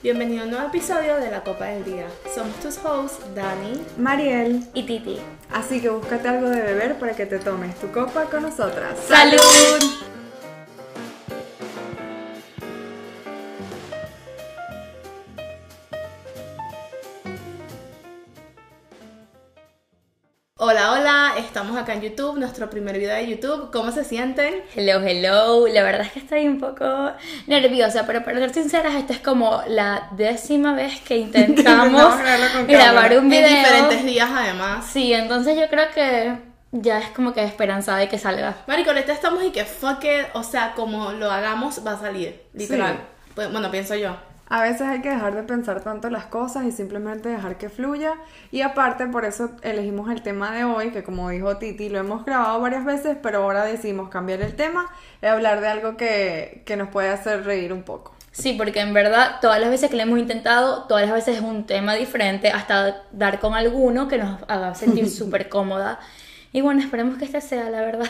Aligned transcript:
Bienvenido 0.00 0.42
a 0.42 0.44
un 0.44 0.52
nuevo 0.52 0.68
episodio 0.68 1.16
de 1.16 1.28
La 1.28 1.42
Copa 1.42 1.64
del 1.64 1.84
Día. 1.84 2.06
Somos 2.32 2.54
tus 2.60 2.78
hosts, 2.84 3.18
Dani. 3.34 3.84
Mariel, 3.96 4.64
y 4.72 4.84
Titi. 4.84 5.18
así 5.52 5.80
que 5.80 5.88
búscate 5.88 6.28
algo 6.28 6.48
de 6.48 6.62
beber 6.62 7.00
para 7.00 7.16
que 7.16 7.26
te 7.26 7.40
tomes 7.40 7.74
tu 7.80 7.90
copa 7.90 8.26
con 8.26 8.42
nosotras. 8.44 8.96
¡Salud! 9.08 9.38
Acá 21.78 21.94
en 21.94 22.02
YouTube, 22.02 22.38
nuestro 22.38 22.68
primer 22.68 22.98
video 22.98 23.14
de 23.14 23.26
YouTube. 23.26 23.70
¿Cómo 23.72 23.92
se 23.92 24.04
sienten? 24.04 24.62
Hello, 24.74 25.00
hello. 25.00 25.66
La 25.68 25.82
verdad 25.82 26.02
es 26.02 26.12
que 26.12 26.18
estoy 26.18 26.46
un 26.46 26.58
poco 26.58 27.12
nerviosa, 27.46 28.04
pero 28.06 28.24
para 28.24 28.38
ser 28.38 28.52
sinceras, 28.52 28.94
esta 28.94 29.12
es 29.12 29.20
como 29.20 29.62
la 29.68 30.08
décima 30.12 30.74
vez 30.74 31.00
que 31.00 31.16
intentamos 31.18 32.16
grabar 32.66 33.18
un 33.18 33.28
video. 33.28 33.46
En 33.46 33.56
diferentes 33.56 34.04
días 34.04 34.28
además. 34.34 34.86
Sí, 34.86 35.12
entonces 35.12 35.56
yo 35.56 35.68
creo 35.68 35.86
que 35.94 36.36
ya 36.72 36.98
es 36.98 37.08
como 37.10 37.32
que 37.32 37.42
esperanzada 37.44 37.98
de 37.98 38.08
que 38.08 38.18
salga. 38.18 38.56
Marico, 38.66 38.90
ahorita 38.90 39.12
estamos 39.12 39.42
y 39.44 39.50
que 39.50 39.64
fuck 39.64 40.04
it, 40.04 40.26
o 40.34 40.42
sea, 40.42 40.72
como 40.74 41.12
lo 41.12 41.30
hagamos 41.30 41.86
va 41.86 41.92
a 41.92 42.00
salir, 42.00 42.42
literal. 42.52 42.94
Sí. 42.94 43.32
Pues, 43.34 43.52
bueno, 43.52 43.70
pienso 43.70 43.94
yo. 43.94 44.16
A 44.50 44.62
veces 44.62 44.82
hay 44.82 45.02
que 45.02 45.10
dejar 45.10 45.34
de 45.34 45.42
pensar 45.42 45.82
tanto 45.82 46.08
las 46.08 46.24
cosas 46.24 46.64
y 46.64 46.72
simplemente 46.72 47.28
dejar 47.28 47.58
que 47.58 47.68
fluya. 47.68 48.14
Y 48.50 48.62
aparte, 48.62 49.06
por 49.06 49.24
eso 49.24 49.50
elegimos 49.62 50.10
el 50.10 50.22
tema 50.22 50.52
de 50.52 50.64
hoy, 50.64 50.90
que 50.90 51.02
como 51.02 51.28
dijo 51.28 51.58
Titi, 51.58 51.90
lo 51.90 51.98
hemos 51.98 52.24
grabado 52.24 52.60
varias 52.60 52.84
veces, 52.84 53.16
pero 53.22 53.42
ahora 53.42 53.64
decidimos 53.64 54.08
cambiar 54.08 54.40
el 54.40 54.56
tema 54.56 54.90
y 55.20 55.26
hablar 55.26 55.60
de 55.60 55.68
algo 55.68 55.96
que, 55.96 56.62
que 56.64 56.76
nos 56.76 56.88
puede 56.88 57.10
hacer 57.10 57.44
reír 57.44 57.72
un 57.72 57.82
poco. 57.82 58.14
Sí, 58.32 58.54
porque 58.56 58.80
en 58.80 58.94
verdad 58.94 59.40
todas 59.40 59.60
las 59.60 59.68
veces 59.68 59.90
que 59.90 59.96
lo 59.96 60.02
hemos 60.02 60.18
intentado, 60.18 60.84
todas 60.84 61.04
las 61.04 61.12
veces 61.12 61.36
es 61.38 61.42
un 61.42 61.66
tema 61.66 61.94
diferente, 61.94 62.50
hasta 62.50 63.02
dar 63.10 63.40
con 63.40 63.54
alguno 63.54 64.08
que 64.08 64.16
nos 64.16 64.40
haga 64.48 64.74
sentir 64.74 65.10
súper 65.10 65.48
cómoda. 65.48 65.98
Y 66.52 66.60
bueno, 66.60 66.80
esperemos 66.80 67.18
que 67.18 67.24
este 67.24 67.40
sea, 67.40 67.68
la 67.68 67.80
verdad. 67.80 68.06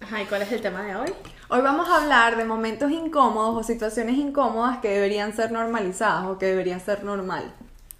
Ajá, 0.00 0.22
¿y 0.22 0.26
cuál 0.26 0.42
es 0.42 0.52
el 0.52 0.60
tema 0.60 0.82
de 0.82 0.96
hoy? 0.96 1.12
Hoy 1.48 1.60
vamos 1.62 1.88
a 1.88 2.02
hablar 2.02 2.36
de 2.36 2.44
momentos 2.44 2.90
incómodos 2.90 3.56
o 3.56 3.62
situaciones 3.62 4.16
incómodas 4.16 4.78
que 4.78 4.88
deberían 4.88 5.34
ser 5.34 5.50
normalizadas 5.52 6.26
o 6.26 6.38
que 6.38 6.46
deberían 6.46 6.80
ser 6.80 7.04
normal. 7.04 7.52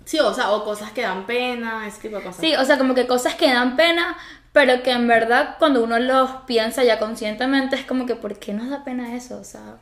Sí, 0.05 0.19
o 0.19 0.35
sea, 0.35 0.51
o 0.51 0.65
cosas 0.65 0.91
que 0.93 1.03
dan 1.03 1.27
pena, 1.27 1.87
ese 1.87 2.01
tipo 2.03 2.17
de 2.17 2.23
cosas. 2.25 2.41
Sí, 2.41 2.55
o 2.57 2.65
sea, 2.65 2.79
como 2.79 2.95
que 2.95 3.07
cosas 3.07 3.35
que 3.37 3.53
dan 3.53 3.77
pena, 3.77 4.17
pero 4.53 4.83
que 4.83 4.91
en 4.93 5.07
verdad 5.07 5.57
cuando 5.59 5.83
uno 5.85 5.99
los 5.99 6.31
piensa 6.47 6.83
ya 6.85 6.99
conscientemente 6.99 7.77
es 7.77 7.85
como 7.87 8.07
que, 8.07 8.17
¿por 8.17 8.39
qué 8.39 8.53
nos 8.53 8.69
da 8.69 8.83
pena 8.85 9.15
eso? 9.15 9.39
O 9.39 9.45
sea, 9.45 9.77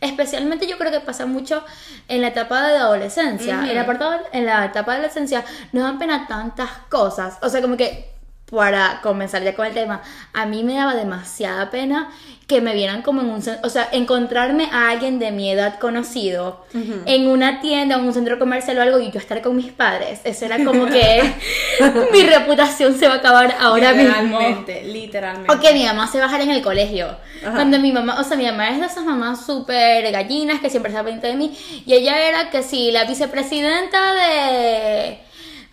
especialmente 0.00 0.66
yo 0.66 0.78
creo 0.78 0.90
que 0.90 1.00
pasa 1.00 1.26
mucho 1.26 1.62
en 2.08 2.22
la 2.22 2.28
etapa 2.28 2.66
de 2.66 2.74
la 2.78 2.84
adolescencia. 2.84 3.60
en, 3.70 3.74
la 3.76 3.86
parte- 3.86 4.04
en 4.32 4.46
la 4.46 4.64
etapa 4.64 4.92
de 4.92 4.98
adolescencia 4.98 5.44
nos 5.72 5.84
dan 5.84 5.98
pena 5.98 6.26
tantas 6.26 6.70
cosas. 6.88 7.38
O 7.42 7.48
sea, 7.48 7.60
como 7.60 7.76
que 7.76 8.13
para 8.50 9.00
comenzar 9.02 9.42
ya 9.42 9.54
con 9.54 9.66
el 9.66 9.74
tema, 9.74 10.02
a 10.32 10.46
mí 10.46 10.62
me 10.64 10.74
daba 10.74 10.94
demasiada 10.94 11.70
pena 11.70 12.10
que 12.46 12.60
me 12.60 12.74
vieran 12.74 13.00
como 13.00 13.22
en 13.22 13.30
un 13.30 13.42
centro, 13.42 13.66
o 13.66 13.70
sea, 13.70 13.88
encontrarme 13.92 14.68
a 14.70 14.90
alguien 14.90 15.18
de 15.18 15.30
mi 15.30 15.50
edad 15.50 15.78
conocido 15.78 16.64
en 17.06 17.26
una 17.26 17.60
tienda 17.62 17.96
o 17.96 18.00
en 18.00 18.06
un 18.06 18.12
centro 18.12 18.38
comercial 18.38 18.76
o 18.78 18.82
algo 18.82 18.98
y 18.98 19.10
yo 19.10 19.18
estar 19.18 19.40
con 19.40 19.56
mis 19.56 19.72
padres. 19.72 20.20
Eso 20.24 20.44
era 20.44 20.62
como 20.62 20.86
que 20.86 21.22
mi 22.12 22.22
reputación 22.22 22.98
se 22.98 23.08
va 23.08 23.14
a 23.14 23.16
acabar 23.18 23.56
ahora 23.58 23.94
mismo. 23.94 24.12
literalmente, 24.12 24.84
literalmente. 24.84 25.52
O 25.52 25.58
que 25.58 25.72
mi 25.72 25.84
mamá 25.84 26.06
se 26.06 26.20
bajara 26.20 26.44
en 26.44 26.50
el 26.50 26.60
colegio. 26.60 27.16
Cuando 27.42 27.78
mi 27.78 27.92
mamá, 27.92 28.20
o 28.20 28.24
sea, 28.24 28.36
mi 28.36 28.44
mamá 28.44 28.70
es 28.70 28.80
de 28.80 28.86
esas 28.86 29.04
mamás 29.04 29.46
súper 29.46 30.10
gallinas 30.12 30.60
que 30.60 30.68
siempre 30.68 30.90
está 30.92 31.02
pendiente 31.02 31.28
de 31.28 31.34
mí. 31.36 31.56
Y 31.86 31.94
ella 31.94 32.28
era 32.28 32.50
que 32.50 32.62
si 32.62 32.92
la 32.92 33.04
vicepresidenta 33.04 34.12
de. 34.14 35.18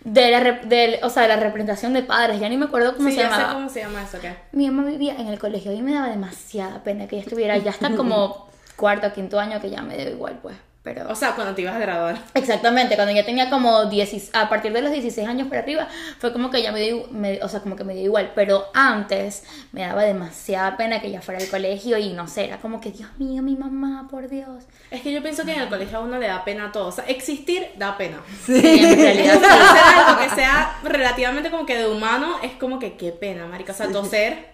De 0.04 0.30
la, 0.30 0.40
del- 0.40 0.98
o 1.02 1.08
sea, 1.10 1.22
de 1.22 1.28
la 1.28 1.36
representación 1.36 1.92
de 1.92 2.02
padres, 2.02 2.40
ya 2.40 2.48
ni 2.48 2.56
me 2.56 2.64
acuerdo 2.66 2.96
cómo 2.96 3.08
sí, 3.08 3.14
se 3.14 3.22
sé 3.22 3.28
llamaba. 3.28 3.54
cómo 3.54 3.68
se 3.68 3.80
llama 3.80 4.02
eso, 4.02 4.18
¿qué? 4.20 4.34
Mi 4.52 4.68
mamá 4.70 4.88
vivía 4.88 5.14
en 5.16 5.28
el 5.28 5.38
colegio 5.38 5.72
y 5.72 5.80
me 5.82 5.92
daba 5.94 6.08
demasiada 6.08 6.82
pena 6.82 7.06
que 7.06 7.16
ella 7.16 7.24
estuviera. 7.24 7.56
Ya 7.58 7.70
está 7.70 7.90
como 7.96 8.48
cuarto 8.76 9.06
o 9.06 9.12
quinto 9.12 9.38
año 9.38 9.60
que 9.60 9.70
ya 9.70 9.82
me 9.82 9.96
dio 9.96 10.10
igual, 10.10 10.38
pues. 10.42 10.56
Pero. 10.82 11.08
O 11.08 11.14
sea, 11.14 11.34
cuando 11.36 11.54
te 11.54 11.62
ibas 11.62 11.76
a 11.76 11.78
graduar. 11.78 12.18
Exactamente, 12.34 12.96
cuando 12.96 13.14
ya 13.14 13.24
tenía 13.24 13.48
como 13.50 13.86
10, 13.86 14.30
a 14.34 14.48
partir 14.48 14.72
de 14.72 14.82
los 14.82 14.90
16 14.90 15.28
años 15.28 15.46
para 15.48 15.60
arriba, 15.60 15.86
fue 16.18 16.32
como 16.32 16.50
que 16.50 16.60
ya 16.62 16.72
me 16.72 16.80
dio, 16.80 17.06
me- 17.12 17.40
o 17.42 17.48
sea, 17.48 17.60
como 17.60 17.76
que 17.76 17.84
me 17.84 17.94
dio 17.94 18.02
igual, 18.04 18.32
pero 18.34 18.66
antes 18.74 19.44
me 19.70 19.82
daba 19.82 20.02
demasiada 20.02 20.76
pena 20.76 21.00
que 21.00 21.06
ella 21.06 21.22
fuera 21.22 21.40
al 21.40 21.48
colegio 21.48 21.98
y 21.98 22.12
no 22.14 22.26
sé, 22.26 22.46
era 22.46 22.58
como 22.58 22.80
que, 22.80 22.90
Dios 22.90 23.08
mío, 23.18 23.42
mi 23.42 23.54
mamá, 23.56 24.08
por 24.10 24.28
Dios. 24.28 24.64
Es 24.90 25.02
que 25.02 25.12
yo 25.12 25.22
pienso 25.22 25.44
que 25.44 25.52
en 25.54 25.60
el 25.62 25.68
colegio 25.68 25.98
a 25.98 26.00
uno 26.00 26.18
le 26.18 26.26
da 26.26 26.44
pena 26.44 26.72
todo. 26.72 26.88
O 26.88 26.92
sea, 26.92 27.04
existir 27.06 27.68
da 27.76 27.96
pena. 27.96 28.20
Sí, 28.44 28.60
en 28.84 28.98
realidad 28.98 29.38
sí. 29.40 30.00
Algo 30.06 30.20
que 30.20 30.30
sea 30.30 30.78
relativamente 30.82 31.50
como 31.50 31.64
que 31.64 31.76
de 31.78 31.86
humano 31.88 32.36
es 32.42 32.52
como 32.52 32.78
que 32.78 32.96
qué 32.96 33.12
pena, 33.12 33.46
marica. 33.46 33.72
O 33.72 33.76
sea, 33.76 33.90
toser. 33.92 34.51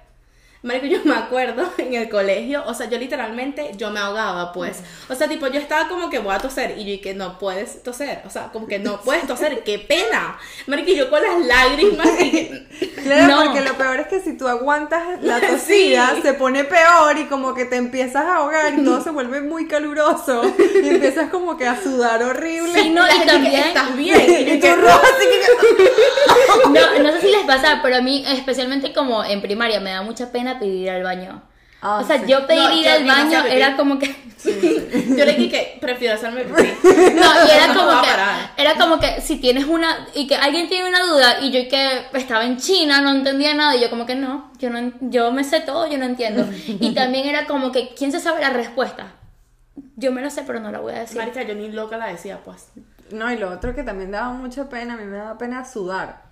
Marico, 0.63 0.87
yo 0.87 0.99
me 1.05 1.15
acuerdo 1.15 1.71
en 1.79 1.95
el 1.95 2.09
colegio, 2.09 2.65
o 2.67 2.75
sea, 2.75 2.89
yo 2.89 2.99
literalmente, 2.99 3.71
yo 3.77 3.91
me 3.91 4.01
ahogaba, 4.01 4.53
pues. 4.53 4.83
O 5.09 5.15
sea, 5.15 5.29
tipo, 5.29 5.47
yo 5.47 5.61
estaba 5.61 5.89
como 5.89 6.11
que 6.11 6.19
voy 6.19 6.35
a 6.35 6.39
toser 6.39 6.77
y 6.79 6.85
yo 6.85 6.93
y 6.95 6.99
que 6.99 7.15
no 7.15 7.39
puedes 7.39 7.83
toser. 7.85 8.23
O 8.27 8.31
sea, 8.31 8.49
como 8.53 8.67
que 8.67 8.79
no 8.81 9.01
puedes 9.01 9.27
toser, 9.27 9.63
qué 9.63 9.79
pena. 9.79 10.37
Marico, 10.67 10.91
yo 10.93 11.09
con 11.11 11.23
las 11.23 11.47
lágrimas 11.47 12.09
y 12.21 12.31
que- 12.31 12.67
Claro, 13.09 13.37
No. 13.37 13.45
porque 13.45 13.61
lo 13.63 13.75
peor 13.75 14.01
es 14.01 14.09
que 14.09 14.21
si 14.21 14.37
tú 14.37 14.49
aguantas 14.49 15.23
la 15.23 15.41
tosida, 15.47 16.13
Sí. 16.17 16.23
se 16.23 16.35
pone 16.35 16.65
peor 16.65 17.17
y 17.19 17.27
como 17.27 17.55
que 17.55 17.65
te 17.65 17.77
empiezas 17.77 18.25
a 18.27 18.37
ahogar 18.37 18.75
y 18.79 18.85
todo 18.85 19.01
se 19.01 19.11
vuelve 19.11 19.41
muy 19.41 19.69
caluroso 19.69 20.43
y 20.83 20.89
empiezas 20.89 21.31
como 21.31 21.57
que 21.57 21.67
a 21.69 21.81
sudar 21.81 22.23
horrible. 22.23 22.73
Sí, 22.83 22.91
no, 22.91 23.07
y 23.09 23.21
que 23.21 23.27
también, 23.27 23.55
estás 23.63 23.97
bien. 23.97 24.21
Y 24.29 24.51
Y 24.55 24.61
que 24.61 24.75
roja, 24.75 25.01
así 25.01 25.25
que- 25.25 26.69
no, 26.71 27.03
no 27.03 27.13
sé 27.13 27.21
si 27.21 27.29
les 27.31 27.45
pasa, 27.47 27.81
pero 27.83 27.97
a 27.97 28.01
mí, 28.03 28.25
especialmente 28.27 28.93
como 28.93 29.25
en 29.25 29.41
primaria, 29.41 29.81
me 29.81 29.91
da 29.91 30.03
mucha 30.03 30.31
pena 30.33 30.48
pedir 30.57 30.91
al 30.91 31.03
baño. 31.03 31.43
Ah, 31.81 32.01
o 32.03 32.07
sea, 32.07 32.19
sí. 32.19 32.25
yo 32.27 32.47
pedir 32.47 32.63
No, 32.63 32.75
ir 32.75 32.85
yo 32.85 32.93
al 32.93 33.09
a 33.09 33.15
baño 33.15 33.45
era 33.47 33.77
como 33.77 33.99
que... 33.99 34.07
yo 34.45 35.25
le 35.25 35.35
dije 35.35 35.49
que 35.49 35.79
prefiero 35.81 36.15
hacerme 36.15 36.45
pipí. 36.45 36.63
No, 36.83 37.47
y 37.47 37.51
era 37.51 37.69
No 37.69 37.75
como 37.75 37.93
a 37.93 38.03
que, 38.03 38.63
era 38.63 38.75
como 38.75 38.99
que 38.99 39.21
si 39.21 39.37
tienes 39.37 39.65
una, 39.65 40.09
y 40.15 40.27
que 40.27 40.35
alguien 40.35 40.69
tiene 40.69 40.89
una 40.89 41.03
duda, 41.03 41.41
y 41.41 41.51
yo 41.51 41.69
que 41.69 42.07
estaba 42.15 42.45
en 42.45 42.57
China, 42.57 43.01
no 43.01 43.11
entendía 43.11 43.55
nada, 43.55 43.77
y 43.77 43.81
yo 43.81 43.91
como 43.91 44.07
que 44.07 44.15
no, 44.17 44.51
yo 44.59 44.71
no, 44.71 44.93
yo 45.01 45.31
me 45.33 45.45
sé 45.45 45.61
todo, 45.61 45.89
yo 45.89 45.99
no 45.99 46.05
entiendo. 46.05 46.49
Y 46.81 46.95
también 46.95 47.27
era 47.27 47.47
como 47.47 47.73
que, 47.73 47.95
¿quién 47.95 48.13
se 48.13 48.21
sabe 48.21 48.41
la 48.41 48.51
respuesta? 48.51 49.13
Yo 49.97 50.13
me 50.13 50.23
lo 50.23 50.31
sé, 50.31 50.43
pero 50.47 50.61
no 50.61 50.71
la 50.71 50.81
voy 50.81 50.95
a 50.95 51.01
decir. 51.01 51.17
Marica, 51.17 51.43
yo 51.43 51.55
ni 51.55 51.71
loca 51.71 51.97
la 51.97 52.07
decía, 52.07 52.41
pues. 52.45 52.69
No, 53.11 53.33
y 53.33 53.37
lo 53.37 53.51
otro 53.51 53.75
que 53.75 53.83
también 53.83 54.11
daba 54.11 54.33
mucha 54.33 54.69
pena, 54.69 54.95
a 54.95 54.97
mí 54.97 55.05
me 55.05 55.17
daba 55.17 55.39
pena 55.39 55.65
sudar. 55.65 56.28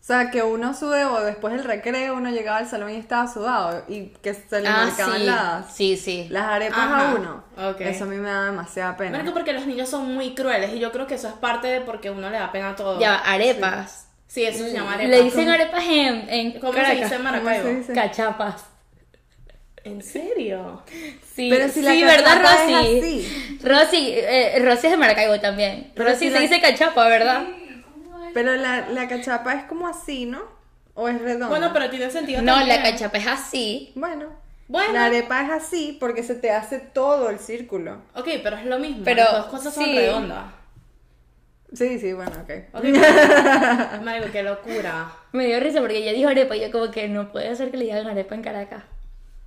O 0.00 0.02
sea, 0.02 0.30
que 0.30 0.42
uno 0.42 0.72
sude 0.74 1.04
o 1.04 1.20
después 1.20 1.52
del 1.54 1.62
recreo 1.62 2.14
uno 2.14 2.30
llegaba 2.30 2.56
al 2.58 2.66
salón 2.66 2.90
y 2.90 2.96
estaba 2.96 3.30
sudado 3.30 3.84
y 3.86 4.06
que 4.22 4.32
se 4.34 4.60
le 4.60 4.66
Ah, 4.68 4.86
marcaban 4.86 5.18
sí, 5.20 5.26
las, 5.26 5.74
sí, 5.76 5.96
sí. 5.96 6.26
las 6.30 6.44
arepas 6.44 6.78
Ajá, 6.78 7.10
a 7.10 7.14
uno. 7.14 7.44
ok. 7.70 7.80
Eso 7.82 8.04
a 8.04 8.06
mí 8.06 8.16
me 8.16 8.28
da 8.30 8.46
demasiada 8.46 8.96
pena. 8.96 9.18
Marico, 9.18 9.34
porque 9.34 9.52
los 9.52 9.66
niños 9.66 9.88
son 9.90 10.12
muy 10.14 10.34
crueles 10.34 10.72
y 10.72 10.78
yo 10.80 10.90
creo 10.90 11.06
que 11.06 11.14
eso 11.16 11.28
es 11.28 11.34
parte 11.34 11.68
de 11.68 11.80
porque 11.82 12.10
uno 12.10 12.30
le 12.30 12.38
da 12.38 12.50
pena 12.50 12.70
a 12.70 12.76
todo. 12.76 12.98
Ya, 12.98 13.16
arepas. 13.16 14.08
Sí, 14.26 14.44
eso 14.44 14.64
se 14.64 14.72
llama 14.72 14.94
arepa. 14.94 15.08
Le 15.10 15.22
dicen 15.22 15.48
arepas 15.48 15.84
en, 15.84 16.28
en 16.30 16.60
¿Cómo 16.60 16.72
se 16.72 16.80
dice 16.94 17.02
en 17.04 17.10
¿Cómo 17.10 17.22
Maracaibo? 17.24 17.62
se 17.68 17.74
dice? 17.76 17.92
Cachapas. 17.92 18.64
¿En 19.84 20.02
serio? 20.02 20.82
Sí, 21.34 21.48
Pero 21.50 21.68
si 21.68 21.82
la 21.82 21.92
sí, 21.92 22.02
¿verdad, 22.02 22.40
Rosy? 22.42 23.58
Rosy, 23.62 24.12
eh, 24.14 24.58
Rosy 24.64 24.86
es 24.86 24.90
de 24.92 24.96
Maracaibo 24.98 25.40
también. 25.40 25.92
Pero 25.94 26.10
Rosy 26.10 26.18
si 26.26 26.28
se 26.28 26.34
la- 26.34 26.40
dice 26.40 26.60
cachapa, 26.60 27.08
¿verdad? 27.08 27.44
Pero 28.34 28.56
la, 28.56 28.88
la 28.90 29.08
cachapa 29.08 29.54
es 29.54 29.64
como 29.64 29.86
así, 29.88 30.26
¿no? 30.26 30.40
¿O 30.94 31.08
es 31.08 31.20
redonda? 31.20 31.48
Bueno, 31.48 31.70
pero 31.72 31.88
tiene 31.90 32.10
sentido 32.10 32.42
No, 32.42 32.54
también. 32.56 32.82
la 32.82 32.90
cachapa 32.90 33.18
es 33.18 33.26
así. 33.26 33.92
Bueno. 33.94 34.26
Bueno. 34.68 34.92
La 34.92 35.06
arepa 35.06 35.42
es 35.42 35.50
así 35.50 35.96
porque 35.98 36.22
se 36.22 36.34
te 36.36 36.50
hace 36.50 36.78
todo 36.78 37.30
el 37.30 37.38
círculo. 37.38 38.02
Ok, 38.14 38.28
pero 38.42 38.56
es 38.56 38.66
lo 38.66 38.78
mismo. 38.78 39.02
Pero, 39.04 39.24
Las 39.24 39.32
dos 39.32 39.46
cosas 39.46 39.74
son 39.74 39.84
redondas. 39.84 40.44
Sí, 41.72 41.98
sí, 42.00 42.12
bueno, 42.12 42.32
ok. 42.32 42.50
Ok, 42.74 42.82
pero- 42.82 44.02
Marico, 44.02 44.32
qué 44.32 44.42
locura. 44.42 45.12
Me 45.32 45.46
dio 45.46 45.60
risa 45.60 45.80
porque 45.80 45.98
ella 45.98 46.12
dijo 46.12 46.28
arepa 46.28 46.56
y 46.56 46.60
yo 46.60 46.70
como 46.72 46.90
que 46.90 47.08
no 47.08 47.30
puede 47.30 47.54
ser 47.54 47.70
que 47.70 47.76
le 47.76 47.84
digan 47.84 48.06
arepa 48.08 48.34
en 48.34 48.42
Caracas. 48.42 48.82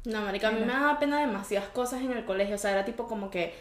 No, 0.06 0.22
marica, 0.22 0.50
a 0.50 0.52
mí 0.52 0.60
me 0.62 0.74
daba 0.74 1.00
pena 1.00 1.20
demasiadas 1.22 1.70
cosas 1.70 2.02
en 2.02 2.12
el 2.12 2.26
colegio. 2.26 2.56
O 2.56 2.58
sea, 2.58 2.72
era 2.72 2.84
tipo 2.86 3.08
como 3.08 3.30
que. 3.30 3.56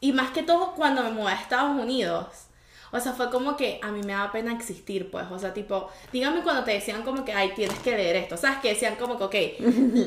Y 0.00 0.12
más 0.12 0.30
que 0.30 0.42
todo 0.44 0.74
cuando 0.74 1.02
me 1.02 1.10
mudé 1.10 1.32
a 1.32 1.40
Estados 1.40 1.80
Unidos. 1.80 2.45
O 2.92 3.00
sea, 3.00 3.12
fue 3.12 3.30
como 3.30 3.56
que 3.56 3.80
a 3.82 3.90
mí 3.90 4.00
me 4.02 4.12
daba 4.12 4.30
pena 4.32 4.52
existir, 4.52 5.10
pues. 5.10 5.26
O 5.30 5.38
sea, 5.38 5.52
tipo, 5.52 5.88
dígame 6.12 6.42
cuando 6.42 6.64
te 6.64 6.72
decían 6.72 7.02
como 7.02 7.24
que, 7.24 7.32
ay, 7.32 7.52
tienes 7.56 7.78
que 7.80 7.96
leer 7.96 8.16
esto. 8.16 8.36
¿Sabes? 8.36 8.58
Que 8.58 8.68
decían 8.70 8.96
como 8.96 9.18
que, 9.18 9.24
ok, 9.24 9.34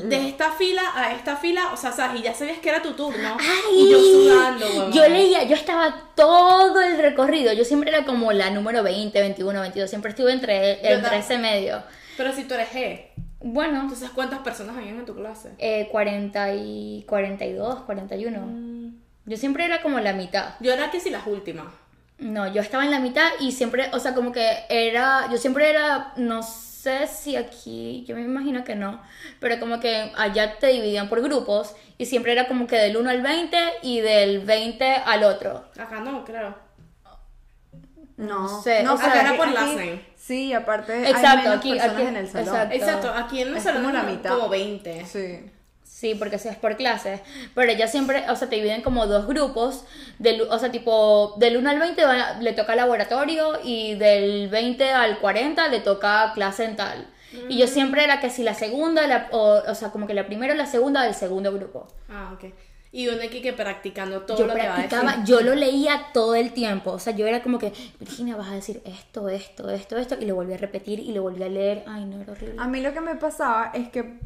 de 0.08 0.28
esta 0.28 0.50
fila 0.52 0.82
a 0.94 1.12
esta 1.12 1.36
fila, 1.36 1.72
o 1.72 1.76
sea, 1.76 1.92
¿sabes? 1.92 2.20
Y 2.20 2.22
ya 2.24 2.34
sabías 2.34 2.58
que 2.58 2.68
era 2.70 2.82
tu 2.82 2.92
turno. 2.92 3.36
¡Ay! 3.38 3.76
Y 3.76 3.90
yo 3.90 3.98
sudando, 4.00 4.66
huevón. 4.66 4.92
Yo 4.92 5.08
leía, 5.08 5.44
yo 5.44 5.54
estaba 5.54 5.94
todo 6.14 6.80
el 6.80 6.98
recorrido. 6.98 7.52
Yo 7.52 7.64
siempre 7.64 7.90
era 7.90 8.04
como 8.04 8.32
la 8.32 8.50
número 8.50 8.82
20, 8.82 9.20
21, 9.20 9.60
22. 9.60 9.88
Siempre 9.90 10.10
estuve 10.10 10.32
entre, 10.32 10.92
entre 10.92 11.18
ese 11.18 11.38
medio. 11.38 11.82
Pero 12.16 12.32
si 12.32 12.44
tú 12.44 12.54
eres 12.54 12.68
G, 12.72 13.06
Bueno, 13.40 13.80
entonces 13.80 14.10
¿cuántas 14.10 14.40
personas 14.40 14.76
habían 14.76 14.98
en 14.98 15.06
tu 15.06 15.14
clase? 15.14 15.50
eh, 15.58 15.88
40 15.90 16.54
y 16.54 17.04
42, 17.08 17.80
41. 17.82 18.40
Mm. 18.40 18.94
Yo 19.26 19.36
siempre 19.36 19.64
era 19.64 19.80
como 19.80 20.00
la 20.00 20.12
mitad. 20.12 20.54
Yo 20.60 20.72
era 20.72 20.90
que 20.90 21.00
si 21.00 21.08
las 21.10 21.26
últimas. 21.26 21.66
No, 22.20 22.46
yo 22.52 22.60
estaba 22.60 22.84
en 22.84 22.90
la 22.90 23.00
mitad 23.00 23.28
y 23.40 23.52
siempre, 23.52 23.90
o 23.92 23.98
sea, 23.98 24.14
como 24.14 24.30
que 24.30 24.46
era, 24.68 25.28
yo 25.30 25.38
siempre 25.38 25.70
era, 25.70 26.12
no 26.16 26.42
sé 26.42 27.06
si 27.06 27.34
aquí, 27.36 28.04
yo 28.06 28.14
me 28.14 28.22
imagino 28.22 28.62
que 28.62 28.74
no, 28.74 29.00
pero 29.40 29.58
como 29.58 29.80
que 29.80 30.12
allá 30.16 30.58
te 30.58 30.68
dividían 30.68 31.08
por 31.08 31.22
grupos 31.22 31.74
y 31.98 32.06
siempre 32.06 32.32
era 32.32 32.46
como 32.46 32.66
que 32.66 32.76
del 32.76 32.96
1 32.98 33.08
al 33.10 33.22
20 33.22 33.58
y 33.82 34.00
del 34.00 34.40
20 34.40 34.84
al 35.04 35.24
otro. 35.24 35.64
Acá 35.78 36.00
no, 36.00 36.24
creo. 36.24 36.54
No, 38.16 38.60
sé, 38.62 38.82
no, 38.82 38.94
o 38.94 38.96
sea, 38.98 39.06
porque 39.06 39.20
era 39.20 39.36
por 39.36 39.48
name. 39.52 40.04
Sí, 40.14 40.52
aparte 40.52 40.92
hay 40.92 41.04
Exacto, 41.10 41.38
menos 41.38 41.56
aquí- 41.56 41.70
personas 41.70 41.94
aquí- 41.96 42.06
en 42.06 42.16
el 42.16 42.28
salón. 42.30 42.48
exacto. 42.48 42.74
Exacto, 42.74 43.12
aquí 43.16 43.40
en 43.40 43.48
el 43.48 43.56
Es 43.56 43.62
salón 43.62 43.82
como 43.84 43.94
la 43.94 44.02
mitad. 44.02 44.30
como 44.30 44.48
20. 44.50 45.06
Sí. 45.06 45.50
Sí, 46.00 46.14
porque 46.14 46.36
eso 46.36 46.48
es 46.48 46.56
por 46.56 46.76
clases. 46.76 47.20
Pero 47.54 47.72
ya 47.74 47.86
siempre, 47.86 48.24
o 48.30 48.36
sea, 48.36 48.48
te 48.48 48.56
dividen 48.56 48.80
como 48.80 49.06
dos 49.06 49.26
grupos. 49.26 49.84
Del, 50.18 50.40
o 50.42 50.58
sea, 50.58 50.70
tipo, 50.70 51.34
del 51.36 51.58
1 51.58 51.68
al 51.70 51.78
20 51.78 52.04
va- 52.06 52.38
le 52.40 52.52
toca 52.54 52.74
laboratorio 52.74 53.58
y 53.62 53.96
del 53.96 54.48
20 54.48 54.90
al 54.92 55.18
40 55.18 55.68
le 55.68 55.80
toca 55.80 56.32
clase 56.34 56.64
en 56.64 56.76
tal. 56.76 57.06
Y 57.50 57.58
yo 57.58 57.66
siempre 57.66 58.02
era 58.02 58.18
que 58.18 58.30
si 58.30 58.42
la 58.42 58.54
segunda, 58.54 59.06
la, 59.06 59.28
o, 59.30 59.60
o 59.70 59.74
sea, 59.74 59.90
como 59.90 60.06
que 60.06 60.14
la 60.14 60.24
primera 60.26 60.54
o 60.54 60.56
la 60.56 60.64
segunda 60.66 61.02
del 61.04 61.14
segundo 61.14 61.52
grupo. 61.52 61.86
Ah, 62.08 62.32
ok. 62.34 62.50
Y 62.92 63.06
uno 63.08 63.18
aquí 63.22 63.40
que 63.42 63.52
practicando 63.52 64.22
todo 64.22 64.38
yo 64.38 64.46
lo 64.46 64.54
que 64.54 64.66
va 64.66 64.72
a 64.72 64.74
practicaba, 64.76 65.10
decir. 65.12 65.24
yo 65.26 65.40
lo 65.42 65.54
leía 65.54 66.06
todo 66.14 66.34
el 66.34 66.52
tiempo. 66.52 66.92
O 66.92 66.98
sea, 66.98 67.14
yo 67.14 67.26
era 67.26 67.40
como 67.42 67.58
que, 67.58 67.72
Virginia, 68.00 68.34
vas 68.36 68.48
a 68.48 68.54
decir 68.54 68.80
esto, 68.86 69.28
esto, 69.28 69.68
esto, 69.70 69.96
esto. 69.98 70.16
Y 70.20 70.24
lo 70.24 70.34
volví 70.34 70.54
a 70.54 70.56
repetir 70.56 70.98
y 70.98 71.12
lo 71.12 71.22
volví 71.22 71.42
a 71.44 71.48
leer. 71.48 71.84
Ay, 71.86 72.04
no, 72.06 72.20
era 72.20 72.32
horrible. 72.32 72.56
A 72.58 72.66
mí 72.66 72.80
lo 72.80 72.92
que 72.94 73.00
me 73.00 73.14
pasaba 73.16 73.70
es 73.74 73.90
que 73.90 74.18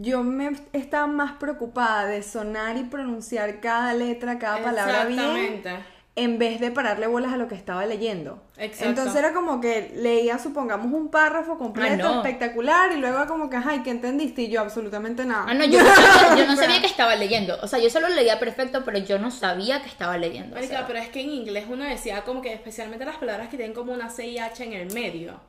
yo 0.00 0.22
me 0.22 0.52
estaba 0.72 1.06
más 1.06 1.32
preocupada 1.32 2.06
de 2.06 2.22
sonar 2.22 2.76
y 2.76 2.84
pronunciar 2.84 3.60
cada 3.60 3.94
letra, 3.94 4.38
cada 4.38 4.62
palabra 4.62 5.04
bien, 5.06 5.18
Exactamente. 5.20 5.70
en 6.14 6.38
vez 6.38 6.60
de 6.60 6.70
pararle 6.70 7.06
bolas 7.06 7.32
a 7.32 7.36
lo 7.36 7.48
que 7.48 7.54
estaba 7.56 7.84
leyendo. 7.86 8.42
Exacto. 8.58 8.88
Entonces 8.88 9.16
era 9.16 9.32
como 9.32 9.60
que 9.60 9.92
leía, 9.96 10.38
supongamos, 10.38 10.92
un 10.92 11.10
párrafo 11.10 11.58
completo, 11.58 12.06
Ah, 12.06 12.10
no. 12.12 12.16
espectacular, 12.22 12.92
y 12.92 12.96
luego 12.98 13.26
como 13.26 13.50
que, 13.50 13.56
ay, 13.56 13.80
¿qué 13.82 13.90
entendiste? 13.90 14.42
Y 14.42 14.48
yo 14.50 14.60
absolutamente 14.60 15.24
nada. 15.24 15.46
Ah, 15.48 15.54
no, 15.54 15.64
yo 15.64 15.82
no, 15.82 15.94
sabía, 15.94 16.36
yo 16.36 16.46
no 16.46 16.56
sabía 16.62 16.80
que 16.80 16.86
estaba 16.86 17.16
leyendo. 17.16 17.58
O 17.62 17.66
sea, 17.66 17.78
yo 17.78 17.90
solo 17.90 18.08
leía 18.08 18.38
perfecto, 18.38 18.84
pero 18.84 18.98
yo 18.98 19.18
no 19.18 19.30
sabía 19.32 19.82
que 19.82 19.88
estaba 19.88 20.16
leyendo. 20.16 20.52
o 20.52 20.54
Marica, 20.56 20.78
sea. 20.78 20.86
pero 20.86 20.98
es 21.00 21.08
que 21.08 21.20
en 21.22 21.30
inglés 21.30 21.66
uno 21.68 21.84
decía 21.84 22.22
como 22.24 22.40
que 22.42 22.52
especialmente 22.52 23.04
las 23.04 23.16
palabras 23.16 23.48
que 23.48 23.56
tienen 23.56 23.74
como 23.74 23.92
una 23.92 24.10
C 24.10 24.26
y 24.28 24.38
H 24.38 24.62
en 24.64 24.72
el 24.74 24.92
medio. 24.92 25.40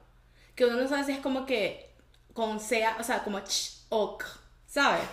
Que 0.55 0.65
uno 0.65 0.77
no 0.81 0.87
sabe 0.87 1.03
si 1.03 1.11
es 1.13 1.19
como 1.19 1.45
que 1.45 1.89
con 2.33 2.59
C, 2.59 2.83
o 2.99 3.03
sea, 3.03 3.23
como 3.23 3.39
ch 3.41 3.78
o 3.89 4.17
k, 4.17 4.25
¿sabes? 4.67 5.07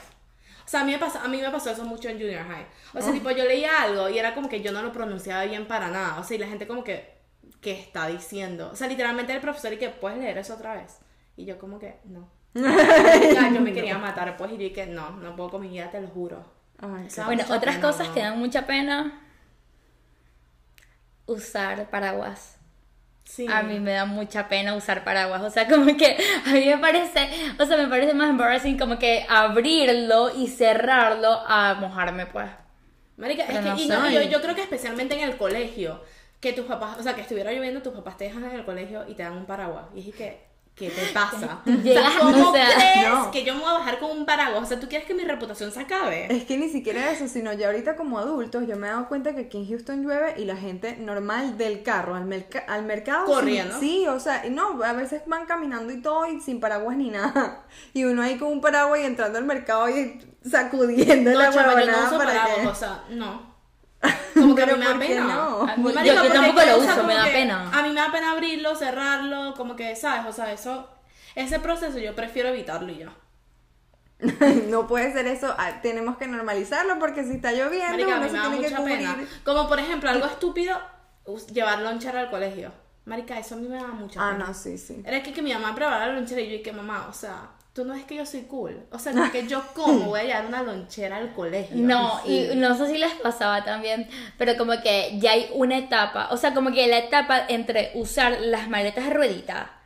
O 0.64 0.68
sea, 0.68 0.80
a 0.80 0.84
mí, 0.84 0.92
me 0.92 0.98
pasó, 0.98 1.18
a 1.20 1.28
mí 1.28 1.40
me 1.40 1.50
pasó 1.50 1.70
eso 1.70 1.84
mucho 1.84 2.08
en 2.08 2.18
junior 2.18 2.44
high. 2.44 2.66
O 2.94 3.00
sea, 3.00 3.12
tipo, 3.12 3.30
yo 3.30 3.44
leía 3.44 3.82
algo 3.82 4.08
y 4.08 4.18
era 4.18 4.34
como 4.34 4.48
que 4.48 4.62
yo 4.62 4.72
no 4.72 4.82
lo 4.82 4.92
pronunciaba 4.92 5.44
bien 5.44 5.66
para 5.68 5.88
nada. 5.90 6.18
O 6.20 6.24
sea, 6.24 6.36
y 6.36 6.40
la 6.40 6.48
gente 6.48 6.66
como 6.66 6.82
que, 6.82 7.18
¿qué 7.60 7.72
está 7.72 8.06
diciendo? 8.08 8.70
O 8.72 8.76
sea, 8.76 8.88
literalmente 8.88 9.32
el 9.32 9.40
profesor 9.40 9.72
y 9.72 9.78
que, 9.78 9.90
¿puedes 9.90 10.18
leer 10.18 10.38
eso 10.38 10.54
otra 10.54 10.74
vez? 10.74 10.98
Y 11.36 11.44
yo 11.44 11.58
como 11.58 11.78
que, 11.78 12.00
no. 12.04 12.28
Yo 12.54 13.60
me 13.60 13.72
quería 13.74 13.98
matar, 13.98 14.36
pues, 14.38 14.50
y 14.52 14.54
yo 14.54 14.60
dije, 14.60 14.86
no, 14.86 15.10
no 15.10 15.36
puedo 15.36 15.50
con 15.50 15.60
mi 15.60 15.68
vida, 15.68 15.90
te 15.90 16.00
lo 16.00 16.08
juro. 16.08 16.42
Ay, 16.78 17.06
Bueno, 17.26 17.44
otras 17.50 17.76
pena, 17.76 17.80
cosas 17.80 18.08
¿no? 18.08 18.14
que 18.14 18.20
dan 18.20 18.38
mucha 18.38 18.66
pena. 18.66 19.20
Usar 21.26 21.90
paraguas. 21.90 22.55
Sí. 23.26 23.46
A 23.50 23.62
mí 23.62 23.80
me 23.80 23.92
da 23.92 24.06
mucha 24.06 24.48
pena 24.48 24.74
usar 24.74 25.04
paraguas. 25.04 25.42
O 25.42 25.50
sea, 25.50 25.66
como 25.68 25.96
que 25.96 26.16
a 26.46 26.52
mí 26.52 26.64
me 26.64 26.78
parece, 26.78 27.28
o 27.58 27.66
sea, 27.66 27.76
me 27.76 27.88
parece 27.88 28.14
más 28.14 28.30
embarrassing 28.30 28.78
como 28.78 28.98
que 28.98 29.26
abrirlo 29.28 30.32
y 30.34 30.46
cerrarlo 30.46 31.42
a 31.46 31.74
mojarme, 31.74 32.26
pues. 32.26 32.48
Marica, 33.16 33.44
es 33.44 33.48
que 33.48 33.62
no 33.62 33.78
y 33.78 33.88
no, 33.88 34.10
yo, 34.10 34.22
yo 34.22 34.40
creo 34.42 34.54
que 34.54 34.62
especialmente 34.62 35.14
en 35.14 35.22
el 35.22 35.36
colegio, 35.36 36.02
que 36.40 36.52
tus 36.52 36.66
papás, 36.66 36.98
o 36.98 37.02
sea, 37.02 37.14
que 37.14 37.22
estuviera 37.22 37.52
lloviendo, 37.52 37.82
tus 37.82 37.94
papás 37.94 38.16
te 38.16 38.24
dejan 38.24 38.44
en 38.44 38.52
el 38.52 38.64
colegio 38.64 39.04
y 39.08 39.14
te 39.14 39.22
dan 39.22 39.32
un 39.32 39.46
paraguas. 39.46 39.86
Y 39.94 40.10
es 40.10 40.14
que, 40.14 40.44
¿qué 40.76 40.90
te 40.90 41.06
pasa? 41.12 41.62
Tú 41.64 41.70
o 41.72 41.74
sea, 41.74 41.82
llegas, 41.82 42.12
¿cómo 42.20 42.50
o 42.50 42.52
sea, 42.54 42.66
crees 42.74 43.08
no. 43.08 43.30
que 43.30 43.44
yo 43.44 43.54
me 43.54 43.60
voy 43.60 43.70
a 43.70 43.78
bajar 43.78 43.98
con 43.98 44.10
un 44.10 44.26
paraguas? 44.26 44.62
O 44.62 44.66
sea, 44.66 44.78
¿tú 44.78 44.88
quieres 44.88 45.06
que 45.06 45.14
mi 45.14 45.24
reputación 45.24 45.72
se 45.72 45.80
acabe? 45.80 46.26
Es 46.34 46.44
que 46.44 46.56
ni 46.58 46.68
siquiera 46.68 47.10
eso, 47.10 47.26
sino 47.28 47.52
ya 47.54 47.66
ahorita 47.68 47.96
como 47.96 48.18
adultos, 48.18 48.66
yo 48.68 48.76
me 48.76 48.86
he 48.86 48.90
dado 48.90 49.08
cuenta 49.08 49.34
que 49.34 49.40
aquí 49.42 49.56
en 49.58 49.68
Houston 49.68 50.02
llueve 50.02 50.34
y 50.36 50.44
la 50.44 50.56
gente 50.56 50.96
normal 50.98 51.56
del 51.58 51.82
carro 51.82 52.14
al, 52.14 52.26
merca- 52.26 52.64
al 52.68 52.84
mercado. 52.84 53.24
Corriendo. 53.24 53.74
Sí, 53.80 54.00
sí, 54.02 54.06
o 54.08 54.20
sea, 54.20 54.44
no, 54.50 54.82
a 54.84 54.92
veces 54.92 55.22
van 55.26 55.46
caminando 55.46 55.92
y 55.92 56.02
todo 56.02 56.26
y 56.26 56.40
sin 56.40 56.60
paraguas 56.60 56.96
ni 56.96 57.10
nada. 57.10 57.64
Y 57.94 58.04
uno 58.04 58.22
ahí 58.22 58.36
con 58.38 58.52
un 58.52 58.60
paraguas 58.60 59.00
y 59.00 59.04
entrando 59.04 59.38
al 59.38 59.44
mercado 59.44 59.88
y 59.88 60.20
sacudiendo 60.48 61.30
No, 61.30 61.38
la 61.38 61.50
chama, 61.50 61.62
yo 61.62 61.68
no 61.70 61.76
huevonada 61.76 62.06
uso 62.08 62.18
para 62.18 62.32
paraguas, 62.32 62.58
que... 62.60 62.66
o 62.68 62.74
sea, 62.74 63.04
no. 63.10 63.55
Como 64.34 64.54
que 64.54 64.62
a 64.62 64.66
mí 64.66 64.72
Pero 64.72 64.76
me 64.76 64.84
da 64.84 64.90
¿por 64.92 65.00
qué 65.00 65.08
pena. 65.08 65.24
no? 65.26 65.62
A 65.62 65.76
mí, 65.76 65.92
Yo- 66.04 66.32
tampoco 66.32 66.66
lo 66.66 66.78
uso, 66.78 67.04
me 67.04 67.14
da 67.14 67.24
pena. 67.24 67.70
A 67.72 67.82
mí 67.82 67.88
me 67.88 67.94
da 68.00 68.12
pena 68.12 68.32
abrirlo, 68.32 68.74
cerrarlo, 68.76 69.54
como 69.56 69.74
que, 69.76 69.96
¿sabes? 69.96 70.26
O 70.26 70.32
sea, 70.32 70.52
eso, 70.52 70.88
ese 71.34 71.58
proceso 71.58 71.98
yo 71.98 72.14
prefiero 72.14 72.50
evitarlo 72.50 72.92
y 72.92 72.98
ya. 72.98 73.12
no 74.68 74.86
puede 74.86 75.12
ser 75.12 75.26
eso, 75.26 75.54
ah, 75.58 75.80
tenemos 75.82 76.16
que 76.16 76.26
normalizarlo 76.26 76.98
porque 76.98 77.22
si 77.24 77.32
está 77.34 77.52
lloviendo 77.52 77.90
Marica, 77.90 78.16
uno 78.16 78.20
mí 78.20 78.26
se 78.28 78.32
me 78.32 78.38
da 78.38 78.50
tiene 78.50 78.68
que 78.68 78.82
pena. 78.84 79.16
Como 79.44 79.68
por 79.68 79.78
ejemplo, 79.78 80.08
algo 80.10 80.26
estúpido, 80.26 80.78
llevar 81.52 81.80
lonchera 81.80 82.20
al 82.20 82.30
colegio. 82.30 82.72
Marica, 83.04 83.38
eso 83.38 83.54
a 83.54 83.58
mí 83.58 83.68
me 83.68 83.76
da 83.76 83.88
mucha 83.88 84.18
Ah, 84.20 84.32
pena. 84.32 84.46
no, 84.48 84.54
sí, 84.54 84.78
sí. 84.78 85.02
Era 85.04 85.22
que, 85.22 85.32
que 85.32 85.42
mi 85.42 85.52
mamá 85.52 85.74
preparara 85.74 86.06
la 86.08 86.14
lonchera 86.14 86.40
y 86.40 86.48
yo 86.48 86.54
y 86.56 86.62
que 86.62 86.72
mamá, 86.72 87.06
o 87.08 87.12
sea, 87.12 87.50
tú 87.76 87.84
no 87.84 87.94
es 87.94 88.04
que 88.04 88.16
yo 88.16 88.26
soy 88.26 88.42
cool. 88.42 88.82
O 88.90 88.98
sea, 88.98 89.12
no 89.12 89.30
que 89.30 89.46
yo 89.46 89.62
como 89.74 90.06
voy 90.06 90.20
a 90.20 90.24
llevar 90.24 90.46
una 90.46 90.62
lonchera 90.62 91.18
al 91.18 91.32
colegio. 91.34 91.76
No, 91.76 92.20
y 92.26 92.48
no 92.56 92.76
sé 92.76 92.88
si 92.88 92.98
les 92.98 93.12
pasaba 93.14 93.62
también, 93.62 94.08
pero 94.36 94.56
como 94.56 94.72
que 94.82 95.16
ya 95.20 95.32
hay 95.32 95.48
una 95.52 95.78
etapa, 95.78 96.28
o 96.32 96.36
sea, 96.36 96.54
como 96.54 96.72
que 96.72 96.88
la 96.88 96.98
etapa 96.98 97.44
entre 97.48 97.92
usar 97.94 98.40
las 98.40 98.68
maletas 98.68 99.04
de 99.04 99.10
ruedita 99.10 99.76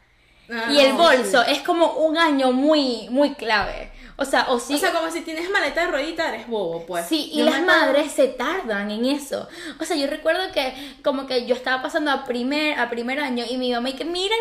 Ah, 0.50 0.68
y 0.72 0.80
el 0.80 0.94
bolso 0.94 1.42
es 1.44 1.60
como 1.60 1.92
un 1.92 2.18
año 2.18 2.52
muy, 2.52 3.08
muy 3.10 3.34
clave. 3.34 3.92
O 4.20 4.26
sea, 4.26 4.50
o 4.50 4.60
sí. 4.60 4.74
O 4.74 4.78
sea, 4.78 4.92
como 4.92 5.10
si 5.10 5.22
tienes 5.22 5.48
maleta 5.48 5.80
de 5.80 5.86
ruedita, 5.90 6.28
eres 6.28 6.46
bobo, 6.46 6.84
pues. 6.84 7.06
Sí, 7.06 7.30
y 7.32 7.42
las 7.42 7.62
madres 7.62 8.12
se 8.12 8.28
tardan 8.28 8.90
en 8.90 9.06
eso. 9.06 9.48
O 9.80 9.84
sea, 9.86 9.96
yo 9.96 10.06
recuerdo 10.08 10.52
que 10.52 10.74
como 11.02 11.26
que 11.26 11.46
yo 11.46 11.54
estaba 11.54 11.80
pasando 11.80 12.10
a 12.10 12.26
primer, 12.26 12.78
a 12.78 12.90
primer 12.90 13.18
año 13.18 13.46
y 13.48 13.56
mi 13.56 13.72
mamá 13.72 13.88
y 13.88 13.94
que 13.94 14.04
mira 14.04 14.36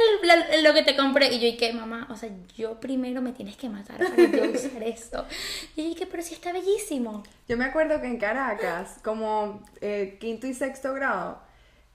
lo 0.61 0.73
que 0.73 0.83
te 0.83 0.97
compré 0.97 1.33
y 1.33 1.39
yo 1.39 1.47
y 1.47 1.55
que 1.55 1.71
mamá, 1.71 2.07
o 2.09 2.17
sea, 2.17 2.29
yo 2.57 2.77
primero 2.81 3.21
me 3.21 3.31
tienes 3.31 3.55
que 3.55 3.69
matar 3.69 3.99
para 3.99 4.15
yo 4.17 4.51
usar 4.53 4.83
esto. 4.83 5.25
Y 5.77 5.83
yo 5.83 5.89
y 5.91 5.95
que 5.95 6.05
pero 6.05 6.23
sí 6.23 6.33
está 6.33 6.51
bellísimo. 6.51 7.23
Yo 7.47 7.55
me 7.55 7.63
acuerdo 7.63 8.01
que 8.01 8.07
en 8.07 8.17
Caracas, 8.17 8.97
como 9.01 9.63
eh, 9.79 10.17
quinto 10.19 10.45
y 10.45 10.53
sexto 10.53 10.93
grado, 10.93 11.39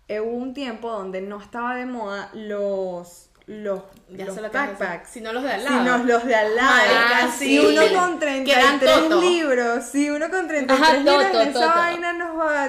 eh, 0.08 0.20
hubo 0.20 0.36
un 0.36 0.54
tiempo 0.54 0.90
donde 0.90 1.20
no 1.20 1.38
estaba 1.38 1.74
de 1.76 1.84
moda 1.84 2.30
los, 2.32 3.28
los, 3.46 3.80
Ya 4.08 4.24
los 4.24 4.40
backpacks. 4.52 5.10
Sino 5.10 5.32
los 5.32 5.42
de 5.42 5.52
al 5.52 5.64
lado. 5.64 5.78
Sino 5.78 5.98
los 6.04 6.24
de 6.24 6.34
al 6.34 6.56
lado. 6.56 6.70
Marica, 6.70 7.32
sí. 7.36 7.58
uno 7.58 7.82
con 8.00 8.18
Que 8.18 8.52
eran 8.52 8.78
33 8.80 9.02
toto. 9.08 9.20
libros. 9.20 9.84
Sí, 9.84 10.10
uno 10.10 10.30
con 10.30 10.48
33 10.48 10.80
Ajá, 10.80 10.96
libros. 10.96 11.24
toto, 11.26 11.40
esa 11.40 11.52
toto. 11.52 11.66
vaina 11.68 12.12
nos 12.14 12.38
va 12.38 12.68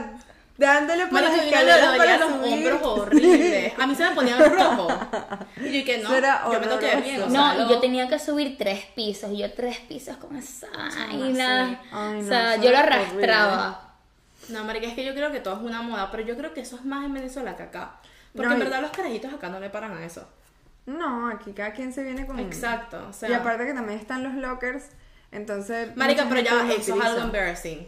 dándole 0.57 1.07
por 1.07 1.21
las 1.21 1.33
escaleras 1.37 1.91
le 1.91 1.97
para 1.97 2.17
los 2.17 2.31
subir. 2.31 2.71
hombros 2.71 2.81
horribles. 2.99 3.73
A 3.77 3.87
mí 3.87 3.95
se 3.95 4.03
me 4.09 4.15
ponía 4.15 4.37
rojo. 4.37 4.87
Y 5.61 5.79
yo 5.79 5.85
que 5.85 5.97
no, 5.99 6.09
yo 6.13 6.59
me 6.59 6.67
ver 6.77 7.01
bien. 7.01 7.21
O 7.21 7.25
horroroso. 7.25 7.31
sea, 7.31 7.39
No, 7.41 7.53
y 7.55 7.57
lo- 7.63 7.69
yo 7.69 7.79
tenía 7.79 8.07
que 8.09 8.19
subir 8.19 8.57
tres 8.57 8.85
pisos 8.95 9.31
y 9.31 9.37
yo 9.37 9.53
tres 9.53 9.79
pisos 9.79 10.17
con 10.17 10.35
esa 10.35 10.67
vaina. 10.75 11.81
Ay, 11.91 12.21
o 12.21 12.27
sea, 12.27 12.55
yo 12.57 12.71
lo 12.71 12.77
arrastraba. 12.77 13.93
No, 14.49 14.63
marica, 14.63 14.87
es 14.87 14.93
que 14.93 15.03
yo 15.05 15.13
creo 15.15 15.31
que 15.31 15.39
todo 15.39 15.55
es 15.55 15.61
una 15.61 15.81
moda, 15.81 16.11
pero 16.11 16.23
yo 16.23 16.37
creo 16.37 16.53
que 16.53 16.61
eso 16.61 16.75
es 16.75 16.85
más 16.85 17.05
en 17.05 17.13
Venezuela 17.13 17.55
que 17.55 17.63
acá. 17.63 17.95
Porque 18.33 18.47
No, 18.47 18.53
en 18.53 18.59
verdad 18.59 18.81
los 18.81 18.91
carajitos 18.91 19.33
acá 19.33 19.49
no 19.49 19.59
le 19.59 19.69
paran 19.69 19.97
a 19.97 20.05
eso. 20.05 20.27
No, 20.85 21.27
aquí 21.29 21.53
cada 21.53 21.73
quien 21.73 21.93
se 21.93 22.03
viene 22.03 22.27
con... 22.27 22.39
Exacto, 22.39 23.07
o 23.09 23.13
sea... 23.13 23.29
y 23.29 23.33
aparte 23.33 23.65
que 23.65 23.73
también 23.73 23.99
están 23.99 24.23
los 24.23 24.35
lockers, 24.35 24.89
entonces... 25.31 25.95
Marica, 25.95 26.27
pero 26.29 26.41
ya 26.41 26.71
eso 26.71 26.95
es 26.95 27.05
algo 27.05 27.21
embarrassing. 27.21 27.87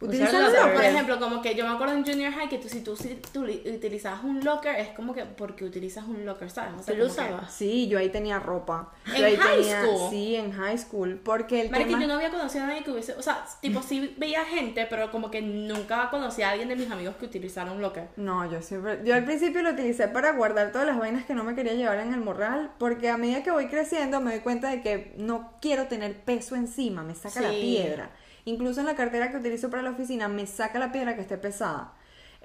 ¿Utilizan 0.00 0.28
Usar 0.28 0.42
los 0.42 0.52
lockers. 0.52 0.74
Por 0.74 0.84
ejemplo, 0.84 1.18
como 1.18 1.42
que 1.42 1.54
yo 1.56 1.66
me 1.66 1.72
acuerdo 1.74 1.94
en 1.94 2.04
junior 2.06 2.32
high 2.32 2.48
que 2.48 2.58
tú, 2.58 2.68
si 2.68 2.82
tú, 2.82 2.94
si 2.96 3.16
tú 3.32 3.44
li- 3.44 3.62
utilizabas 3.66 4.22
un 4.22 4.44
locker, 4.44 4.76
es 4.76 4.90
como 4.90 5.12
que 5.12 5.24
porque 5.24 5.64
utilizas 5.64 6.04
un 6.06 6.24
locker, 6.24 6.48
¿sabes? 6.50 6.74
O 6.78 6.82
sea, 6.84 6.94
¿Tú 6.94 7.00
lo 7.00 7.06
que- 7.06 7.10
usabas? 7.10 7.52
Sí, 7.52 7.88
yo 7.88 7.98
ahí 7.98 8.08
tenía 8.08 8.38
ropa. 8.38 8.92
Yo 9.08 9.14
¿En 9.16 9.24
ahí 9.24 9.36
high 9.36 9.56
tenía, 9.58 9.82
school? 9.82 10.10
Sí, 10.10 10.36
en 10.36 10.52
high 10.52 10.78
school. 10.78 11.20
Porque 11.24 11.62
el 11.62 11.70
tema... 11.72 11.98
yo 12.00 12.06
no 12.06 12.14
había 12.14 12.30
conocido 12.30 12.62
a 12.62 12.66
nadie 12.68 12.84
que 12.84 12.92
hubiese, 12.92 13.14
o 13.14 13.22
sea, 13.22 13.44
tipo 13.60 13.82
sí 13.82 14.14
veía 14.16 14.44
gente, 14.44 14.86
pero 14.88 15.10
como 15.10 15.32
que 15.32 15.42
nunca 15.42 16.08
conocí 16.10 16.42
a 16.42 16.50
alguien 16.50 16.68
de 16.68 16.76
mis 16.76 16.88
amigos 16.92 17.16
que 17.16 17.24
utilizara 17.26 17.72
un 17.72 17.82
locker. 17.82 18.06
No, 18.16 18.48
yo 18.48 18.62
siempre... 18.62 19.00
Yo 19.04 19.16
al 19.16 19.24
principio 19.24 19.62
lo 19.62 19.70
utilicé 19.72 20.06
para 20.06 20.30
guardar 20.32 20.70
todas 20.70 20.86
las 20.86 20.96
vainas 20.96 21.24
que 21.24 21.34
no 21.34 21.42
me 21.42 21.56
quería 21.56 21.74
llevar 21.74 21.98
en 21.98 22.14
el 22.14 22.20
morral. 22.20 22.70
Porque 22.78 23.10
a 23.10 23.16
medida 23.16 23.42
que 23.42 23.50
voy 23.50 23.66
creciendo 23.66 24.20
me 24.20 24.30
doy 24.30 24.40
cuenta 24.42 24.70
de 24.70 24.80
que 24.80 25.12
no 25.16 25.54
quiero 25.60 25.88
tener 25.88 26.20
peso 26.20 26.54
encima. 26.54 27.02
Me 27.02 27.16
saca 27.16 27.40
la 27.40 27.50
Sí. 27.50 27.60
piedra. 27.60 28.10
Incluso 28.48 28.80
en 28.80 28.86
la 28.86 28.96
cartera 28.96 29.30
que 29.30 29.36
utilizo 29.36 29.68
para 29.68 29.82
la 29.82 29.90
oficina 29.90 30.26
me 30.26 30.46
saca 30.46 30.78
la 30.78 30.90
piedra 30.90 31.14
que 31.14 31.20
esté 31.20 31.36
pesada. 31.36 31.92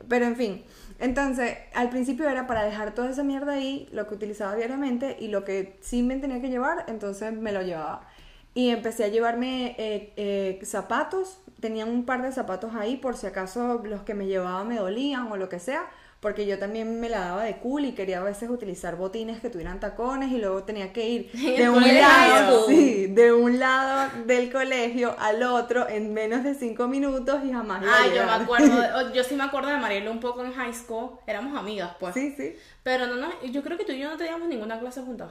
Pero 0.09 0.25
en 0.25 0.35
fin, 0.35 0.63
entonces 0.99 1.57
al 1.73 1.89
principio 1.89 2.27
era 2.27 2.45
para 2.45 2.65
dejar 2.65 2.93
toda 2.93 3.11
esa 3.11 3.23
mierda 3.23 3.53
ahí, 3.53 3.87
lo 3.93 4.05
que 4.05 4.15
utilizaba 4.15 4.53
diariamente 4.53 5.15
y 5.17 5.29
lo 5.29 5.45
que 5.45 5.77
sí 5.79 6.03
me 6.03 6.17
tenía 6.17 6.41
que 6.41 6.49
llevar, 6.49 6.83
entonces 6.89 7.31
me 7.31 7.53
lo 7.53 7.61
llevaba. 7.61 8.05
Y 8.53 8.69
empecé 8.71 9.05
a 9.05 9.07
llevarme 9.07 9.77
eh, 9.77 10.11
eh, 10.17 10.59
zapatos, 10.65 11.41
tenía 11.61 11.85
un 11.85 12.03
par 12.03 12.21
de 12.21 12.33
zapatos 12.33 12.75
ahí 12.75 12.97
por 12.97 13.15
si 13.15 13.25
acaso 13.25 13.81
los 13.85 14.01
que 14.01 14.13
me 14.13 14.27
llevaba 14.27 14.65
me 14.65 14.75
dolían 14.75 15.31
o 15.31 15.37
lo 15.37 15.47
que 15.47 15.59
sea, 15.59 15.85
porque 16.23 16.45
yo 16.45 16.57
también 16.57 17.01
me 17.01 17.09
la 17.09 17.19
daba 17.19 17.43
de 17.43 17.57
cool 17.57 17.83
y 17.83 17.91
quería 17.91 18.21
a 18.21 18.23
veces 18.23 18.49
utilizar 18.49 18.95
botines 18.95 19.41
que 19.41 19.49
tuvieran 19.49 19.81
tacones 19.81 20.31
y 20.31 20.37
luego 20.37 20.63
tenía 20.63 20.93
que 20.93 21.07
ir 21.09 21.31
de 21.33 21.69
un 21.69 21.83
lado, 21.83 22.65
sí, 22.65 23.07
de 23.07 23.33
un 23.33 23.59
lado 23.59 24.09
del 24.25 24.49
colegio 24.49 25.17
al 25.19 25.43
otro 25.43 25.87
en 25.89 26.13
menos 26.13 26.45
de 26.45 26.55
cinco 26.55 26.87
minutos 26.87 27.41
y 27.43 27.51
jamás 27.51 27.83
Ah, 27.85 28.07
yo 28.07 28.23
me 28.23 28.31
acuerdo, 28.31 29.11
yo 29.13 29.21
sí 29.25 29.35
me 29.35 29.43
acuerdo 29.43 29.69
de 29.69 29.77
Mariela 29.77 30.09
un 30.09 30.21
poco 30.21 30.45
en 30.45 30.53
high 30.53 30.73
school, 30.73 31.19
éramos 31.27 31.57
amigas 31.57 31.91
pues. 31.99 32.13
Sí, 32.13 32.33
sí. 32.37 32.55
Pero 32.83 33.05
no, 33.05 33.17
no, 33.17 33.29
yo 33.43 33.61
creo 33.61 33.77
que 33.77 33.83
tú 33.83 33.91
y 33.91 33.99
yo 33.99 34.09
no 34.09 34.15
teníamos 34.15 34.47
ninguna 34.47 34.79
clase 34.79 35.01
juntas. 35.01 35.29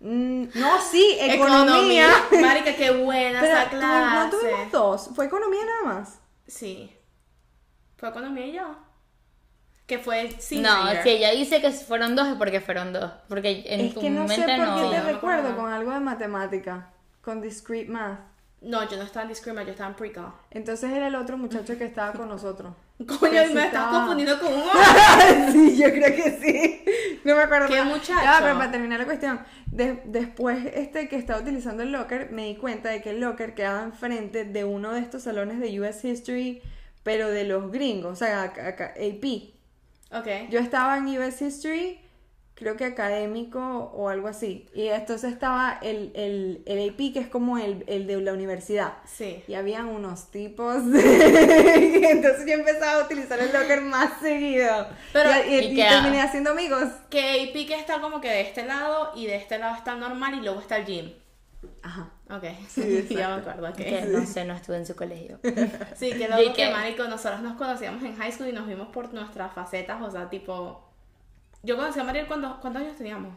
Mm, 0.00 0.46
no, 0.56 0.80
sí, 0.80 1.18
economía. 1.20 2.08
Marica, 2.42 2.74
qué 2.74 2.90
buena 2.90 3.40
Pero 3.40 3.56
esa 3.56 3.68
clase. 3.68 4.16
no 4.16 4.30
tuvimos 4.30 4.72
dos, 4.72 5.10
fue 5.14 5.26
economía 5.26 5.60
nada 5.64 5.94
más. 5.94 6.18
Sí. 6.48 6.92
Fue 7.96 8.08
economía 8.08 8.46
y 8.46 8.52
yo. 8.54 8.91
Que 9.86 9.98
fue 9.98 10.30
sin 10.38 10.62
No, 10.62 10.70
si 11.02 11.08
ella 11.10 11.32
dice 11.32 11.60
que 11.60 11.70
fueron 11.70 12.14
dos 12.16 12.28
es 12.28 12.34
porque 12.36 12.60
fueron 12.60 12.92
dos. 12.92 13.10
Porque 13.28 13.64
en 13.66 13.80
es 13.80 13.94
tu 13.94 14.00
que 14.00 14.10
no 14.10 14.26
sé 14.28 14.38
mente 14.38 14.56
por 14.56 14.66
no. 14.66 14.76
qué 14.90 14.96
te 14.96 15.02
no 15.02 15.06
recuerdo 15.12 15.56
con 15.56 15.72
algo 15.72 15.92
de 15.92 16.00
matemática, 16.00 16.90
con 17.20 17.40
discrete 17.42 17.90
math. 17.90 18.20
No, 18.60 18.88
yo 18.88 18.96
no 18.96 19.02
estaba 19.02 19.24
en 19.24 19.28
Discrima, 19.30 19.64
yo 19.64 19.72
estaba 19.72 19.90
en 19.90 19.96
pre-cal. 19.96 20.32
Entonces 20.52 20.92
era 20.92 21.08
el 21.08 21.16
otro 21.16 21.36
muchacho 21.36 21.76
que 21.76 21.84
estaba 21.84 22.12
con 22.12 22.28
nosotros. 22.28 22.72
Coño, 23.18 23.42
me 23.52 23.64
estás 23.64 23.86
confundiendo 23.88 24.38
con 24.38 24.52
un 24.54 24.60
hombre. 24.60 25.52
sí, 25.52 25.76
yo 25.76 25.90
creo 25.90 26.14
que 26.14 26.38
sí. 26.40 26.84
No 27.24 27.34
me 27.34 27.42
acuerdo. 27.42 27.66
¿Qué 27.66 27.74
nada. 27.78 27.86
muchacho? 27.86 28.20
Ya, 28.22 28.38
pero 28.40 28.56
para 28.56 28.70
terminar 28.70 29.00
la 29.00 29.04
cuestión, 29.06 29.40
de- 29.66 30.00
después 30.04 30.64
este 30.74 31.08
que 31.08 31.16
estaba 31.16 31.40
utilizando 31.40 31.82
el 31.82 31.90
locker, 31.90 32.30
me 32.30 32.44
di 32.46 32.54
cuenta 32.54 32.90
de 32.90 33.02
que 33.02 33.10
el 33.10 33.20
locker 33.20 33.54
quedaba 33.56 33.82
enfrente 33.82 34.44
de 34.44 34.64
uno 34.64 34.92
de 34.92 35.00
estos 35.00 35.24
salones 35.24 35.58
de 35.58 35.80
US 35.80 36.04
History, 36.04 36.62
pero 37.02 37.28
de 37.28 37.42
los 37.42 37.72
gringos, 37.72 38.12
o 38.12 38.16
sea, 38.16 38.44
acá- 38.44 38.68
acá- 38.68 38.94
AP. 38.96 39.51
Ok. 40.12 40.50
Yo 40.50 40.60
estaba 40.60 40.98
en 40.98 41.06
US 41.18 41.40
History, 41.42 41.98
creo 42.54 42.76
que 42.76 42.84
académico 42.84 43.58
o 43.94 44.08
algo 44.08 44.28
así. 44.28 44.68
Y 44.74 44.88
entonces 44.88 45.32
estaba 45.32 45.78
el, 45.82 46.12
el, 46.14 46.62
el 46.66 46.90
AP, 46.90 47.12
que 47.14 47.18
es 47.20 47.28
como 47.28 47.58
el, 47.58 47.82
el 47.86 48.06
de 48.06 48.20
la 48.20 48.32
universidad. 48.32 48.94
Sí. 49.06 49.42
Y 49.48 49.54
habían 49.54 49.86
unos 49.88 50.30
tipos. 50.30 50.76
y 50.84 52.04
entonces 52.04 52.44
yo 52.46 52.52
empezaba 52.54 53.00
a 53.00 53.04
utilizar 53.04 53.38
el 53.40 53.52
locker 53.52 53.80
más 53.80 54.20
seguido. 54.20 54.86
Pero- 55.12 55.30
y, 55.48 55.54
y- 55.54 55.80
¿y 55.80 55.88
terminé 55.88 56.20
haciendo 56.20 56.50
amigos. 56.50 56.84
Que 57.10 57.48
AP 57.50 57.66
que 57.66 57.74
está 57.74 58.00
como 58.00 58.20
que 58.20 58.28
de 58.28 58.42
este 58.42 58.64
lado 58.64 59.12
y 59.16 59.26
de 59.26 59.36
este 59.36 59.58
lado 59.58 59.74
está 59.76 59.94
normal 59.96 60.34
y 60.34 60.40
luego 60.42 60.60
está 60.60 60.76
el 60.76 60.84
gym. 60.86 61.12
Ajá. 61.82 62.10
Ok. 62.34 62.44
Sí, 62.68 63.06
ya 63.10 63.28
me 63.28 63.34
acuerdo, 63.42 63.68
ok. 63.68 63.76
Que 63.76 64.02
no 64.10 64.24
sé, 64.26 64.44
no 64.44 64.54
estuve 64.54 64.76
en 64.78 64.86
su 64.86 64.96
colegio. 64.96 65.38
Sí, 65.96 66.10
que 66.12 66.24
¿Y 66.24 66.28
luego 66.28 66.52
que 66.54 66.70
marico, 66.70 67.04
nosotros 67.04 67.42
nos 67.42 67.56
conocíamos 67.56 68.02
en 68.02 68.16
high 68.16 68.32
school 68.32 68.48
y 68.48 68.52
nos 68.52 68.66
vimos 68.66 68.88
por 68.88 69.12
nuestras 69.12 69.52
facetas, 69.52 70.00
o 70.02 70.10
sea, 70.10 70.28
tipo... 70.30 70.88
Yo 71.62 71.76
conocí 71.76 72.00
a 72.00 72.04
Mariel 72.04 72.26
cuando, 72.26 72.58
¿cuántos 72.60 72.82
años 72.82 72.96
teníamos? 72.96 73.34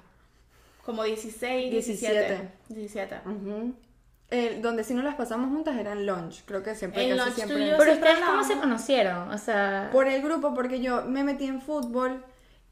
Como 0.84 1.04
16, 1.04 1.72
17. 1.72 2.50
17. 2.70 3.16
Ujú. 3.26 3.76
El- 4.30 4.62
donde 4.62 4.84
sí 4.84 4.94
nos 4.94 5.04
las 5.04 5.16
pasamos 5.16 5.50
juntas 5.50 5.78
era 5.78 5.92
en 5.92 6.08
lunch. 6.08 6.44
Creo 6.46 6.64
que 6.64 6.74
siempre, 6.74 7.10
En 7.10 7.18
casi 7.18 7.32
siempre. 7.34 7.76
Pero 7.78 7.94
ustedes 7.94 8.20
cómo 8.26 8.44
se 8.44 8.58
conocieron? 8.58 9.32
O 9.32 9.38
sea, 9.38 9.90
Por 9.92 10.08
el 10.08 10.22
grupo, 10.22 10.54
porque 10.54 10.82
yo 10.82 11.04
me 11.06 11.24
metí 11.24 11.46
en 11.46 11.62
fútbol 11.62 12.24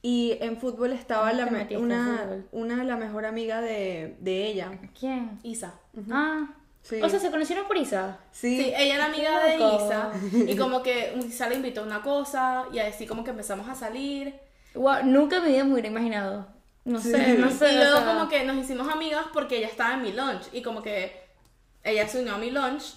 y 0.03 0.37
en 0.41 0.57
fútbol 0.57 0.91
estaba 0.93 1.31
¿Cómo 1.31 1.41
la 1.43 1.45
me- 1.49 1.77
una, 1.77 2.17
fútbol? 2.23 2.45
una 2.51 2.83
la 2.83 2.97
mejor 2.97 3.25
amiga 3.25 3.61
de, 3.61 4.15
de 4.19 4.45
ella. 4.47 4.69
¿quién? 4.99 5.39
Isa. 5.41 5.73
Ah. 6.11 6.45
Sí. 6.83 7.01
O 7.01 7.07
sea, 7.07 7.17
se 7.17 7.31
conocieron 7.31 7.65
por 7.65 7.77
Isa. 7.77 8.19
Sí. 8.33 8.57
Sí, 8.61 8.73
ella 8.75 8.95
era 8.95 9.05
amiga 9.05 9.45
de. 9.45 9.55
Isa 9.55 10.11
y 10.51 10.57
como 10.57 10.83
que 10.83 11.17
Isa 11.25 11.47
le 11.47 11.55
invitó 11.55 11.79
a 11.81 11.85
una 11.85 12.01
cosa 12.01 12.65
y 12.73 12.79
así 12.79 13.07
como 13.07 13.23
que 13.23 13.31
empezamos 13.31 13.69
a 13.69 13.73
salir. 13.75 14.35
Wow, 14.75 15.03
nunca 15.05 15.39
me 15.39 15.63
hubiera 15.63 15.87
imaginado. 15.87 16.45
No 16.83 16.99
sé, 16.99 17.37
no 17.37 17.49
sé. 17.49 17.71
y 17.71 17.77
o 17.77 17.79
luego 17.79 17.97
sea, 17.99 18.05
como 18.13 18.27
que 18.27 18.43
nos 18.43 18.57
hicimos 18.57 18.89
amigas 18.89 19.25
porque 19.33 19.59
ella 19.59 19.67
estaba 19.67 19.93
en 19.93 20.01
mi 20.01 20.11
lunch 20.11 20.47
y 20.51 20.61
como 20.61 20.81
que 20.81 21.23
ella 21.85 22.05
se 22.09 22.19
unió 22.19 22.35
a 22.35 22.37
mi 22.37 22.51
lunch 22.51 22.95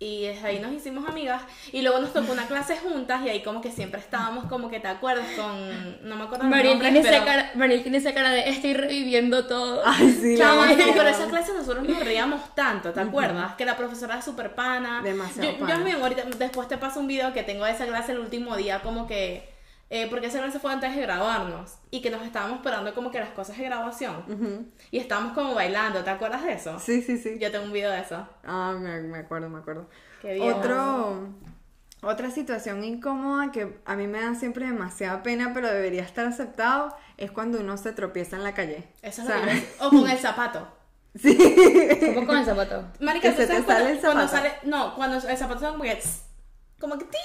y 0.00 0.26
desde 0.26 0.46
ahí 0.46 0.58
nos 0.60 0.72
hicimos 0.72 1.08
amigas 1.08 1.42
y 1.72 1.82
luego 1.82 1.98
nos 1.98 2.12
tocó 2.12 2.30
una 2.30 2.46
clase 2.46 2.76
juntas 2.76 3.20
y 3.24 3.30
ahí 3.30 3.42
como 3.42 3.60
que 3.60 3.72
siempre 3.72 3.98
estábamos 3.98 4.44
como 4.44 4.70
que 4.70 4.78
te 4.78 4.86
acuerdas 4.86 5.26
con 5.36 6.08
no 6.08 6.14
me 6.14 6.22
acuerdo 6.22 6.44
Mariel 6.44 6.78
tiene, 6.78 7.00
esa 7.00 7.10
pero- 7.10 7.24
cara, 7.24 7.50
Mariel 7.56 7.82
tiene 7.82 7.98
esa 7.98 8.14
cara 8.14 8.30
de 8.30 8.48
estoy 8.48 8.74
reviviendo 8.74 9.46
todo. 9.46 9.82
Ay, 9.84 10.16
sí, 10.20 10.36
Chama, 10.38 10.66
no, 10.66 10.76
pero 10.94 11.08
esa 11.08 11.26
clase 11.26 11.52
nosotros 11.52 11.82
nos 11.88 11.98
reíamos 12.04 12.54
tanto, 12.54 12.92
¿te 12.92 13.00
acuerdas? 13.00 13.54
Que 13.56 13.64
la 13.64 13.76
profesora 13.76 14.18
es 14.18 14.24
súper 14.24 14.54
pana. 14.54 15.00
Demasiado 15.02 15.50
yo, 15.52 15.58
pana. 15.58 15.78
Yo 15.78 15.84
mismo 15.84 16.02
ahorita, 16.04 16.22
después 16.38 16.68
te 16.68 16.78
paso 16.78 17.00
un 17.00 17.08
video 17.08 17.32
que 17.32 17.42
tengo 17.42 17.64
de 17.64 17.72
esa 17.72 17.86
clase 17.86 18.12
el 18.12 18.18
último 18.20 18.56
día, 18.56 18.80
como 18.82 19.06
que... 19.08 19.57
eh, 19.90 20.06
porque 20.10 20.26
esa 20.26 20.38
clase 20.40 20.58
fue 20.58 20.72
antes 20.72 20.94
de 20.94 21.00
graduarnos 21.02 21.78
y 21.90 22.02
que 22.02 22.10
nos 22.10 22.22
estábamos 22.22 22.58
esperando 22.58 22.94
como 22.94 23.10
que 23.10 23.20
las 23.20 23.30
cosas 23.30 23.56
de 23.56 23.64
graduación. 23.64 24.70
Y 24.90 24.98
estábamos 24.98 25.32
como 25.32 25.54
bailando, 25.54 26.04
¿te 26.04 26.10
acuerdas 26.10 26.44
de 26.44 26.52
eso? 26.52 26.78
Sí, 26.78 27.02
sí, 27.02 27.16
sí. 27.18 27.38
Yo 27.38 27.50
tengo 27.50 27.64
un 27.64 27.72
video 27.72 27.90
de 27.90 28.00
eso. 28.00 28.26
Ah, 28.44 28.76
me, 28.78 29.00
me 29.00 29.18
acuerdo, 29.18 29.48
me 29.48 29.58
acuerdo. 29.58 29.88
Qué 30.20 30.34
bien. 30.34 30.52
Otro, 30.52 31.28
otra 32.02 32.30
situación 32.30 32.84
incómoda 32.84 33.50
que 33.50 33.80
a 33.86 33.96
mí 33.96 34.06
me 34.06 34.20
da 34.20 34.34
siempre 34.34 34.66
demasiada 34.66 35.22
pena, 35.22 35.52
pero 35.54 35.68
debería 35.68 36.02
estar 36.02 36.26
aceptado, 36.26 36.94
es 37.16 37.30
cuando 37.30 37.58
uno 37.60 37.76
se 37.76 37.92
tropieza 37.92 38.36
en 38.36 38.44
la 38.44 38.52
calle. 38.54 38.88
Eso 39.02 39.22
es 39.22 39.28
O 39.28 39.30
sea, 39.32 39.40
lo 39.40 39.46
que 39.46 39.66
O 39.80 39.90
con 39.90 40.08
el 40.10 40.18
zapato. 40.18 40.68
Sí. 41.14 41.36
¿Cómo 42.14 42.26
con 42.26 42.36
el 42.36 42.44
zapato? 42.44 42.84
Marica, 43.00 43.30
Que 43.30 43.34
¿tú 43.34 43.42
se 43.42 43.46
te 43.48 43.62
cuando, 43.64 43.72
sale 43.72 43.90
el 43.92 43.98
cuando 44.00 44.28
zapato. 44.28 44.48
sale... 44.48 44.52
No, 44.64 44.94
cuando 44.94 45.16
el 45.16 45.36
zapato 45.36 45.60
sale 45.60 45.72
como 45.72 45.82
que... 45.84 45.98
Como 46.78 46.98
que... 46.98 47.04
¡tin! 47.06 47.20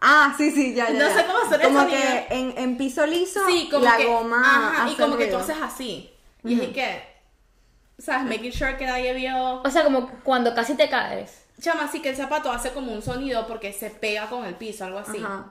Ah, 0.00 0.32
sí, 0.36 0.50
sí, 0.52 0.74
ya, 0.74 0.90
ya. 0.90 0.92
No 0.92 1.08
ya. 1.08 1.14
sé 1.14 1.26
cómo 1.26 1.38
hacer 1.38 1.60
el 1.60 1.66
Como 1.68 1.80
sonido. 1.80 1.98
que 2.00 2.26
en, 2.30 2.54
en 2.56 2.76
piso 2.76 3.04
liso, 3.06 3.40
Sí, 3.48 3.68
como 3.70 3.84
la 3.84 3.96
que, 3.96 4.06
goma 4.06 4.68
ajá, 4.70 4.88
y 4.88 4.92
hace 4.92 5.02
como 5.02 5.16
que 5.16 5.26
tú 5.26 5.36
ruido. 5.38 5.52
haces 5.52 5.62
así. 5.62 6.12
Y 6.44 6.60
es 6.60 6.68
que, 6.68 7.02
¿sabes? 7.98 8.24
Making 8.24 8.52
sure 8.52 8.76
que 8.76 8.86
nadie 8.86 9.12
vio. 9.14 9.62
O 9.62 9.70
sea, 9.70 9.82
como 9.84 10.08
cuando 10.22 10.54
casi 10.54 10.74
te 10.74 10.88
caes. 10.88 11.44
Chama, 11.60 11.84
así 11.84 12.00
que 12.00 12.10
el 12.10 12.16
zapato 12.16 12.52
hace 12.52 12.72
como 12.72 12.92
un 12.92 13.02
sonido 13.02 13.46
porque 13.48 13.72
se 13.72 13.90
pega 13.90 14.28
con 14.28 14.44
el 14.44 14.54
piso, 14.54 14.84
algo 14.84 14.98
así. 14.98 15.18
Ajá. 15.18 15.46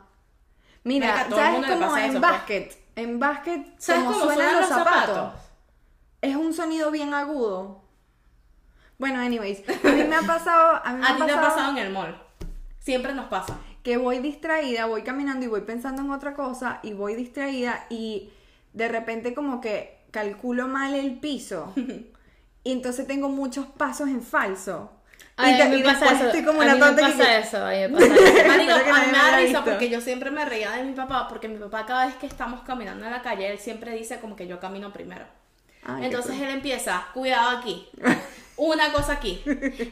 Mira, 0.86 1.08
Marica, 1.08 1.26
a 1.26 1.30
todo 1.30 1.40
el 1.40 1.46
¿sabes 1.66 1.70
como 1.82 1.98
en 1.98 2.04
eso, 2.04 2.12
pues. 2.12 2.22
básquet? 2.22 2.78
En 2.96 3.20
básquet, 3.20 3.68
¿Sabes 3.78 4.04
como 4.06 4.14
cómo 4.20 4.26
suenan 4.32 4.38
suenan 4.52 4.62
los 4.62 4.70
los 4.70 4.80
zapatos? 4.80 5.16
zapatos? 5.18 5.42
Es 6.22 6.36
un 6.38 6.54
sonido 6.54 6.90
bien 6.92 7.14
agudo. 7.14 7.84
Bueno, 8.98 9.20
anyways, 9.20 9.62
a 9.84 9.88
mí 9.90 10.04
me 10.06 10.16
ha 10.16 10.22
pasado, 10.22 10.82
a 10.84 10.94
mí 10.94 11.00
me 11.02 11.06
A 11.08 11.10
ha 11.12 11.16
ti 11.18 11.24
te 11.24 11.32
ha 11.32 11.36
pasado 11.36 11.50
pasado 11.56 11.72
en 11.72 11.78
el 11.86 11.94
mall. 11.94 12.18
Siempre 12.80 13.14
nos 13.14 13.26
pasa. 13.28 13.58
Que 13.88 13.96
voy 13.96 14.20
distraída, 14.20 14.86
voy 14.86 15.02
caminando 15.02 15.46
y 15.46 15.48
voy 15.48 15.62
pensando 15.62 16.02
en 16.02 16.12
otra 16.12 16.34
cosa 16.34 16.82
y 16.84 16.92
voy 16.92 17.16
distraída 17.16 17.86
y 17.90 18.30
de 18.74 18.90
repente 18.90 19.34
como 19.34 19.62
que 19.62 20.00
calculo 20.12 20.68
mal 20.68 20.94
el 20.94 21.18
piso 21.20 21.72
y 22.66 22.72
entonces 22.74 23.08
tengo 23.08 23.30
muchos 23.30 23.66
pasos 23.66 24.10
en 24.10 24.22
falso. 24.22 24.92
Ay, 25.38 25.56
y, 25.58 25.62
a 25.62 25.66
mí 25.68 25.78
y 25.78 25.80
me 25.80 25.86
pasa 25.86 26.12
eso. 26.12 26.26
estoy 26.26 26.44
como 26.44 26.62
a 26.62 26.66
una 26.66 26.74
mí 26.74 26.82
me 26.82 26.86
tonta 26.86 27.06
que- 27.06 27.12
pasa 27.14 27.38
eso. 27.38 27.66
A 27.66 27.70
mí 27.72 27.78
me 27.78 27.90
pasa 27.94 28.06
eso. 28.08 28.48
Marico, 28.50 28.72
Espero 28.72 28.84
que 28.84 28.90
a 28.92 28.94
mí 28.94 29.00
nadie 29.00 29.06
me 29.06 29.12
me 29.14 29.18
da 29.18 29.38
risa 29.38 29.64
porque 29.64 29.90
yo 29.90 30.02
siempre 30.02 30.32
me 30.32 30.44
reía 30.44 30.72
de 30.72 30.84
mi 30.84 30.92
papá 30.92 31.30
porque 31.30 31.48
mi 31.48 31.58
papá 31.58 31.86
cada 31.86 32.08
vez 32.08 32.16
que 32.16 32.26
estamos 32.28 32.64
caminando 32.64 33.06
en 33.06 33.12
la 33.12 33.22
calle, 33.22 33.50
él 33.50 33.58
siempre 33.58 33.94
dice 33.96 34.20
como 34.20 34.36
que 34.36 34.48
yo 34.48 34.60
camino 34.60 34.92
primero. 34.92 35.24
Ay, 35.86 36.08
Entonces 36.08 36.38
él 36.42 36.50
empieza, 36.50 37.06
cuidado 37.14 37.58
aquí, 37.60 37.88
una 38.58 38.92
cosa 38.92 39.14
aquí, 39.14 39.42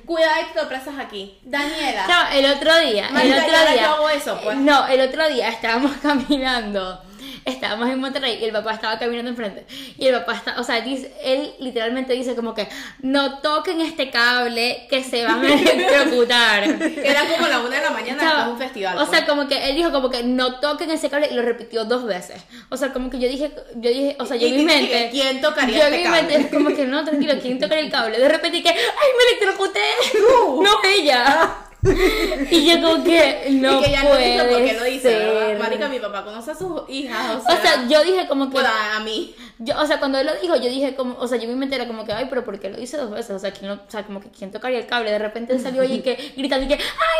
cuidado 0.06 0.34
te 0.54 0.60
sorpresas 0.60 0.96
aquí. 1.00 1.38
Daniela, 1.44 2.06
Chama, 2.08 2.36
el 2.36 2.46
otro 2.46 2.78
día, 2.80 3.08
el 3.10 3.34
otro 3.34 3.72
día. 3.72 3.76
yo 3.82 3.94
hago 3.94 4.10
eso, 4.10 4.40
pues. 4.44 4.58
No, 4.58 4.88
el 4.88 5.02
otro 5.02 5.28
día 5.30 5.50
estábamos 5.50 5.92
caminando. 6.02 7.02
Estábamos 7.46 7.88
en 7.90 8.00
Monterrey 8.00 8.40
y 8.42 8.46
el 8.46 8.52
papá 8.52 8.74
estaba 8.74 8.98
caminando 8.98 9.30
enfrente. 9.30 9.66
Y 10.00 10.08
el 10.08 10.16
papá 10.16 10.34
está, 10.34 10.60
o 10.60 10.64
sea, 10.64 10.82
dice, 10.82 11.14
él 11.24 11.54
literalmente 11.60 12.14
dice 12.14 12.36
como 12.36 12.56
que 12.56 12.68
no 13.04 13.40
toquen 13.40 13.82
este 13.82 14.10
cable 14.10 14.88
que 14.90 15.04
se 15.04 15.24
van 15.24 15.46
a 15.46 15.54
electrocutar. 15.54 16.64
era 16.64 17.22
como 17.28 17.48
la 17.48 17.60
una 17.60 17.75
de 17.78 17.84
la 17.84 17.92
mañana 17.92 18.20
Chava, 18.20 18.32
después 18.32 18.46
de 18.46 18.52
un 18.52 18.58
festival. 18.58 18.96
O 18.96 19.06
pues. 19.06 19.10
sea, 19.10 19.28
como 19.28 19.48
que 19.48 19.70
él 19.70 19.75
dijo 19.75 19.92
como 19.92 20.10
que 20.10 20.24
no 20.24 20.60
toquen 20.60 20.90
ese 20.90 21.10
cable 21.10 21.30
y 21.32 21.36
lo 21.36 21.44
repitió 21.44 21.86
dos 21.86 22.06
veces. 22.06 22.44
O 22.70 22.78
sea, 22.78 22.92
como 22.92 23.12
que 23.12 23.20
yo 23.20 23.30
dije, 23.30 23.52
yo 23.75 23.90
dije, 23.92 24.16
o 24.20 24.25
sea, 24.25 24.38
yo 24.38 24.48
en 24.48 24.58
mi 24.58 24.66
mente. 24.66 25.10
¿quién 25.12 25.40
tocaría 25.40 25.78
yo 25.78 25.84
este 25.86 25.98
en 25.98 26.04
mi 26.04 26.18
mente 26.18 26.34
cable? 26.34 26.50
como 26.50 26.75
que 26.75 26.86
no, 26.86 27.04
tranquilo, 27.04 27.36
¿quién 27.40 27.60
tocaría 27.60 27.84
el 27.84 27.92
cable? 27.92 28.18
De 28.20 28.28
repente 28.28 28.64
que, 28.64 28.70
¡ay, 28.70 28.75
me 28.75 29.46
electrocuté! 29.46 29.80
no 30.64 30.72
ella. 30.96 31.58
y 32.51 32.65
yo 32.68 32.82
como 32.82 33.04
que 33.04 33.48
no 33.51 33.80
y 33.80 33.84
que 33.84 33.92
ya 33.92 34.04
no 34.04 34.10
puede 34.10 34.32
dice 34.34 34.46
por 34.50 34.63
qué 34.65 34.74
lo 34.74 34.84
dice. 34.84 35.58
Marica, 35.60 35.88
mi 35.89 36.00
papá 36.00 36.24
conoce 36.24 36.51
a 36.51 36.56
sus 36.56 36.82
hijas, 36.89 37.38
o 37.38 37.42
sea, 37.48 37.56
O 37.58 37.62
sea, 37.62 37.88
yo 37.88 38.04
dije 38.04 38.27
como 38.27 38.48
que 38.50 38.54
bueno, 38.54 38.70
a 38.96 39.00
mí. 39.01 39.36
yo, 39.60 39.80
o 39.82 39.86
sea, 39.86 40.00
cuando 40.00 40.20
él 40.20 40.25
lo 40.25 40.36
dijo, 40.36 40.56
yo 40.56 40.70
dije 40.70 40.96
como, 40.96 41.15
o 41.20 41.27
sea, 41.27 41.38
yo 41.38 41.44
en 41.46 41.50
mi 41.51 41.56
mente 41.56 41.75
era 41.75 41.88
como 41.88 42.06
que, 42.06 42.13
ay, 42.13 42.27
pero 42.30 42.44
¿por 42.44 42.60
qué 42.60 42.70
lo 42.70 42.80
hice 42.82 42.98
dos 42.98 43.12
veces? 43.12 43.32
O 43.32 43.39
sea, 43.39 43.51
¿quién 43.51 43.70
lo- 43.70 43.75
o 43.75 43.89
sea, 43.92 44.04
como 44.06 44.20
que 44.20 44.30
quién 44.30 44.51
tocaría 44.51 44.80
el 44.80 44.88
cable? 44.88 45.12
De 45.12 45.20
repente 45.20 45.54
él 45.54 45.62
salió 45.62 45.82
allí 45.82 46.01
que 46.01 46.15
gritando 46.38 46.65
y 46.65 46.70
que, 46.70 46.75
ay, 46.75 46.80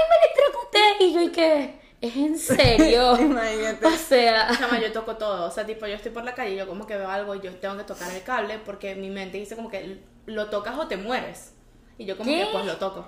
me 0.10 0.16
electrocuté. 0.24 1.04
Y 1.06 1.14
yo 1.14 1.22
y 1.22 1.30
que, 1.30 1.80
¿es 2.02 2.16
en 2.16 2.38
serio? 2.38 3.18
Imagínate. 3.20 3.86
o 3.86 3.92
sea, 3.92 4.50
Chama, 4.58 4.80
yo 4.80 4.92
toco 4.92 5.16
todo, 5.16 5.48
o 5.48 5.52
sea, 5.52 5.66
tipo, 5.66 5.86
yo 5.88 5.96
estoy 5.96 6.12
por 6.12 6.24
la 6.24 6.34
calle 6.34 6.54
y 6.54 6.58
yo 6.58 6.68
como 6.68 6.86
que 6.88 6.98
veo 6.98 7.10
algo 7.10 7.36
y 7.36 7.42
yo 7.42 7.52
tengo 7.56 7.78
que 7.78 7.84
tocar 7.84 8.12
el 8.14 8.24
cable 8.24 8.60
porque 8.66 8.96
mi 8.96 9.10
mente 9.10 9.38
dice 9.38 9.56
como 9.56 9.70
que 9.70 10.00
lo 10.26 10.48
tocas 10.48 10.78
o 10.78 10.88
te 10.88 10.98
mueres. 10.98 11.52
Y 11.98 12.04
yo 12.06 12.18
como 12.18 12.30
¿Qué? 12.30 12.40
que 12.40 12.48
pues 12.52 12.66
lo 12.66 12.76
toco. 12.76 13.08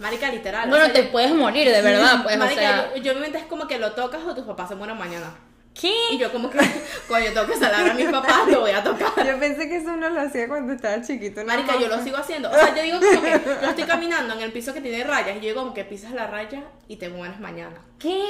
Marica, 0.00 0.30
literal. 0.32 0.66
o 0.66 0.70
Bueno, 0.70 0.84
sea, 0.86 0.94
te 0.94 1.04
yo- 1.04 1.12
puedes 1.12 1.32
morir, 1.32 1.70
de 1.70 1.82
verdad, 1.82 2.22
pues, 2.24 2.34
o 2.34 2.38
Marica, 2.38 2.60
sea... 2.60 2.90
yo, 2.96 3.02
yo 3.02 3.14
mi 3.14 3.20
mente 3.20 3.38
es 3.38 3.44
como 3.44 3.68
que 3.68 3.78
lo 3.78 3.92
tocas 3.92 4.20
o 4.26 4.34
tus 4.34 4.44
papás 4.44 4.68
se 4.68 4.74
mueren 4.74 4.96
mañana. 4.98 5.32
¿Qué? 5.72 5.94
Y 6.10 6.18
yo 6.18 6.32
como 6.32 6.50
que 6.50 6.58
cuando 7.06 7.28
yo 7.28 7.32
tengo 7.34 7.46
que 7.46 7.56
salar 7.56 7.88
a 7.88 7.94
mis 7.94 8.06
papás 8.10 8.48
lo 8.48 8.60
voy 8.62 8.72
a 8.72 8.82
tocar. 8.82 9.24
Yo 9.24 9.38
pensé 9.38 9.68
que 9.68 9.76
eso 9.76 9.90
uno 9.92 10.10
lo 10.10 10.20
hacía 10.20 10.48
cuando 10.48 10.72
estaba 10.72 11.00
chiquito. 11.00 11.44
nada 11.44 11.60
Marica, 11.62 11.78
yo 11.80 11.86
lo 11.86 12.02
sigo 12.02 12.16
haciendo. 12.16 12.50
O 12.50 12.52
sea, 12.54 12.74
yo 12.74 12.82
digo 12.82 12.98
como 12.98 13.22
que 13.22 13.40
yo 13.62 13.68
estoy 13.68 13.84
caminando 13.84 14.34
en 14.34 14.40
el 14.40 14.52
piso 14.52 14.74
que 14.74 14.80
tiene 14.80 15.04
rayas 15.04 15.36
y 15.36 15.40
yo 15.40 15.48
digo 15.50 15.60
como 15.62 15.72
que 15.72 15.84
pisas 15.84 16.10
la 16.10 16.26
raya 16.26 16.64
y 16.88 16.96
te 16.96 17.08
mueres 17.08 17.38
mañana. 17.38 17.76
¿Qué? 18.00 18.20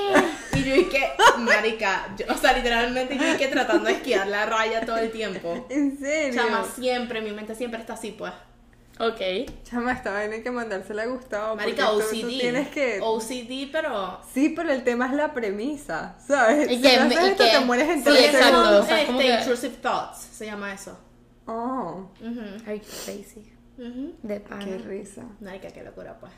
Y 0.55 0.65
yo 0.65 0.75
dije, 0.75 1.13
marica, 1.39 2.09
yo- 2.19 2.27
o 2.29 2.37
sea, 2.37 2.53
literalmente 2.53 3.17
yo 3.17 3.25
dije 3.25 3.47
tratando 3.49 3.87
de 3.87 3.93
esquiar 3.93 4.27
la 4.27 4.45
raya 4.45 4.85
todo 4.85 4.99
el 4.99 5.11
tiempo. 5.11 5.67
¿En 5.71 5.99
serio? 5.99 6.43
Chama, 6.43 6.65
siempre, 6.77 7.23
mi 7.23 7.31
mente 7.31 7.55
siempre 7.55 7.81
está 7.81 7.95
así, 7.95 8.13
pues. 8.13 8.33
Ok. 9.01 9.51
Chama, 9.65 9.93
esta 9.93 10.13
vaina 10.13 10.35
hay 10.35 10.43
que 10.43 10.51
mandársela 10.51 11.03
a 11.05 11.07
Gustavo. 11.07 11.57
Marica, 11.57 11.87
porque 11.91 12.05
tú- 12.05 12.11
OCD. 12.11 12.21
tú 12.21 12.29
tienes 12.39 12.69
que... 12.69 13.01
OCD, 13.03 13.71
pero... 13.73 14.21
Sí, 14.33 14.51
pero 14.55 14.71
el 14.71 14.85
tema 14.85 15.07
es 15.07 15.13
la 15.15 15.33
premisa, 15.33 16.17
¿sabes? 16.19 16.71
Y 16.71 16.77
si 16.77 16.83
que- 16.83 16.97
no 16.99 17.03
haces 17.05 17.21
y 17.21 17.25
esto, 17.31 17.45
que- 17.45 17.51
te 17.51 17.61
mueres 17.61 17.89
en 17.89 17.99
sí, 17.99 18.05
tres 18.05 18.25
exacto, 18.35 18.47
segundos. 18.63 18.85
o 18.85 18.87
sea, 18.87 19.07
como 19.07 19.21
este, 19.21 19.33
que- 19.33 19.39
intrusive 19.41 19.77
thoughts, 19.77 20.19
se 20.19 20.47
llama 20.47 20.73
eso. 20.75 20.99
Oh, 21.47 22.11
Ujú, 22.21 22.41
Are 22.67 22.79
you 22.79 22.85
crazy? 23.05 23.53
ujú. 23.79 24.15
De 24.23 24.41
pana. 24.41 24.65
qué 24.65 24.79
risa. 24.79 25.23
Marica, 25.41 25.69
qué 25.71 25.83
locura, 25.83 26.19
pues. 26.21 26.33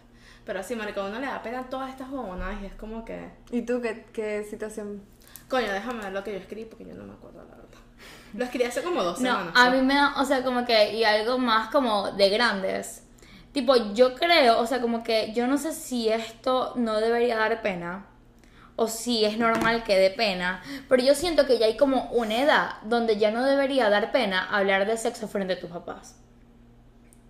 Pero 0.45 0.63
sí, 0.63 0.75
marica, 0.77 1.05
a 1.05 1.09
uno 1.09 1.19
le 1.21 1.27
da 1.27 1.43
pena 1.43 1.69
todas 1.69 1.91
estas 1.91 2.11
huevonadas 2.11 2.63
y 2.63 2.67
es 2.67 2.75
como 2.75 3.05
que... 3.05 3.29
¿Y 3.51 3.63
tú 3.63 3.81
qué, 3.81 4.07
qué 4.13 4.45
situación? 4.49 5.03
Coño, 5.49 5.71
déjame 5.73 6.03
ver 6.05 6.13
lo 6.13 6.25
que 6.25 6.33
yo 6.33 6.39
escribí 6.39 6.65
porque 6.65 6.85
yo 6.87 6.95
no 6.95 7.05
me 7.05 7.13
acuerdo, 7.13 7.45
la 7.45 7.57
verdad. 8.03 8.39
Lo 8.39 8.45
escribí 8.45 8.65
hace 8.65 8.83
como 8.83 9.03
dos 9.03 9.21
No, 9.21 9.31
semanas. 9.31 9.55
a 9.55 9.71
pues. 9.71 9.81
mí 9.81 9.83
me 9.87 9.95
da, 9.95 10.15
o 10.21 10.25
sea, 10.25 10.43
como 10.43 10.65
que, 10.65 10.95
y 10.95 11.05
algo 11.05 11.39
más 11.39 11.71
como 11.71 12.13
de 12.13 12.31
grandes. 12.31 13.05
Tipo, 13.53 13.77
yo 13.93 14.15
creo, 14.15 14.59
o 14.61 14.67
sea, 14.67 14.81
como 14.81 15.03
que 15.03 15.33
yo 15.35 15.47
no 15.47 15.59
sé 15.59 15.73
si 15.73 16.09
esto 16.09 16.73
no 16.77 17.01
debería 17.01 17.37
dar 17.37 17.61
pena 17.63 18.07
o 18.77 18.89
si 18.89 19.25
es 19.27 19.37
normal 19.39 19.85
que 19.85 19.99
dé 19.99 20.11
pena, 20.11 20.63
pero 20.89 21.03
yo 21.03 21.15
siento 21.15 21.47
que 21.47 21.59
ya 21.59 21.67
hay 21.67 21.77
como 21.77 22.05
una 22.13 22.41
edad 22.43 22.71
donde 22.85 23.19
ya 23.19 23.31
no 23.31 23.45
debería 23.45 23.91
dar 23.91 24.13
pena 24.13 24.49
hablar 24.51 24.87
de 24.87 24.97
sexo 24.97 25.29
frente 25.29 25.55
a 25.55 25.61
tus 25.61 25.71
papás. 25.71 26.17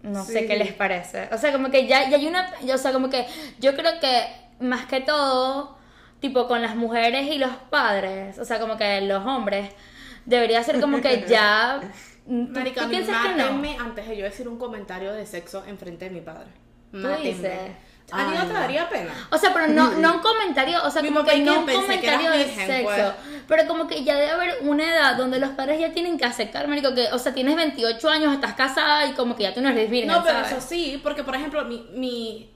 No 0.02 0.24
sé 0.24 0.46
qué 0.46 0.56
les 0.56 0.72
parece. 0.72 1.28
O 1.32 1.38
sea, 1.38 1.52
como 1.52 1.70
que 1.70 1.86
ya, 1.86 2.08
ya 2.08 2.16
hay 2.16 2.26
una, 2.26 2.52
o 2.74 2.78
sea, 2.78 2.92
como 2.92 3.08
que 3.10 3.26
yo 3.60 3.74
creo 3.76 4.00
que 4.00 4.24
más 4.60 4.86
que 4.86 5.00
todo, 5.00 5.76
tipo 6.20 6.48
con 6.48 6.62
las 6.62 6.74
mujeres 6.76 7.28
y 7.30 7.38
los 7.38 7.50
padres, 7.70 8.38
o 8.38 8.44
sea, 8.44 8.58
como 8.60 8.76
que 8.76 9.00
los 9.02 9.24
hombres, 9.26 9.70
debería 10.24 10.62
ser 10.62 10.80
como 10.80 11.00
que 11.00 11.24
ya... 11.28 11.80
¿Tú, 12.24 12.32
Marica, 12.32 12.84
tú 12.84 12.90
piensas 12.90 13.16
que 13.26 13.34
no? 13.34 13.62
antes 13.80 14.06
de 14.06 14.16
yo 14.16 14.24
decir 14.24 14.46
un 14.48 14.56
comentario 14.56 15.12
de 15.12 15.26
sexo 15.26 15.64
enfrente 15.66 16.04
de 16.04 16.10
mi 16.12 16.20
padre. 16.20 16.46
dices? 16.92 17.02
Mátenme. 17.02 17.92
¿A 18.12 18.26
ti 18.28 18.36
no 18.36 18.46
te 18.46 18.52
daría 18.52 18.88
pena? 18.88 19.12
O 19.30 19.38
sea, 19.38 19.52
pero 19.54 19.68
no, 19.68 19.92
no 19.92 20.14
un 20.14 20.20
comentario, 20.20 20.78
o 20.84 20.90
sea, 20.90 21.02
Mi 21.02 21.08
como 21.08 21.24
que 21.24 21.38
no 21.38 21.60
un 21.60 21.66
comentario 21.66 22.30
de 22.30 22.38
virgen, 22.38 22.66
sexo, 22.66 22.84
pues. 22.84 23.42
pero 23.48 23.66
como 23.66 23.86
que 23.86 24.04
ya 24.04 24.16
debe 24.16 24.30
haber 24.30 24.58
una 24.62 24.84
edad 24.84 25.16
donde 25.16 25.38
los 25.38 25.50
padres 25.50 25.80
ya 25.80 25.92
tienen 25.92 26.18
que 26.18 26.26
aceptar, 26.26 26.68
marico, 26.68 26.94
que, 26.94 27.06
o 27.12 27.18
sea, 27.18 27.32
tienes 27.32 27.56
28 27.56 28.08
años, 28.10 28.34
estás 28.34 28.52
casada 28.54 29.06
y 29.06 29.12
como 29.12 29.34
que 29.34 29.44
ya 29.44 29.54
tú 29.54 29.62
no 29.62 29.70
eres 29.70 29.90
virgen, 29.90 30.08
No, 30.08 30.22
pero 30.22 30.40
¿sabes? 30.40 30.52
eso 30.52 30.60
sí, 30.60 31.00
porque 31.02 31.24
por 31.24 31.34
ejemplo, 31.36 31.64
mi, 31.64 31.86
mi, 31.94 32.50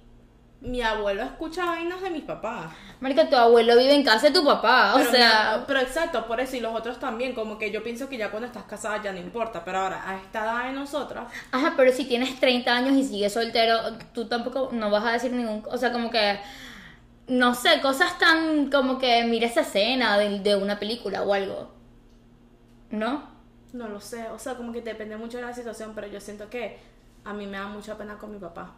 mi 0.61 0.81
abuelo 0.83 1.23
escucha 1.23 1.65
vainas 1.67 2.01
de 2.01 2.11
mis 2.11 2.25
papás. 2.25 2.73
Marico, 3.01 3.27
tu 3.29 3.37
abuelo 3.37 3.77
vive 3.77 3.95
en 3.95 4.03
casa 4.05 4.29
de 4.29 4.33
tu 4.33 4.45
papá, 4.45 4.95
o 4.95 5.05
sea... 5.05 5.59
mi- 5.59 5.65
pero 5.67 5.81
exacto, 5.81 6.27
por 6.27 6.41
eso 6.41 6.57
y 6.57 6.61
los 6.61 6.75
otros 6.75 6.99
también, 6.99 7.35
como 7.35 7.59
que 7.59 7.71
yo 7.71 7.83
pienso 7.83 8.09
que 8.09 8.17
ya 8.17 8.31
cuando 8.31 8.47
estás 8.47 8.65
casada 8.65 9.03
ya 9.03 9.13
no 9.13 9.19
importa, 9.19 9.65
pero 9.65 9.79
ahora 9.79 10.09
a 10.09 10.17
esta 10.17 10.45
edad 10.45 10.65
de 10.67 10.73
nosotras, 10.73 11.27
Ajá, 11.53 11.75
pero 11.77 11.93
si 11.93 12.05
tienes 12.05 12.39
30 12.41 12.75
años 12.77 12.95
y 12.95 13.05
sigues 13.05 13.33
soltero, 13.33 13.79
tú 14.13 14.27
tampoco 14.29 14.71
no 14.73 14.91
vas 14.91 15.05
a 15.05 15.13
decir 15.13 15.33
ningún, 15.33 15.63
o 15.71 15.77
sea, 15.79 15.93
como 15.93 16.11
que 16.11 16.39
no 17.29 17.55
sé, 17.55 17.81
cosas 17.83 18.19
tan 18.19 18.71
como 18.71 18.99
que 18.99 19.25
mira 19.25 19.47
esa 19.47 19.63
escena 19.63 20.19
de, 20.19 20.41
de 20.41 20.57
una 20.57 20.79
película 20.79 21.23
o 21.23 21.35
algo. 21.35 21.71
¿No? 22.91 23.23
no 23.73 23.89
lo 23.89 24.01
sé, 24.01 24.29
o 24.31 24.39
sea, 24.39 24.55
como 24.57 24.73
que 24.73 24.81
depende 24.83 25.17
mucho 25.17 25.39
de 25.39 25.45
la 25.45 25.53
situación, 25.55 25.93
pero 25.95 26.07
yo 26.07 26.21
siento 26.21 26.49
que 26.49 26.79
a 27.25 27.33
mí 27.35 27.47
me 27.47 27.59
da 27.59 27.67
mucha 27.67 27.97
pena 27.99 28.17
con 28.19 28.33
mi 28.33 28.39
papá. 28.39 28.75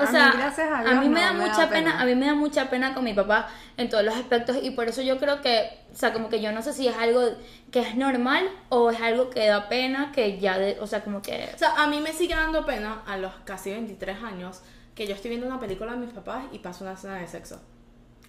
O 0.00 0.06
A 0.06 0.12
mí, 0.12 0.12
sea, 0.12 0.30
gracias 0.32 0.68
a 0.70 0.94
mí 1.00 1.08
me 1.08 1.20
no 1.20 1.26
da 1.26 1.32
me 1.32 1.38
da 1.44 1.46
mucha 1.46 1.68
pena, 1.68 1.90
pena. 1.92 2.00
a 2.00 2.04
mí 2.04 2.14
me 2.14 2.26
da 2.26 2.34
mucha 2.34 2.70
pena 2.70 2.94
con 2.94 3.04
mi 3.04 3.14
papá 3.14 3.48
en 3.76 3.88
todos 3.88 4.04
los 4.04 4.14
aspectos 4.14 4.58
y 4.62 4.70
por 4.70 4.88
eso 4.88 5.02
yo 5.02 5.18
creo 5.18 5.40
que, 5.40 5.70
o 5.92 5.96
sea, 5.96 6.12
como 6.12 6.28
que 6.28 6.40
yo 6.40 6.52
no 6.52 6.62
sé 6.62 6.72
si 6.72 6.88
es 6.88 6.96
algo 6.96 7.22
que 7.70 7.80
es 7.80 7.96
normal 7.96 8.48
o 8.68 8.90
es 8.90 9.00
algo 9.00 9.30
que 9.30 9.46
da 9.46 9.68
pena 9.68 10.12
que 10.12 10.38
ya, 10.38 10.58
de, 10.58 10.78
o 10.80 10.86
sea, 10.86 11.02
como 11.02 11.22
que 11.22 11.50
O 11.54 11.58
sea, 11.58 11.82
a 11.82 11.86
mí 11.86 12.00
me 12.00 12.12
sigue 12.12 12.34
dando 12.34 12.64
pena 12.66 13.02
a 13.06 13.16
los 13.16 13.32
casi 13.44 13.70
23 13.70 14.22
años 14.22 14.62
que 14.94 15.06
yo 15.06 15.14
estoy 15.14 15.30
viendo 15.30 15.46
una 15.46 15.60
película 15.60 15.92
de 15.92 15.98
mis 15.98 16.10
papás 16.10 16.44
y 16.52 16.58
paso 16.58 16.84
una 16.84 16.94
escena 16.94 17.16
de 17.16 17.26
sexo. 17.26 17.60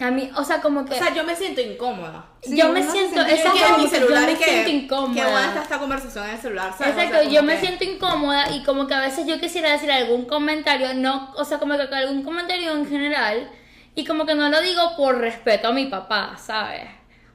A 0.04 0.12
mí, 0.12 0.32
o 0.36 0.44
sea, 0.44 0.62
como 0.62 0.86
que 0.86 0.94
O 0.94 0.98
sea, 0.98 1.14
yo 1.14 1.24
me 1.24 1.36
siento 1.36 1.62
incómoda. 1.62 2.26
Sí, 2.42 2.58
yo 2.58 2.72
me 2.72 2.82
se 2.84 2.92
siento, 2.92 3.14
siente 3.24 3.34
esa 3.36 3.52
que 3.54 3.60
mi 3.78 3.84
que 3.90 4.00
yo 4.00 4.06
celular 4.08 4.26
me 4.26 4.32
y 4.32 4.36
que 4.36 4.44
siento 4.46 4.66
qué 4.66 4.72
incómoda. 4.76 5.32
buena 5.32 5.46
está 5.48 5.62
esta 5.64 5.80
conversación 5.80 6.26
en 6.26 6.32
el 6.32 6.40
celular, 6.42 6.74
¿sabes? 6.78 6.94
O 6.94 6.96
sea, 6.98 7.04
Exacto, 7.06 7.30
yo 7.30 7.44
me 7.44 7.54
que- 7.56 7.60
siento 7.68 7.84
incómoda 7.84 8.50
y 8.52 8.64
como 8.64 8.88
que 8.88 8.94
a 8.94 9.00
veces 9.02 9.26
yo 9.28 9.40
quisiera 9.40 9.72
decir 9.72 9.92
algún 9.92 10.26
comentario, 10.26 10.94
no, 10.94 11.32
o 11.36 11.46
sea, 11.46 11.60
como 11.60 11.76
que 11.78 11.84
algún 11.96 12.24
comentario 12.24 12.72
en 12.72 12.88
general 12.88 13.52
y 13.96 14.06
como 14.06 14.26
que 14.26 14.36
no 14.36 14.50
lo 14.50 14.62
digo 14.62 14.96
por 14.98 15.18
respeto 15.20 15.68
a 15.68 15.72
mi 15.74 15.86
papá, 15.88 16.36
¿sabes? 16.38 16.84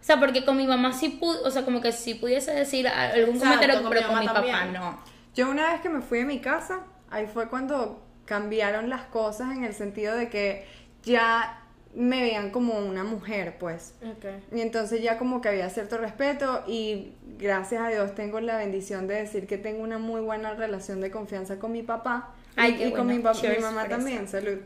O 0.01 0.05
sea, 0.07 0.19
porque 0.21 0.45
con 0.45 0.57
mi 0.57 0.67
mamá 0.67 0.93
sí 0.93 1.09
pude, 1.11 1.39
o 1.45 1.51
sea, 1.51 1.65
como 1.65 1.81
que 1.81 1.93
sí 1.93 2.15
pudiese 2.15 2.53
decir 2.53 2.87
algún 2.89 3.37
Exacto, 3.37 3.41
comentario, 3.41 3.83
con 3.83 3.91
pero 3.91 4.01
mi 4.03 4.07
con 4.07 4.19
mi 4.21 4.27
mamá 4.27 4.41
papá 4.41 4.53
también. 4.53 4.73
no. 4.81 4.99
Yo 5.35 5.51
una 5.51 5.73
vez 5.73 5.81
que 5.83 5.89
me 5.89 6.01
fui 6.01 6.19
de 6.21 6.25
mi 6.25 6.41
casa, 6.41 6.81
ahí 7.11 7.27
fue 7.27 7.49
cuando 7.49 8.03
cambiaron 8.25 8.89
las 8.89 9.03
cosas 9.03 9.51
en 9.57 9.65
el 9.65 9.75
sentido 9.75 10.17
de 10.17 10.31
que 10.31 10.67
ya 11.03 11.63
me 11.97 12.21
veían 12.21 12.51
como 12.51 12.79
una 12.79 13.05
mujer, 13.05 13.57
pues. 13.59 13.95
Ok. 14.03 14.27
Y 14.55 14.61
entonces 14.61 15.03
ya 15.03 15.19
como 15.19 15.41
que 15.41 15.49
había 15.49 15.69
cierto 15.71 15.97
respeto 15.99 16.63
y 16.69 17.13
gracias 17.39 17.83
a 17.83 17.89
Dios 17.89 18.15
tengo 18.15 18.39
la 18.41 18.59
bendición 18.59 19.07
de 19.09 19.15
decir 19.15 19.47
que 19.47 19.57
tengo 19.59 19.83
una 19.83 19.99
muy 19.99 20.21
buena 20.21 20.53
relación 20.55 21.01
de 21.01 21.11
confianza 21.11 21.59
con 21.59 21.73
mi 21.73 21.83
papá 21.83 22.35
y, 22.57 22.61
Ay, 22.61 22.75
qué 22.77 22.89
y 22.89 22.93
con 22.93 23.07
mi, 23.07 23.19
pa- 23.19 23.33
mi 23.33 23.59
mamá 23.63 23.89
también, 23.89 24.29
salud. 24.29 24.59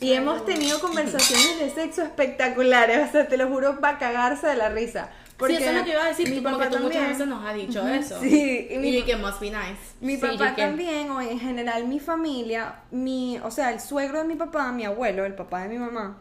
Y 0.00 0.12
hemos 0.12 0.44
tenido 0.46 0.78
conversaciones 0.80 1.58
de 1.58 1.70
sexo 1.70 2.02
espectaculares, 2.02 3.00
o 3.08 3.12
sea, 3.12 3.26
te 3.26 3.36
lo 3.36 3.48
juro, 3.48 3.80
para 3.80 3.98
cagarse 3.98 4.46
de 4.46 4.54
la 4.56 4.68
risa. 4.68 5.10
Porque 5.36 5.56
sí, 5.56 5.62
eso 5.62 5.70
es 5.72 5.78
lo 5.78 5.84
que 5.84 5.90
iba 5.90 6.04
a 6.04 6.08
decir, 6.08 6.30
mi 6.30 6.40
papá 6.40 6.68
tú 6.68 6.78
muchas 6.78 7.08
veces 7.08 7.26
nos 7.28 7.44
has 7.44 7.54
dicho 7.54 7.86
eso. 7.88 8.20
Sí, 8.20 8.66
y 8.70 8.74
y, 8.74 8.78
mi 8.78 8.88
y 8.98 9.02
que 9.04 9.16
must 9.16 9.40
be 9.40 9.50
nice. 9.50 9.76
Mi 10.00 10.16
Sí, 10.16 10.20
papá 10.20 10.54
también, 10.56 11.10
o 11.10 11.20
en 11.20 11.38
general 11.38 11.86
mi 11.86 12.00
familia, 12.00 12.76
mi, 12.90 13.38
o 13.44 13.50
sea, 13.50 13.70
el 13.72 13.80
suegro 13.80 14.18
de 14.20 14.24
mi 14.28 14.34
papá, 14.34 14.72
mi 14.72 14.84
abuelo, 14.84 15.24
el 15.24 15.34
papá 15.34 15.62
de 15.62 15.68
mi 15.68 15.78
mamá, 15.78 16.18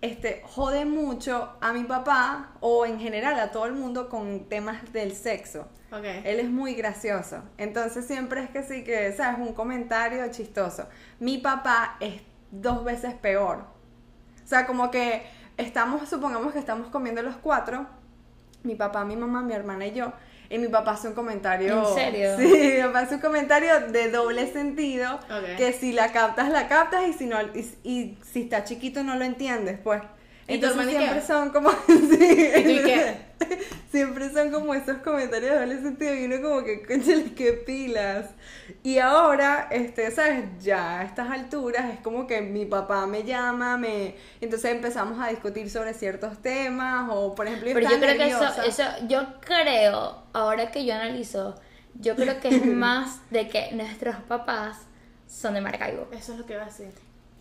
este, 0.00 0.42
jode 0.44 0.84
mucho 0.84 1.56
a 1.60 1.72
mi 1.72 1.84
papá, 1.84 2.52
o 2.60 2.86
en 2.86 3.00
general 3.00 3.38
a 3.38 3.50
todo 3.50 3.66
el 3.66 3.72
mundo 3.72 4.08
con 4.08 4.48
temas 4.48 4.92
del 4.92 5.14
sexo. 5.14 5.68
Él 5.90 6.40
es 6.40 6.50
muy 6.50 6.74
gracioso. 6.74 7.42
Entonces 7.56 8.06
siempre 8.06 8.42
es 8.42 8.50
que 8.50 8.62
sí, 8.62 8.84
que, 8.84 9.12
¿sabes? 9.12 9.38
Un 9.40 9.54
comentario 9.54 10.30
chistoso. 10.30 10.86
Mi 11.18 11.38
papá 11.38 11.96
es 12.00 12.20
dos 12.50 12.84
veces 12.84 13.14
peor. 13.14 13.64
O 14.44 14.46
sea, 14.46 14.66
como 14.66 14.90
que 14.90 15.26
estamos, 15.56 16.08
supongamos 16.08 16.52
que 16.52 16.58
estamos 16.58 16.88
comiendo 16.88 17.22
los 17.22 17.36
cuatro, 17.36 17.86
mi 18.62 18.74
papá, 18.74 19.04
mi 19.04 19.16
mamá, 19.16 19.42
mi 19.42 19.54
hermana 19.54 19.86
y 19.86 19.92
yo, 19.92 20.12
y 20.50 20.58
mi 20.58 20.68
papá 20.68 20.92
hace 20.92 21.08
un 21.08 21.14
comentario... 21.14 21.88
¿En 21.88 21.94
serio? 21.94 22.30
Sí, 22.38 22.72
mi 22.76 22.82
papá 22.82 23.00
hace 23.00 23.16
un 23.16 23.20
comentario 23.20 23.80
de 23.88 24.10
doble 24.10 24.52
sentido, 24.52 25.14
Ok. 25.16 25.56
que 25.56 25.72
si 25.72 25.92
la 25.92 26.10
captas, 26.12 26.48
la 26.50 26.68
captas, 26.68 27.02
y 27.08 27.12
si 27.12 27.26
no, 27.26 27.36
y, 27.54 27.70
y 27.84 28.18
si 28.32 28.42
está 28.42 28.64
chiquito 28.64 29.02
no 29.04 29.16
lo 29.16 29.24
entiendes, 29.24 29.78
pues. 29.82 30.02
¿Y 30.46 30.54
Entonces 30.54 30.88
siempre 30.88 31.20
qué? 31.20 31.26
son 31.26 31.50
como... 31.50 31.70
sí. 31.86 32.50
¿Y 32.56 32.62
tú 32.62 32.70
y 32.70 32.82
qué? 32.84 33.27
Siempre 33.90 34.30
son 34.30 34.50
como 34.50 34.74
esos 34.74 34.98
comentarios 34.98 35.52
de 35.52 35.58
doble 35.60 35.80
sentido 35.80 36.14
y 36.14 36.24
uno 36.24 36.42
como 36.42 36.64
que, 36.64 36.84
conchale, 36.84 37.32
qué 37.34 37.52
pilas. 37.52 38.30
Y 38.82 38.98
ahora, 38.98 39.68
este, 39.70 40.10
¿sabes? 40.10 40.44
Ya 40.60 41.00
a 41.00 41.04
estas 41.04 41.30
alturas 41.30 41.92
es 41.92 42.00
como 42.00 42.26
que 42.26 42.40
mi 42.40 42.64
papá 42.64 43.06
me 43.06 43.24
llama, 43.24 43.76
me... 43.76 44.16
Entonces 44.40 44.72
empezamos 44.72 45.18
a 45.20 45.28
discutir 45.28 45.70
sobre 45.70 45.94
ciertos 45.94 46.38
temas 46.42 47.08
o, 47.12 47.34
por 47.34 47.46
ejemplo, 47.46 47.70
Pero 47.72 47.90
yo 47.90 47.98
creo 47.98 48.16
que 48.16 48.28
eso, 48.28 48.40
nerviosa. 48.40 48.66
eso, 48.66 49.06
yo 49.06 49.40
creo, 49.40 50.22
ahora 50.32 50.70
que 50.70 50.84
yo 50.84 50.94
analizo, 50.94 51.54
yo 51.94 52.14
creo 52.16 52.40
que 52.40 52.48
es 52.48 52.66
más 52.66 53.20
de 53.30 53.48
que 53.48 53.72
nuestros 53.72 54.16
papás 54.28 54.78
son 55.26 55.54
de 55.54 55.60
Maracaibo. 55.60 56.08
Eso 56.12 56.32
es 56.32 56.38
lo 56.38 56.46
que 56.46 56.54
iba 56.54 56.62
a 56.62 56.66
decir. 56.66 56.92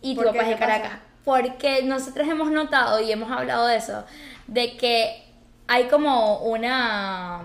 y 0.01 0.15
tu 0.15 0.21
¿Por 0.21 0.31
papá 0.31 0.43
es 0.43 0.49
de. 0.49 0.55
Caracas. 0.57 0.99
Porque 1.23 1.83
nosotros 1.83 2.25
hemos 2.27 2.51
notado 2.51 3.01
y 3.01 3.11
hemos 3.11 3.29
hablado 3.29 3.67
de 3.67 3.75
eso, 3.75 4.05
de 4.47 4.77
que 4.77 5.26
hay 5.67 5.87
como 5.87 6.39
una, 6.39 7.41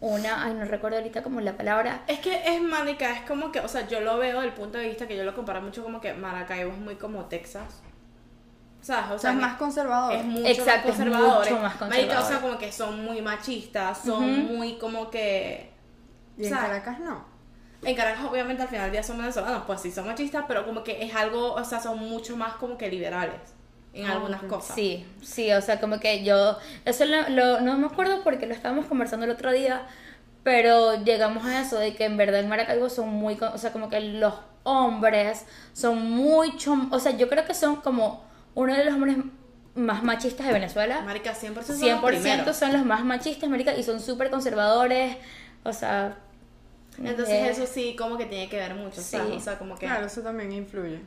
una, 0.00 0.44
ay 0.44 0.54
no 0.54 0.64
recuerdo 0.64 0.98
ahorita 0.98 1.22
como 1.22 1.40
la 1.40 1.56
palabra, 1.56 2.02
Es 2.06 2.20
que 2.20 2.42
es 2.54 2.60
marica, 2.62 3.12
es 3.12 3.22
como 3.22 3.50
que, 3.52 3.60
o 3.60 3.68
sea, 3.68 3.86
yo 3.88 4.00
lo 4.00 4.18
veo 4.18 4.40
del 4.40 4.52
punto 4.54 4.78
de 4.78 4.88
vista 4.88 5.06
que 5.08 5.16
yo 5.16 5.24
lo 5.24 5.34
comparo 5.34 5.60
mucho 5.62 5.82
como 5.82 6.00
que 6.00 6.14
Maracaibo 6.14 6.72
es 6.72 6.78
muy 6.78 6.96
como 6.96 7.26
Texas. 7.26 7.82
¿Sabes? 8.80 9.10
O 9.10 9.18
O 9.18 9.18
sea, 9.18 9.32
es 9.32 9.36
que 9.36 9.42
más 9.42 9.56
conservador. 9.58 10.14
es 10.14 10.24
mucho 10.24 10.46
Exacto, 10.46 10.92
más 10.92 11.00
es 11.00 11.08
conservadores. 11.08 11.50
mucho 11.50 11.58
más 11.60 11.76
Marica, 11.88 12.20
o 12.20 12.24
sea, 12.24 12.40
conservador. 12.40 12.40
como 12.40 12.58
que 12.58 12.72
son 12.72 13.04
muy 13.04 13.22
machistas, 13.22 13.98
son 14.04 14.46
muy 14.46 14.78
como 14.78 15.10
que... 15.10 15.72
y 16.36 16.46
en 16.46 16.54
o 16.54 16.56
sea, 16.56 16.58
Caracas 16.58 17.00
no. 17.00 17.24
En 17.82 17.94
Caracas, 17.96 18.24
obviamente, 18.24 18.62
al 18.62 18.68
final 18.68 18.84
del 18.86 18.92
día 18.92 19.02
son 19.02 19.18
venezolanos, 19.18 19.64
pues 19.66 19.80
sí 19.80 19.90
son 19.92 20.06
machistas, 20.06 20.44
pero 20.48 20.64
como 20.66 20.82
que 20.84 21.02
es 21.04 21.14
algo, 21.14 21.54
o 21.54 21.64
sea, 21.64 21.80
son 21.80 21.98
mucho 21.98 22.36
más 22.36 22.54
como 22.54 22.76
que 22.78 22.88
liberales 22.90 23.54
en 23.94 24.06
Ah, 24.06 24.12
algunas 24.12 24.42
cosas. 24.42 24.74
Sí, 24.74 25.04
sí, 25.22 25.50
o 25.52 25.60
sea, 25.60 25.80
como 25.80 25.98
que 26.00 26.22
yo, 26.24 26.58
eso 26.84 27.04
lo, 27.04 27.28
lo- 27.30 27.60
no 27.60 27.76
me 27.78 27.86
acuerdo 27.86 28.22
porque 28.22 28.46
lo 28.46 28.54
estábamos 28.54 28.86
conversando 28.86 29.24
el 29.24 29.32
otro 29.32 29.50
día, 29.52 29.86
pero 30.44 31.02
llegamos 31.04 31.44
a 31.44 31.60
eso 31.60 31.78
de 31.78 31.94
que 31.94 32.04
en 32.04 32.16
verdad 32.16 32.40
en 32.40 32.48
Maracaibo 32.48 32.88
son 32.88 33.08
muy, 33.08 33.36
co- 33.36 33.50
o 33.52 33.58
sea, 33.58 33.72
como 33.72 33.88
que 33.88 34.00
los 34.00 34.34
hombres 34.62 35.44
son 35.72 36.10
mucho, 36.10 36.76
o 36.90 36.98
sea, 37.00 37.12
yo 37.16 37.28
creo 37.28 37.44
que 37.44 37.54
son 37.54 37.76
como 37.76 38.24
uno 38.54 38.74
de 38.74 38.84
los 38.84 38.94
hombres 38.94 39.16
más 39.74 40.02
machistas 40.02 40.46
de 40.46 40.52
Venezuela. 40.52 41.00
Marica, 41.02 41.34
100% 41.34 41.62
son 41.66 41.80
los 41.80 41.80
100% 41.80 42.00
primeros. 42.02 42.56
son 42.56 42.72
los 42.72 42.84
más 42.84 43.04
machistas, 43.04 43.48
marica, 43.48 43.74
y 43.76 43.82
son 43.82 44.00
súper 44.00 44.30
conservadores, 44.30 45.16
o 45.64 45.72
sea... 45.72 46.16
Entonces 46.98 47.28
eh, 47.34 47.48
eso 47.50 47.64
sí 47.66 47.94
como 47.96 48.18
que 48.18 48.26
tiene 48.26 48.48
que 48.48 48.56
ver 48.56 48.74
mucho, 48.74 49.00
Sí. 49.00 49.16
¿sabes? 49.16 49.36
O 49.36 49.40
sea, 49.40 49.58
como 49.58 49.74
que... 49.76 49.86
Claro, 49.86 50.06
eso 50.06 50.20
también 50.20 50.50
influye. 50.52 51.00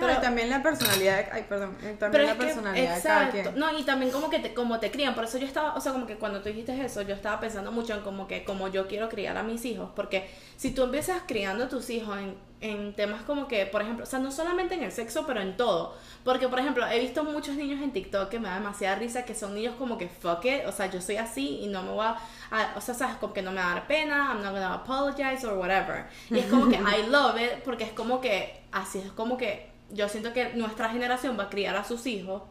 Pero- 0.00 0.20
también 0.20 0.50
la 0.50 0.62
personalidad, 0.62 1.16
de- 1.24 1.30
ay, 1.32 1.44
perdón, 1.48 1.74
también 1.74 1.96
Pero 2.10 2.24
la 2.24 2.32
que, 2.32 2.38
personalidad 2.38 2.96
de 2.96 3.02
cada 3.02 3.22
exacto, 3.28 3.50
quien. 3.50 3.58
no, 3.58 3.78
y 3.78 3.82
también 3.84 4.10
como 4.10 4.30
que 4.30 4.38
te, 4.40 4.54
como 4.54 4.80
te 4.80 4.90
crían, 4.90 5.14
por 5.14 5.24
eso 5.24 5.38
yo 5.38 5.46
estaba, 5.46 5.74
o 5.74 5.80
sea, 5.80 5.92
como 5.92 6.06
que 6.06 6.16
cuando 6.16 6.40
tú 6.42 6.48
dijiste 6.48 6.84
eso, 6.84 7.02
yo 7.02 7.14
estaba 7.14 7.40
pensando 7.40 7.70
mucho 7.72 7.94
en 7.94 8.00
como 8.00 8.26
que 8.26 8.44
como 8.44 8.68
yo 8.68 8.86
quiero 8.88 9.08
criar 9.08 9.36
a 9.36 9.42
mis 9.42 9.64
hijos, 9.64 9.90
porque 9.94 10.28
si 10.56 10.72
tú 10.72 10.84
empiezas 10.84 11.22
criando 11.26 11.64
a 11.64 11.68
tus 11.68 11.90
hijos 11.90 12.16
en, 12.18 12.36
en 12.70 12.94
temas 12.94 13.22
como 13.22 13.46
que, 13.48 13.66
por 13.66 13.82
ejemplo, 13.82 14.04
o 14.04 14.06
sea, 14.06 14.18
no 14.18 14.30
solamente 14.30 14.74
en 14.74 14.82
el 14.82 14.92
sexo, 14.92 15.24
pero 15.26 15.40
en 15.40 15.56
todo, 15.56 15.96
porque 16.24 16.48
por 16.48 16.58
ejemplo, 16.58 16.86
he 16.86 16.98
visto 17.00 17.22
muchos 17.24 17.56
niños 17.56 17.82
en 17.82 17.92
TikTok 17.92 18.28
que 18.30 18.38
me 18.40 18.48
da 18.48 18.54
demasiada 18.54 18.96
risa, 18.96 19.24
que 19.24 19.34
son 19.34 19.54
niños 19.54 19.74
como 19.78 19.98
que 19.98 20.08
fuck 20.08 20.44
it, 20.46 20.66
o 20.66 20.72
sea, 20.72 20.86
yo 20.90 21.00
soy 21.00 21.16
así 21.16 21.60
y 21.62 21.66
no 21.68 21.82
me 21.82 21.90
voy 21.92 22.06
a, 22.06 22.16
a- 22.50 22.74
o 22.76 22.80
sea, 22.80 22.94
sabes, 22.94 23.16
como 23.16 23.32
que 23.32 23.42
no 23.42 23.50
me 23.52 23.58
va 23.60 23.70
a 23.72 23.74
dar 23.74 23.86
pena, 23.86 24.30
I'm 24.32 24.42
not 24.42 24.52
gonna 24.52 24.74
apologize 24.74 25.46
or 25.46 25.58
whatever, 25.58 26.06
y 26.30 26.38
es 26.38 26.46
como 26.46 26.68
que 26.68 26.76
I 26.98 27.06
love 27.10 27.36
it, 27.40 27.62
porque 27.64 27.84
es 27.84 27.92
como 27.92 28.20
que, 28.20 28.62
así 28.72 28.98
es 28.98 29.12
como 29.12 29.36
que 29.36 29.70
yo 29.90 30.08
siento 30.08 30.32
que 30.32 30.54
nuestra 30.54 30.88
generación 30.90 31.38
va 31.38 31.44
a 31.44 31.50
criar 31.50 31.76
a 31.76 31.84
sus 31.84 32.06
hijos. 32.06 32.42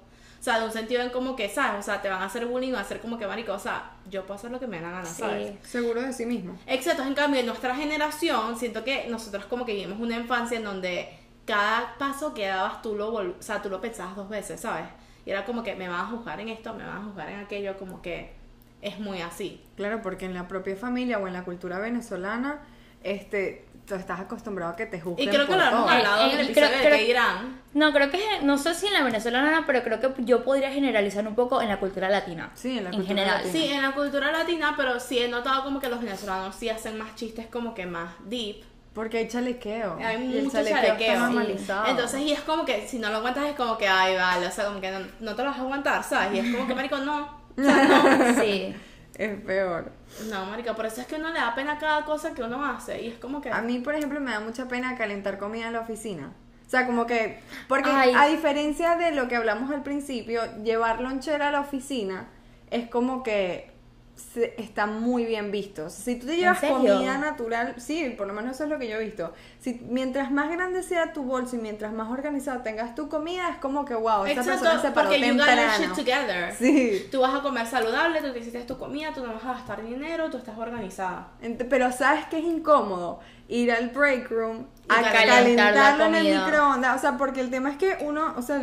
O 0.43 0.45
sea, 0.45 0.60
de 0.60 0.65
un 0.65 0.73
sentido 0.73 1.01
en 1.01 1.10
como 1.10 1.38
que, 1.38 1.47
¿sabes? 1.47 1.79
O 1.79 1.84
sea, 1.84 2.01
te 2.01 2.10
van 2.10 2.21
a 2.21 2.25
hacer 2.25 2.45
bullying, 2.45 2.73
van 2.73 2.82
a 2.82 2.84
hacer 2.84 2.99
como 2.99 3.17
que 3.17 3.25
marico. 3.25 3.53
O 3.53 3.60
sea, 3.60 3.91
yo 4.10 4.23
puedo 4.23 4.34
hacer 4.34 4.51
lo 4.51 4.60
que 4.60 4.67
me 4.67 4.82
da 4.82 4.89
la 4.89 4.91
gana, 4.97 5.06
Sí. 5.06 5.21
¿sabes? 5.21 5.53
Seguro 5.63 6.01
de 6.01 6.12
sí 6.12 6.25
mismo. 6.25 6.58
Excepto, 6.67 7.01
en 7.03 7.13
cambio, 7.13 7.39
en 7.39 7.45
nuestra 7.45 7.73
generación, 7.73 8.58
siento 8.60 8.84
que 8.84 9.08
nosotros 9.08 9.45
como 9.45 9.65
que 9.65 9.73
vivimos 9.73 10.01
una 10.01 10.17
infancia 10.17 10.58
en 10.58 10.65
donde 10.65 11.17
cada 11.45 11.97
paso 11.97 12.34
que 12.34 12.45
dabas 12.45 12.82
tú 12.82 12.93
lo, 12.97 13.13
o 13.13 13.36
sea, 13.39 13.62
tú 13.62 13.69
lo 13.69 13.79
pensabas 13.79 14.17
dos 14.17 14.27
veces, 14.27 14.60
¿sabes? 14.60 14.84
Y 15.25 15.29
era 15.32 15.45
como 15.45 15.63
que 15.63 15.75
me 15.75 15.88
van 15.88 16.01
a 16.01 16.06
juzgar 16.08 16.38
en 16.41 16.49
esto, 16.49 16.73
me 16.73 16.84
van 16.84 16.97
a 16.97 17.06
juzgar 17.06 17.29
en 17.29 17.39
aquello, 17.39 17.77
como 17.77 18.01
que 18.01 18.34
es 18.82 18.99
muy 18.99 19.21
así. 19.21 19.63
Claro, 19.77 20.01
porque 20.01 20.25
en 20.25 20.34
la 20.34 20.49
propia 20.49 20.75
familia 20.75 21.19
o 21.19 21.27
en 21.27 21.32
la 21.32 21.45
cultura 21.45 21.79
venezolana, 21.79 22.60
este, 23.01 23.63
tú 23.87 23.95
estás 23.95 24.19
acostumbrado 24.19 24.73
a 24.73 24.75
que 24.75 24.85
te 24.85 24.99
juzguen 25.01 25.27
Y 25.27 25.31
creo 25.31 25.45
que 25.45 25.55
lo 25.55 25.61
hemos 25.63 25.91
hablado 25.91 26.23
en 26.25 26.29
Eh, 26.29 26.33
el 26.33 26.39
eh, 26.39 26.43
episodio 26.43 26.67
creo- 26.69 26.79
de 26.79 26.85
creo- 26.85 26.97
que 26.97 27.09
irán. 27.09 27.61
No, 27.73 27.91
creo 27.91 28.09
que, 28.11 28.19
no 28.43 28.57
sé 28.57 28.73
si 28.75 28.87
en 28.87 28.93
la 28.93 29.03
venezolana, 29.03 29.63
pero 29.65 29.83
creo 29.83 29.99
que 29.99 30.09
yo 30.23 30.43
podría 30.43 30.71
generalizar 30.71 31.27
un 31.27 31.35
poco 31.35 31.61
en 31.61 31.69
la 31.69 31.79
cultura 31.79 32.09
latina. 32.09 32.51
Sí, 32.55 32.77
en 32.77 32.83
la 32.85 32.89
en 32.91 32.95
cultura 32.97 33.07
general. 33.07 33.43
latina. 33.43 33.51
Sí, 33.53 33.71
en 33.73 33.81
la 33.81 33.91
cultura 33.91 34.31
latina, 34.31 34.73
pero 34.77 34.99
sí 34.99 35.19
he 35.19 35.27
notado 35.27 35.63
como 35.63 35.79
que 35.79 35.89
los 35.89 35.99
venezolanos 36.01 36.55
sí 36.55 36.69
hacen 36.69 36.97
más 36.97 37.15
chistes 37.15 37.47
como 37.47 37.73
que 37.73 37.85
más 37.85 38.09
deep. 38.25 38.63
Porque 38.93 39.17
hay 39.17 39.27
chalequeo. 39.27 39.97
Hay 40.03 40.23
y 40.23 40.37
el 40.37 40.43
mucho 40.43 40.57
chalequeo, 40.57 40.75
chalequeo. 40.81 41.13
está 41.13 41.27
Sí. 41.27 41.33
normalizado. 41.33 41.87
Entonces, 41.87 42.21
y 42.21 42.31
es 42.31 42.41
como 42.41 42.63
que 42.63 42.87
si 42.87 42.99
no 42.99 43.09
lo 43.09 43.17
aguantas 43.17 43.45
es 43.47 43.55
como 43.55 43.75
que, 43.77 43.87
ay, 43.87 44.15
vale, 44.15 44.45
o 44.45 44.51
sea, 44.51 44.65
como 44.65 44.79
que 44.79 44.91
no, 44.91 44.99
no 45.19 45.35
te 45.35 45.41
lo 45.43 45.49
vas 45.49 45.57
a 45.57 45.61
aguantar, 45.61 46.03
¿sabes? 46.03 46.35
Y 46.35 46.39
es 46.47 46.53
como 46.55 46.67
que, 46.67 46.75
marico, 46.75 46.97
no. 46.97 47.41
O 47.57 47.61
sea, 47.63 47.83
no. 47.83 48.41
Sí. 48.41 48.73
Es 49.17 49.39
peor. 49.41 49.91
No, 50.30 50.45
marica, 50.45 50.76
por 50.76 50.86
eso 50.86 51.02
es 51.02 51.08
que 51.08 51.15
uno 51.15 51.30
le 51.30 51.39
da 51.39 51.54
pena 51.54 51.78
cada 51.78 52.06
cosa 52.06 52.34
que 52.34 52.43
uno 52.43 52.65
hace. 52.65 53.02
Y 53.02 53.08
es 53.10 53.19
como 53.19 53.41
que... 53.41 53.52
A 53.52 53.62
mí, 53.62 53.80
por 53.80 53.95
ejemplo, 53.95 54.19
me 54.19 54.32
da 54.32 54.39
mucha 54.39 54.67
pena 54.67 54.97
calentar 54.97 55.38
comida 55.38 55.67
en 55.67 55.73
la 55.73 55.82
oficina. 55.82 56.34
O 56.65 56.69
sea, 56.69 56.88
como 56.88 57.06
que, 57.06 57.39
porque 57.67 57.89
Ay. 57.91 58.13
a 58.15 58.26
diferencia 58.26 58.95
de 58.95 59.12
lo 59.12 59.28
que 59.28 59.36
hablamos 59.36 59.69
al 59.71 59.84
principio, 59.84 60.41
llevar 60.63 61.02
lonchera 61.02 61.49
a 61.49 61.52
la 61.52 61.62
oficina 61.62 62.28
es 62.71 62.89
como 62.89 63.21
que 63.21 63.72
se- 64.15 64.54
está 64.62 64.86
muy 64.86 65.26
bien 65.26 65.52
visto. 65.52 65.89
Si 65.89 66.15
tú 66.15 66.28
te 66.28 66.38
llevas 66.38 66.60
comida 66.60 67.17
natural, 67.17 67.76
sí, 67.78 68.13
por 68.17 68.28
lo 68.28 68.34
menos 68.34 68.56
eso 68.56 68.65
es 68.65 68.69
lo 68.69 68.78
que 68.78 68.88
yo 68.88 68.97
he 68.97 69.04
visto. 69.04 69.34
Si 69.60 69.82
mientras 69.89 70.32
más 70.32 70.49
grande 70.52 70.84
sea 70.84 71.13
tu 71.13 71.23
bolso 71.23 71.56
y 71.56 71.60
mientras 71.60 71.93
más 71.93 72.12
organizado 72.12 72.62
tengas 72.62 72.93
tu 72.95 73.10
comida, 73.10 73.49
es 73.49 73.58
como 73.58 73.86
que 73.86 73.95
wow, 73.95 74.26
esta 74.26 74.43
persona 74.43 74.82
se 74.82 74.91
paró 74.91 75.10
porque 75.10 75.19
you 75.28 75.36
got 75.36 75.45
temprano. 75.45 75.84
shit 75.84 75.93
together. 75.95 76.54
Sí. 76.56 77.08
Tú 77.12 77.21
vas 77.21 77.34
a 77.34 77.41
comer 77.41 77.65
saludable, 77.65 78.21
tú 78.21 78.32
te 78.32 78.39
hiciste 78.39 78.62
tu 78.62 78.78
comida, 78.78 79.13
tú 79.13 79.26
no 79.26 79.34
vas 79.34 79.43
a 79.45 79.54
gastar 79.54 79.84
dinero, 79.84 80.30
tú 80.30 80.38
estás 80.38 80.58
organizada. 80.58 81.30
Pero 81.69 81.91
sabes 81.91 82.26
que 82.26 82.38
es 82.38 82.43
incómodo 82.43 83.19
ir 83.47 83.71
al 83.71 83.89
break 83.89 84.30
room 84.30 84.67
Y 84.89 84.93
a 84.93 85.02
calentar 85.02 85.28
calentarlo 85.73 86.06
en 86.06 86.15
el 86.15 86.38
microondas. 86.38 86.97
O 86.97 86.99
sea, 86.99 87.17
porque 87.17 87.41
el 87.41 87.49
tema 87.49 87.71
es 87.71 87.78
que 87.78 87.97
uno, 88.02 88.34
o 88.38 88.41
sea, 88.41 88.62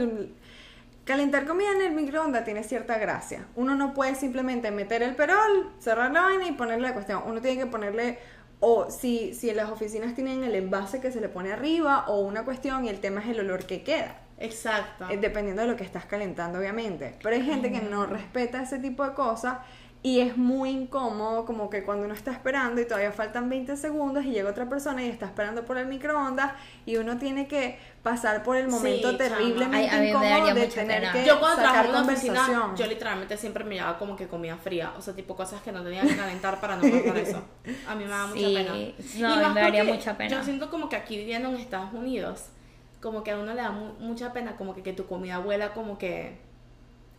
calentar 1.11 1.44
comida 1.44 1.73
en 1.73 1.83
el 1.83 1.90
microondas 1.90 2.44
tiene 2.44 2.62
cierta 2.62 2.96
gracia. 2.96 3.44
Uno 3.57 3.75
no 3.75 3.94
puede 3.94 4.14
simplemente 4.14 4.70
meter 4.70 5.03
el 5.03 5.16
perol, 5.16 5.73
cerrar 5.81 6.12
la 6.12 6.20
vaina 6.20 6.46
y 6.46 6.53
ponerle 6.53 6.87
la 6.87 6.94
cuestión. 6.94 7.25
Uno 7.27 7.40
tiene 7.40 7.61
que 7.61 7.66
ponerle, 7.66 8.20
o 8.61 8.92
si, 8.92 9.35
si 9.35 9.51
en 9.51 9.57
las 9.57 9.70
oficinas 9.70 10.14
tienen 10.14 10.44
el 10.44 10.55
envase 10.55 11.01
que 11.01 11.11
se 11.11 11.20
le 11.20 11.29
pone 11.29 11.53
arriba 11.53 12.05
o 12.07 12.20
una 12.20 12.44
cuestión 12.44 12.85
y 12.85 12.90
el 12.90 13.01
tema 13.01 13.23
es 13.23 13.27
el 13.27 13.40
olor 13.40 13.66
que 13.66 13.83
queda. 13.83 14.18
Exacto. 14.38 15.11
Eh, 15.11 15.16
dependiendo 15.16 15.62
de 15.62 15.68
lo 15.68 15.77
que 15.77 15.83
estás 15.83 16.05
calentando, 16.05 16.61
obviamente. 16.61 17.16
Pero 17.20 17.35
hay 17.35 17.42
gente 17.42 17.73
que 17.73 17.81
no 17.81 18.07
respeta 18.07 18.62
ese 18.62 18.79
tipo 18.79 19.05
de 19.05 19.12
cosas 19.12 19.59
y 20.03 20.21
es 20.21 20.39
muy 20.39 20.71
incómodo, 20.71 21.45
como 21.45 21.69
que 21.69 21.83
cuando 21.83 22.07
uno 22.07 22.15
está 22.15 22.31
esperando 22.33 22.81
y 22.81 22.87
todavía 22.87 23.13
faltan 23.13 23.51
20 23.51 23.77
segundos 23.77 24.25
y 24.25 24.31
llega 24.31 24.49
otra 24.49 24.67
persona 24.67 25.05
y 25.05 25.11
está 25.11 25.27
esperando 25.27 25.67
por 25.67 25.77
el 25.77 25.89
microondas 25.89 26.53
y 26.87 26.97
uno 26.97 27.19
tiene 27.19 27.47
que 27.47 27.79
pasar 28.03 28.43
por 28.43 28.57
el 28.57 28.69
momento 28.69 29.11
Sí, 29.11 29.19
chama. 29.19 29.37
terriblemente 29.37 29.77
Ay, 29.77 29.87
a 29.89 29.93
mí 29.93 29.99
me 30.01 30.09
incómodo 30.09 30.55
de 30.55 30.61
mucha 30.67 30.75
tener 30.81 31.01
pena. 31.01 31.13
que 31.13 31.25
Yo 31.27 31.39
cuando 31.39 31.63
sacar 31.63 31.85
en 31.85 31.91
una 31.91 32.03
oficina, 32.03 32.35
conversación. 32.47 32.77
yo 32.77 32.87
literalmente 32.87 33.37
siempre 33.37 33.63
me 33.65 33.75
llevaba 33.75 33.99
como 33.99 34.17
que 34.17 34.27
comida 34.27 34.57
fría, 34.57 34.95
o 34.97 35.03
sea, 35.03 35.15
tipo 35.15 35.37
cosas 35.37 35.61
que 35.61 35.71
no 35.71 35.85
tenía 35.85 36.01
que 36.03 36.17
calentar 36.17 36.59
para 36.61 36.77
no 36.77 36.83
pasar 36.83 37.19
eso. 37.19 37.43
A 37.87 37.95
mí 37.95 38.05
me 38.05 38.11
da 38.11 38.27
mucha 38.27 38.41
Sí, 38.41 38.55
pena. 38.55 38.73
no, 39.29 39.35
Y 39.35 39.39
más 39.43 39.55
me 39.55 39.61
daría 39.61 39.85
mucha 39.85 40.17
pena. 40.17 40.31
Yo 40.31 40.43
siento 40.43 40.71
como 40.71 40.89
que 40.89 40.97
aquí 40.97 41.19
viviendo 41.19 41.51
en 41.51 41.57
Estados 41.57 41.93
Unidos, 41.93 42.47
como 43.03 43.23
que 43.23 43.33
a 43.33 43.39
uno 43.39 43.53
le 43.53 43.61
da 43.61 43.71
mu- 43.71 43.93
mucha 43.99 44.33
pena 44.33 44.57
como 44.57 44.75
que, 44.75 44.83
que 44.83 44.95
tu 44.95 45.05
comida 45.07 45.39
huela 45.41 45.75
como 45.75 45.99
que... 45.99 46.39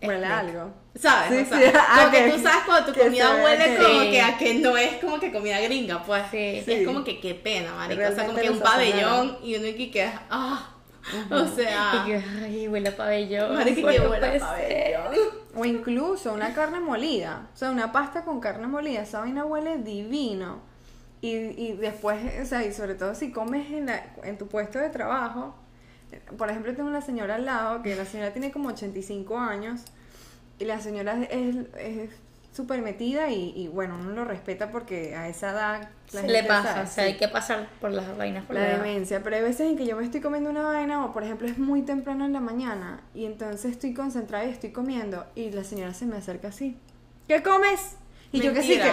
Huele 0.07 0.25
a 0.25 0.39
ethnic. 0.41 0.55
algo. 0.55 0.73
¿Sabes? 0.95 1.47
Sí, 1.47 1.53
o 1.53 1.57
sea, 1.57 1.71
sí. 1.71 1.77
Ah, 1.89 1.97
como 1.99 2.11
que 2.11 2.23
que- 2.25 2.31
tú 2.31 2.39
sabes 2.39 2.63
cuando 2.65 2.91
tu 2.93 2.99
comida 2.99 3.43
huele 3.43 3.77
como 3.77 4.01
Sí. 4.01 4.11
que 4.11 4.21
a 4.21 4.37
que 4.37 4.53
no 4.55 4.77
es 4.77 4.93
como 4.95 5.19
que 5.19 5.31
comida 5.31 5.59
gringa, 5.61 6.03
pues. 6.03 6.23
Sí. 6.31 6.63
Y 6.65 6.71
es 6.71 6.87
como 6.87 7.03
que 7.03 7.19
qué 7.19 7.35
pena, 7.35 7.73
marico. 7.75 8.01
O 8.09 8.15
sea, 8.15 8.25
como 8.25 8.37
que 8.37 8.49
un 8.49 8.59
pabellón 8.59 9.37
y 9.43 9.55
uno 9.55 9.67
aquí 9.69 9.91
que 9.91 10.09
ah, 10.29 10.73
o 11.31 11.47
sea, 11.47 12.03
Y 12.05 12.09
que, 12.11 12.23
ay, 12.43 12.67
huele 12.67 12.89
a 12.89 12.95
pabellón. 12.95 13.55
marico, 13.55 13.81
pues 13.81 13.95
que 13.97 14.03
no 14.03 14.09
huele 14.09 14.27
puede 14.27 14.37
a 14.37 14.47
pabellón. 14.47 15.15
O 15.53 15.65
incluso 15.65 16.31
una 16.33 16.53
carne 16.53 16.79
molida. 16.79 17.49
O 17.53 17.57
sea, 17.57 17.71
una 17.71 17.91
pasta 17.91 18.23
con 18.23 18.39
carne 18.39 18.67
molida. 18.67 19.01
Esa 19.01 19.19
vaina 19.19 19.43
huele 19.45 19.77
divino. 19.79 20.61
Y, 21.19 21.29
y 21.35 21.73
después, 21.73 22.17
o 22.41 22.45
sea, 22.45 22.63
y 22.65 22.73
sobre 22.73 22.95
todo 22.95 23.13
si 23.15 23.31
comes 23.33 23.69
en, 23.69 23.87
la- 23.87 24.01
en 24.23 24.37
tu 24.37 24.47
puesto 24.47 24.79
de 24.79 24.89
trabajo. 24.89 25.53
Por 26.37 26.49
ejemplo, 26.49 26.73
tengo 26.75 26.89
una 26.89 27.01
señora 27.01 27.35
al 27.35 27.45
lado, 27.45 27.81
que 27.81 27.95
la 27.95 28.05
señora 28.05 28.31
tiene 28.31 28.51
como 28.51 28.69
85 28.69 29.37
años. 29.37 29.81
Y 30.59 30.65
la 30.65 30.79
señora 30.79 31.21
es 31.29 31.55
es 31.77 32.09
súper 32.53 32.81
metida 32.81 33.29
y, 33.29 33.53
y, 33.55 33.67
bueno, 33.69 33.97
uno 33.99 34.11
lo 34.11 34.25
respeta 34.25 34.71
porque 34.71 35.15
a 35.15 35.29
esa 35.29 35.51
edad... 35.51 35.89
la 36.11 36.21
Se 36.21 36.27
le 36.27 36.43
pasa, 36.43 36.63
sabe, 36.63 36.83
o 36.83 36.87
sea, 36.87 36.87
sí 36.87 37.01
hay 37.11 37.17
que 37.17 37.27
pasar 37.29 37.69
por 37.79 37.91
las 37.91 38.17
vainas 38.17 38.45
por 38.45 38.55
la 38.55 38.63
la 38.63 38.77
demencia, 38.77 39.23
pero 39.23 39.37
hay 39.37 39.41
veces 39.41 39.69
en 39.69 39.77
que 39.77 39.85
yo 39.85 39.95
me 39.95 40.03
estoy 40.03 40.19
comiendo 40.19 40.49
una 40.49 40.63
vaina 40.63 41.05
o 41.05 41.13
por 41.13 41.23
ejemplo 41.23 41.47
es 41.47 41.57
muy 41.57 41.83
temprano 41.83 42.25
en 42.25 42.33
la 42.33 42.41
mañana 42.41 43.01
y 43.13 43.25
entonces 43.25 43.71
estoy 43.71 43.93
concentrada 43.93 44.45
y 44.45 44.49
estoy 44.49 44.71
comiendo 44.71 45.25
y 45.33 45.51
la 45.51 45.63
señora 45.63 45.93
se 45.93 46.05
me 46.05 46.17
acerca 46.17 46.49
así. 46.49 46.77
¿Qué 47.27 47.41
comes? 47.41 47.95
Y 48.33 48.41
yo 48.41 48.53
que 48.53 48.61
sí 48.61 48.77
que 48.77 48.91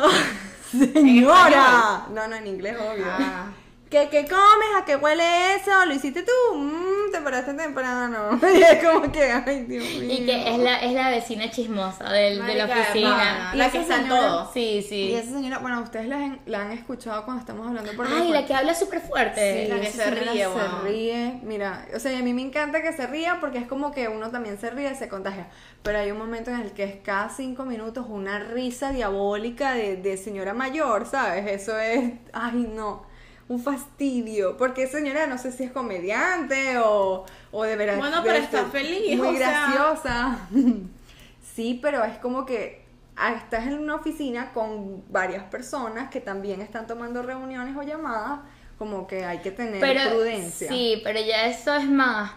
Mentira. 0.72 1.00
señora. 1.00 2.06
No, 2.14 2.28
no 2.28 2.36
en 2.36 2.46
inglés 2.46 2.76
obvio. 2.76 3.04
Ah. 3.06 3.52
¿Qué, 3.90 4.08
¿Qué 4.10 4.24
comes? 4.28 4.68
¿A 4.76 4.84
qué 4.84 4.96
huele 4.96 5.54
eso? 5.54 5.70
¿Lo 5.86 5.94
hiciste 5.94 6.22
tú? 6.22 6.56
Mmm, 6.56 7.10
te 7.10 7.22
paraste 7.22 7.54
temprano. 7.54 8.38
Y 8.54 8.62
es 8.62 8.84
como 8.84 9.10
que, 9.10 9.22
ay, 9.32 9.64
Dios 9.64 9.82
mío. 9.98 10.12
Y 10.12 10.26
que 10.26 10.52
es 10.52 10.58
la, 10.58 10.76
es 10.80 10.92
la 10.92 11.08
vecina 11.08 11.50
chismosa 11.50 12.12
del, 12.12 12.44
de 12.44 12.54
la 12.54 12.64
oficina. 12.66 13.50
Y 13.54 13.56
La 13.56 13.70
que 13.70 13.78
está 13.80 13.96
en 13.96 14.02
señora- 14.02 14.20
todo. 14.20 14.50
Sí, 14.52 14.60
Y 14.60 14.82
sí. 14.82 15.14
esa 15.14 15.30
señora, 15.32 15.58
bueno, 15.60 15.80
ustedes 15.80 16.06
la, 16.06 16.16
han- 16.16 16.40
la 16.44 16.62
han 16.62 16.72
escuchado 16.72 17.24
cuando 17.24 17.40
estamos 17.40 17.66
hablando 17.66 17.90
por 17.94 18.06
Ay, 18.06 18.28
la 18.30 18.44
que 18.44 18.52
habla 18.52 18.74
súper 18.74 19.00
fuerte. 19.00 19.64
Sí, 19.66 19.72
la 19.72 19.80
que 19.80 19.86
se 19.90 20.10
ríe, 20.10 20.42
se 20.44 20.48
weón. 20.48 20.84
ríe. 20.84 21.40
Mira, 21.44 21.86
o 21.94 21.98
sea, 21.98 22.12
y 22.12 22.16
a 22.16 22.22
mí 22.22 22.34
me 22.34 22.42
encanta 22.42 22.82
que 22.82 22.92
se 22.92 23.06
ría 23.06 23.38
porque 23.40 23.56
es 23.56 23.66
como 23.66 23.90
que 23.92 24.08
uno 24.08 24.30
también 24.30 24.58
se 24.60 24.68
ríe, 24.68 24.94
se 24.96 25.08
contagia. 25.08 25.48
Pero 25.82 25.98
hay 26.00 26.10
un 26.10 26.18
momento 26.18 26.50
en 26.50 26.60
el 26.60 26.72
que 26.72 26.84
es 26.84 26.96
cada 27.02 27.30
cinco 27.30 27.64
minutos 27.64 28.04
una 28.06 28.38
risa 28.38 28.90
diabólica 28.92 29.72
de, 29.72 29.96
de 29.96 30.18
señora 30.18 30.52
mayor, 30.52 31.06
¿sabes? 31.06 31.46
Eso 31.50 31.78
es, 31.78 32.12
ay 32.34 32.70
no, 32.74 33.07
un 33.48 33.60
fastidio. 33.62 34.56
Porque 34.56 34.86
señora, 34.86 35.26
no 35.26 35.38
sé 35.38 35.52
si 35.52 35.64
es 35.64 35.72
comediante 35.72 36.78
o, 36.78 37.24
o 37.50 37.62
de 37.64 37.76
veras. 37.76 37.98
Bueno, 37.98 38.22
pero 38.22 38.38
está 38.38 38.64
feliz, 38.66 39.16
Muy 39.16 39.34
o 39.34 39.38
sea. 39.38 39.70
graciosa. 39.70 40.38
sí, 41.54 41.78
pero 41.82 42.04
es 42.04 42.18
como 42.18 42.44
que 42.46 42.88
ah, 43.18 43.32
estás 43.32 43.66
en 43.66 43.78
una 43.78 43.96
oficina 43.96 44.52
con 44.52 45.04
varias 45.10 45.44
personas 45.44 46.10
que 46.10 46.20
también 46.20 46.60
están 46.60 46.86
tomando 46.86 47.22
reuniones 47.22 47.76
o 47.76 47.82
llamadas, 47.82 48.40
como 48.78 49.06
que 49.06 49.24
hay 49.24 49.38
que 49.38 49.50
tener 49.50 49.80
prudencia. 50.10 50.68
Sí, 50.68 51.00
pero 51.04 51.20
ya 51.20 51.46
eso 51.46 51.74
es 51.74 51.88
más, 51.88 52.32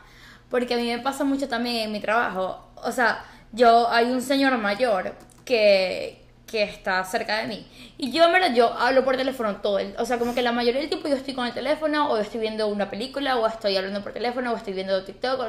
porque 0.49 0.73
a 0.73 0.77
mí 0.77 0.87
me 0.87 0.99
pasa 0.99 1.23
mucho 1.23 1.47
también 1.47 1.77
en 1.77 1.91
mi 1.91 2.01
trabajo. 2.01 2.67
O 2.75 2.91
sea, 2.91 3.23
yo 3.51 3.89
hay 3.89 4.11
un 4.11 4.21
señor 4.21 4.57
mayor 4.57 5.13
que, 5.45 6.20
que 6.51 6.63
está 6.63 7.03
cerca 7.05 7.37
de 7.37 7.47
mí. 7.47 7.65
Y 7.97 8.11
yo, 8.11 8.25
en 8.25 8.33
verdad, 8.33 8.53
yo 8.53 8.73
hablo 8.73 9.05
por 9.05 9.15
teléfono 9.15 9.55
todo 9.57 9.79
el... 9.79 9.95
O 9.97 10.05
sea, 10.05 10.19
como 10.19 10.35
que 10.35 10.41
la 10.41 10.51
mayoría 10.51 10.81
del 10.81 10.89
tiempo 10.89 11.07
yo 11.07 11.15
estoy 11.15 11.33
con 11.33 11.47
el 11.47 11.53
teléfono, 11.53 12.11
o 12.11 12.17
estoy 12.17 12.41
viendo 12.41 12.67
una 12.67 12.89
película, 12.89 13.37
o 13.37 13.47
estoy 13.47 13.77
hablando 13.77 14.03
por 14.03 14.11
teléfono, 14.11 14.51
o 14.51 14.57
estoy 14.57 14.73
viendo 14.73 15.03
TikTok. 15.03 15.39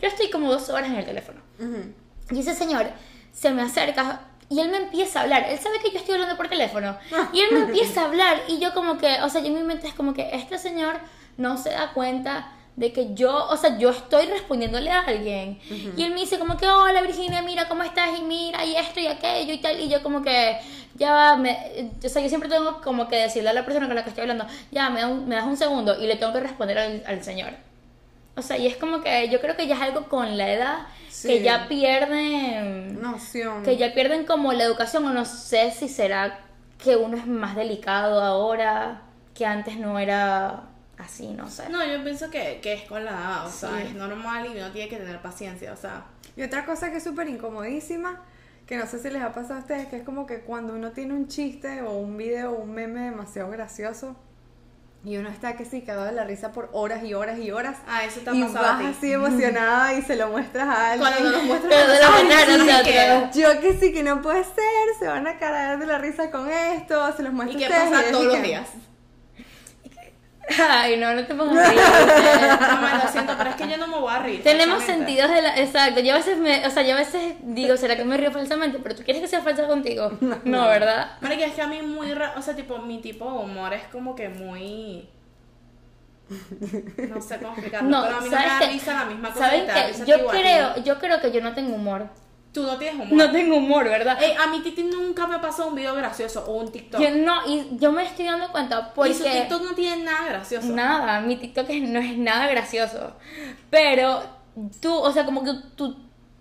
Yo 0.00 0.08
estoy 0.08 0.30
como 0.30 0.52
dos 0.52 0.68
horas 0.68 0.90
en 0.90 0.96
el 0.96 1.04
teléfono. 1.04 1.40
Y 2.30 2.40
ese 2.40 2.54
señor 2.54 2.86
se 3.32 3.50
me 3.50 3.62
acerca 3.62 4.20
y 4.50 4.60
él 4.60 4.68
me 4.68 4.76
empieza 4.76 5.20
a 5.20 5.22
hablar. 5.22 5.46
Él 5.48 5.58
sabe 5.58 5.80
que 5.80 5.90
yo 5.90 5.98
estoy 5.98 6.14
hablando 6.14 6.36
por 6.36 6.48
teléfono. 6.48 6.96
Y 7.32 7.40
él 7.40 7.48
me 7.52 7.60
empieza 7.64 8.02
a 8.02 8.04
hablar. 8.04 8.42
Y 8.48 8.58
yo 8.58 8.74
como 8.74 8.98
que, 8.98 9.20
o 9.22 9.28
sea, 9.28 9.40
yo 9.40 9.48
en 9.48 9.54
mi 9.54 9.62
mente 9.62 9.88
es 9.88 9.94
como 9.94 10.14
que 10.14 10.30
este 10.32 10.58
señor 10.58 10.96
no 11.36 11.56
se 11.56 11.70
da 11.70 11.92
cuenta 11.92 12.52
de 12.76 12.92
que 12.92 13.14
yo, 13.14 13.46
o 13.48 13.56
sea, 13.56 13.78
yo 13.78 13.90
estoy 13.90 14.26
respondiéndole 14.26 14.90
a 14.90 15.00
alguien. 15.00 15.58
Y 15.96 16.02
él 16.02 16.12
me 16.12 16.20
dice 16.20 16.38
como 16.38 16.56
que, 16.56 16.66
hola 16.66 17.02
Virginia, 17.02 17.42
mira 17.42 17.68
cómo 17.68 17.82
estás 17.84 18.18
y 18.18 18.22
mira 18.22 18.64
y 18.64 18.76
esto 18.76 19.00
y 19.00 19.06
aquello 19.06 19.52
y 19.52 19.58
tal. 19.58 19.78
Y 19.80 19.88
yo 19.88 20.02
como 20.02 20.22
que, 20.22 20.58
ya 20.96 21.36
me, 21.36 21.92
o 22.04 22.08
sea, 22.08 22.20
yo 22.20 22.28
siempre 22.28 22.48
tengo 22.48 22.80
como 22.80 23.08
que 23.08 23.16
decirle 23.16 23.50
a 23.50 23.52
la 23.52 23.64
persona 23.64 23.86
con 23.86 23.94
la 23.94 24.02
que 24.02 24.10
estoy 24.10 24.22
hablando, 24.22 24.46
ya, 24.72 24.90
me, 24.90 25.06
me 25.06 25.36
das 25.36 25.44
un 25.44 25.56
segundo 25.56 26.00
y 26.00 26.06
le 26.06 26.16
tengo 26.16 26.32
que 26.32 26.40
responder 26.40 27.02
al, 27.06 27.22
señor. 27.22 27.50
O 28.36 28.42
sea, 28.42 28.58
y 28.58 28.66
es 28.66 28.76
como 28.76 29.00
que 29.00 29.28
yo 29.28 29.40
creo 29.40 29.56
que 29.56 29.68
ya 29.68 29.76
es 29.76 29.80
algo 29.80 30.08
con 30.08 30.36
la 30.36 30.52
edad 30.52 30.78
que 31.22 31.42
ya 31.42 31.68
pierden... 31.68 33.00
Noción. 33.00 33.62
Que 33.62 33.76
ya 33.76 33.94
pierden 33.94 34.26
como 34.26 34.52
la 34.52 34.64
educación 34.64 35.06
o 35.06 35.12
no 35.12 35.24
sé 35.24 35.70
si 35.70 35.88
será 35.88 36.40
que 36.82 36.96
uno 36.96 37.16
es 37.16 37.26
más 37.28 37.54
delicado 37.54 38.20
ahora 38.20 39.02
que 39.34 39.46
antes 39.46 39.78
no 39.78 40.00
era 40.00 40.64
así, 40.98 41.28
no 41.28 41.48
sé. 41.50 41.68
No, 41.68 41.84
yo 41.84 42.02
pienso 42.02 42.30
que, 42.30 42.60
que 42.62 42.74
es 42.74 42.82
con 42.82 43.04
la 43.04 43.12
edad, 43.12 43.46
o 43.46 43.50
sea, 43.50 43.82
es 43.82 43.94
normal 43.94 44.46
y 44.46 44.58
uno 44.58 44.70
tiene 44.70 44.88
que 44.88 44.96
tener 44.96 45.20
paciencia, 45.20 45.72
o 45.72 45.76
sea. 45.76 46.06
Y 46.36 46.42
otra 46.42 46.64
cosa 46.64 46.90
que 46.90 46.98
es 46.98 47.04
súper 47.04 47.28
incomodísima, 47.28 48.22
que 48.66 48.76
no 48.76 48.86
sé 48.86 48.98
si 48.98 49.10
les 49.10 49.22
ha 49.22 49.32
pasado 49.32 49.56
a 49.56 49.58
ustedes, 49.58 49.86
que 49.88 49.96
es 49.96 50.02
como 50.02 50.26
que 50.26 50.40
cuando 50.40 50.74
uno 50.74 50.92
tiene 50.92 51.14
un 51.14 51.28
chiste 51.28 51.82
o 51.82 51.92
un 51.92 52.16
video 52.16 52.52
o 52.52 52.62
un 52.62 52.72
meme 52.74 53.02
demasiado 53.02 53.50
gracioso, 53.50 54.16
y 55.04 55.18
uno 55.18 55.28
está 55.28 55.54
que 55.54 55.66
sí, 55.66 55.82
cagado 55.82 56.06
de 56.06 56.12
la 56.12 56.24
risa 56.24 56.50
por 56.50 56.70
horas 56.72 57.04
y 57.04 57.12
horas 57.12 57.38
y 57.38 57.50
horas. 57.50 57.76
Ah, 57.86 58.04
eso 58.04 58.20
está 58.20 58.34
Y 58.34 58.42
vas 58.42 58.56
así 58.56 59.12
emocionada 59.12 59.92
y 59.92 60.00
se 60.00 60.16
lo 60.16 60.28
muestras 60.28 60.66
a 60.66 60.92
alguien. 60.92 61.12
Cuando 61.12 61.30
no 61.30 61.36
lo 61.38 61.44
muestras 61.44 61.74
a 61.74 63.30
Yo 63.32 63.60
que 63.60 63.78
sí, 63.78 63.92
que 63.92 64.02
no 64.02 64.22
puede 64.22 64.42
ser, 64.44 64.54
se 64.98 65.06
van 65.06 65.26
a 65.26 65.38
cagar 65.38 65.78
de 65.78 65.84
la 65.84 65.98
risa 65.98 66.30
con 66.30 66.50
esto, 66.50 67.14
se 67.14 67.22
los 67.22 67.34
muestro 67.34 67.58
¿Y 67.58 67.62
qué 67.62 67.68
pasa 67.68 68.02
todos 68.10 68.24
los 68.24 68.42
días? 68.42 68.66
Ay, 70.68 70.96
no, 70.98 71.14
no 71.14 71.24
te 71.24 71.34
pongas 71.34 71.56
a 71.56 71.68
reír. 71.70 71.80
No, 72.60 73.04
lo 73.04 73.10
siento, 73.10 73.34
pero 73.38 73.50
es 73.50 73.56
que 73.56 73.68
yo 73.68 73.76
no 73.78 73.86
me 73.86 73.98
voy 73.98 74.12
a 74.12 74.18
reír. 74.18 74.42
Tenemos 74.42 74.82
sentidos 74.82 75.30
de 75.30 75.42
la... 75.42 75.56
Exacto, 75.56 76.00
yo 76.00 76.12
a 76.12 76.16
veces 76.16 76.38
me... 76.38 76.66
O 76.66 76.70
sea, 76.70 76.82
yo 76.82 76.94
a 76.94 76.98
veces 76.98 77.34
digo, 77.42 77.76
¿será 77.76 77.96
que 77.96 78.04
me 78.04 78.16
río 78.16 78.30
falsamente? 78.30 78.78
Pero 78.82 78.94
tú 78.94 79.02
quieres 79.04 79.22
que 79.22 79.28
sea 79.28 79.40
falsa 79.40 79.66
contigo. 79.66 80.12
No, 80.44 80.66
¿verdad? 80.66 81.12
Pero 81.20 81.36
que 81.36 81.44
es 81.44 81.54
que 81.54 81.62
a 81.62 81.66
mí 81.66 81.80
muy... 81.82 82.12
O 82.36 82.42
sea, 82.42 82.54
tipo, 82.54 82.78
mi 82.78 83.00
tipo 83.00 83.24
de 83.24 83.38
humor 83.38 83.72
es 83.72 83.84
como 83.84 84.14
que 84.14 84.28
muy... 84.28 85.08
No 87.08 87.20
sé 87.20 87.38
cómo 87.38 87.52
explicarlo, 87.52 87.90
no, 87.90 88.02
pero 88.02 88.16
a 88.16 88.20
mí 88.22 88.30
no 88.30 88.36
me 88.38 88.46
da 88.46 88.60
risa 88.60 88.94
la 88.94 89.04
misma 89.04 89.30
cosa. 89.30 89.44
¿Saben 89.46 89.66
qué? 89.66 90.04
Yo 90.06 90.26
creo, 90.26 90.76
yo 90.82 90.98
creo 90.98 91.20
que 91.20 91.30
yo 91.32 91.42
no 91.42 91.52
tengo 91.52 91.74
humor. 91.74 92.08
Tú 92.54 92.62
no 92.62 92.78
tienes 92.78 92.94
humor. 92.94 93.18
No 93.18 93.32
tengo 93.32 93.56
humor, 93.56 93.84
¿verdad? 93.86 94.16
a 94.38 94.46
mi 94.46 94.60
Titi 94.60 94.84
nunca 94.84 95.26
me 95.26 95.40
pasó 95.40 95.66
un 95.66 95.74
video 95.74 95.92
gracioso 95.96 96.44
o 96.46 96.52
un 96.52 96.70
TikTok. 96.70 97.00
Yo 97.00 97.10
no, 97.10 97.44
y 97.48 97.66
yo 97.72 97.90
me 97.90 98.04
estoy 98.04 98.26
dando 98.26 98.52
cuenta 98.52 98.94
porque... 98.94 99.10
Y 99.10 99.14
su 99.14 99.24
TikTok 99.24 99.62
no 99.64 99.74
tiene 99.74 100.04
nada 100.04 100.28
gracioso. 100.28 100.68
Nada, 100.68 101.20
mi 101.20 101.34
TikTok 101.34 101.68
no 101.68 101.98
es 101.98 102.16
nada 102.16 102.46
gracioso. 102.46 103.14
Pero 103.70 104.22
tú, 104.80 104.94
o 104.94 105.12
sea, 105.12 105.24
como 105.24 105.42
que 105.42 105.50
tú 105.74 105.96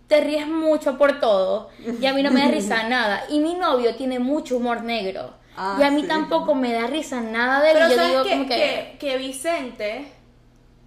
te 0.06 0.21
ríes 0.21 0.47
mucho 0.47 0.99
por 0.99 1.19
todo 1.19 1.69
y 1.99 2.06
a 2.06 2.13
mí 2.13 2.21
no 2.21 2.30
me 2.30 2.41
da 2.41 2.47
risa 2.47 2.84
nada. 2.88 3.23
Y 3.30 3.39
mi 3.39 3.56
novio 3.56 3.95
tiene 3.95 4.19
mucho 4.19 4.58
humor 4.58 4.84
negro. 4.84 5.34
Ah, 5.58 5.78
y 5.80 5.84
a 5.84 5.89
mí 5.89 6.04
tampoco 6.04 6.54
me 6.54 6.73
da 6.73 6.86
risa 6.86 7.21
nada 7.21 7.63
de 7.63 7.71
él. 7.71 7.78
Pero 7.80 7.89
yo 7.89 8.08
digo 8.08 8.23
como 8.30 8.47
que... 8.47 8.56
que... 8.56 8.97
que 8.99 9.17
Vicente 9.17 10.12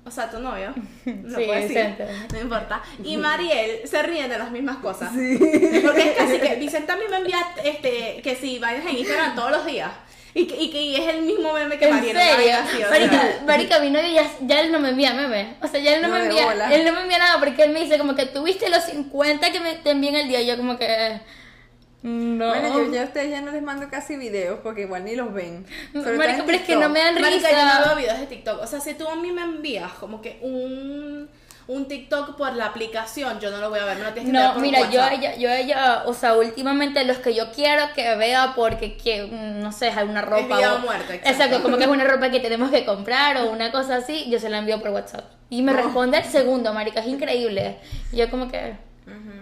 o 0.07 0.11
sea, 0.11 0.31
tu 0.31 0.39
novio, 0.39 0.73
no 1.05 1.37
sí, 1.37 1.45
Vicente. 1.45 2.07
no 2.33 2.41
importa. 2.41 2.81
Y 3.03 3.17
Mariel 3.17 3.81
se 3.85 4.03
ríen 4.03 4.29
de 4.29 4.39
las 4.39 4.51
mismas 4.51 4.77
cosas. 4.77 5.13
Sí. 5.13 5.37
Porque 5.85 6.11
es 6.11 6.17
casi 6.17 6.39
que 6.39 6.55
Vicente 6.57 6.93
a 6.93 6.97
mí 6.97 7.05
me 7.11 7.17
envía 7.17 7.39
este, 7.65 8.21
que 8.23 8.37
si 8.37 8.59
vayas 8.59 8.87
en 8.87 8.99
Instagram 8.99 9.35
todos 9.35 9.51
los 9.51 9.67
días. 9.67 9.91
Y 10.33 10.47
que, 10.47 10.63
y 10.63 10.71
que 10.71 10.97
es 10.97 11.15
el 11.15 11.23
mismo 11.23 11.53
meme 11.55 11.79
que 11.79 11.89
Mariel. 11.89 12.17
¿En 12.17 12.23
serio? 12.23 12.87
marica, 12.91 13.23
marica, 13.47 13.79
mi 13.81 13.91
novio 13.91 14.11
ya, 14.13 14.31
ya, 14.43 14.61
él 14.61 14.71
no 14.71 14.79
me 14.79 14.91
envía 14.91 15.15
meme. 15.15 15.55
O 15.63 15.67
sea, 15.67 15.81
ya 15.81 15.97
él 15.97 16.03
no, 16.03 16.09
me 16.09 16.25
envía, 16.25 16.53
él 16.73 16.85
no 16.85 16.93
me 16.93 17.01
envía 17.01 17.19
nada 17.19 17.39
porque 17.41 17.65
él 17.65 17.73
me 17.73 17.81
dice 17.81 17.97
como 17.97 18.15
que 18.15 18.27
tuviste 18.27 18.69
los 18.69 18.85
50 18.85 19.51
que 19.51 19.61
me 19.61 19.75
te 19.77 19.91
envían 19.91 20.15
el 20.15 20.29
día. 20.29 20.43
Y 20.43 20.47
yo 20.47 20.57
como 20.57 20.77
que... 20.77 21.21
No. 22.07 22.49
Bueno, 22.49 22.69
yo 22.69 22.93
ya 22.93 23.03
a 23.03 23.05
ustedes 23.07 23.31
ya 23.31 23.41
no 23.41 23.51
les 23.51 23.63
mando 23.63 23.89
casi 23.89 24.17
videos 24.17 24.61
porque 24.63 24.83
igual 24.83 25.05
ni 25.05 25.17
los 25.17 25.33
ven. 25.33 25.67
Pero, 25.93 26.17
pero 26.17 26.53
es 26.53 26.63
que 26.63 26.77
no 26.77 26.89
me 26.89 27.01
dan 27.01 27.17
risa. 27.17 27.31
Marica, 27.31 27.51
yo 27.51 27.81
no 27.81 27.87
veo 27.87 27.97
videos 27.97 28.21
de 28.21 28.27
TikTok. 28.27 28.63
O 28.63 28.67
sea, 28.67 28.79
si 28.79 28.95
tú 28.95 29.09
a 29.09 29.17
mí 29.17 29.33
me 29.33 29.43
envías 29.43 29.93
como 29.95 30.23
que 30.23 30.39
un 30.41 31.29
un 31.69 31.89
TikTok 31.89 32.37
por 32.37 32.55
la 32.55 32.67
aplicación, 32.67 33.41
yo 33.41 33.51
no 33.51 33.59
lo 33.59 33.71
voy 33.71 33.81
a 33.81 33.85
ver, 33.87 33.97
tienes 34.15 34.27
que 34.27 34.33
No, 34.33 34.55
mira, 34.55 34.89
yo 34.89 35.05
ella, 35.05 35.35
yo 35.35 35.51
ella, 35.51 36.05
o 36.07 36.15
sea, 36.15 36.35
últimamente 36.35 37.05
los 37.05 37.19
que 37.19 37.35
yo 37.35 37.51
quiero 37.51 37.93
que 37.95 38.15
vea 38.15 38.53
porque 38.55 38.97
que 38.97 39.25
mm, 39.25 39.63
no 39.63 39.73
sé, 39.73 39.91
hay 39.91 40.07
una 40.07 40.23
ropa 40.23 40.75
o, 40.75 40.79
muerto, 40.79 41.13
exacto. 41.13 41.29
exacto. 41.29 41.63
como 41.63 41.77
que 41.77 41.85
es 41.85 41.91
una 41.91 42.05
ropa 42.05 42.31
que 42.31 42.39
tenemos 42.39 42.71
que 42.71 42.85
comprar 42.85 43.37
o 43.39 43.51
una 43.51 43.73
cosa 43.73 43.97
así, 43.97 44.31
yo 44.31 44.39
se 44.39 44.49
la 44.49 44.59
envío 44.59 44.81
por 44.81 44.91
WhatsApp. 44.91 45.25
Y 45.51 45.63
me 45.63 45.73
responde 45.73 46.19
el 46.19 46.25
segundo, 46.25 46.73
marica, 46.73 47.01
es 47.01 47.09
increíble. 47.09 47.79
Y 48.13 48.17
yo 48.17 48.31
como 48.31 48.49
que 48.49 48.75